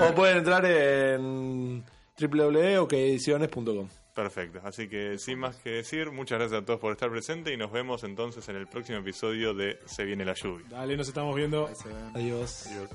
[0.08, 1.84] o pueden entrar en
[2.18, 3.88] www.okediciones.com.
[4.14, 4.60] perfecto.
[4.64, 7.70] Así que, sin más que decir, muchas gracias a todos por estar presentes y nos
[7.70, 10.66] vemos entonces en el próximo episodio de Se viene la lluvia.
[10.70, 11.68] Dale, nos estamos viendo.
[12.14, 12.66] Adiós.
[12.66, 12.90] Adiós.